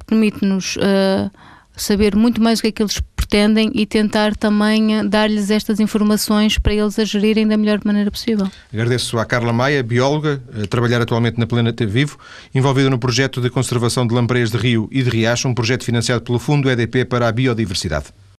permite-nos 0.07 0.77
eh, 0.79 1.29
saber 1.75 2.15
muito 2.15 2.41
mais 2.41 2.59
o 2.59 2.61
que 2.61 2.67
é 2.69 2.71
que 2.71 2.81
eles 2.81 3.01
pretendem 3.15 3.71
e 3.73 3.85
tentar 3.85 4.35
também 4.35 4.97
eh, 4.97 5.03
dar-lhes 5.03 5.49
estas 5.49 5.79
informações 5.79 6.57
para 6.57 6.73
eles 6.73 6.97
a 6.99 7.03
gerirem 7.03 7.47
da 7.47 7.57
melhor 7.57 7.79
maneira 7.83 8.11
possível. 8.11 8.47
Agradeço 8.71 9.17
à 9.17 9.25
Carla 9.25 9.51
Maia, 9.51 9.81
bióloga, 9.81 10.41
a 10.63 10.67
trabalhar 10.67 11.01
atualmente 11.01 11.39
na 11.39 11.47
Planeta 11.47 11.85
Vivo, 11.85 12.17
envolvida 12.53 12.89
no 12.89 12.99
projeto 12.99 13.41
de 13.41 13.49
conservação 13.49 14.05
de 14.05 14.13
lampreias 14.13 14.51
de 14.51 14.57
rio 14.57 14.87
e 14.91 15.01
de 15.01 15.09
riacho, 15.09 15.47
um 15.47 15.53
projeto 15.53 15.83
financiado 15.83 16.21
pelo 16.21 16.39
Fundo 16.39 16.69
EDP 16.69 17.05
para 17.05 17.27
a 17.27 17.31
Biodiversidade. 17.31 18.05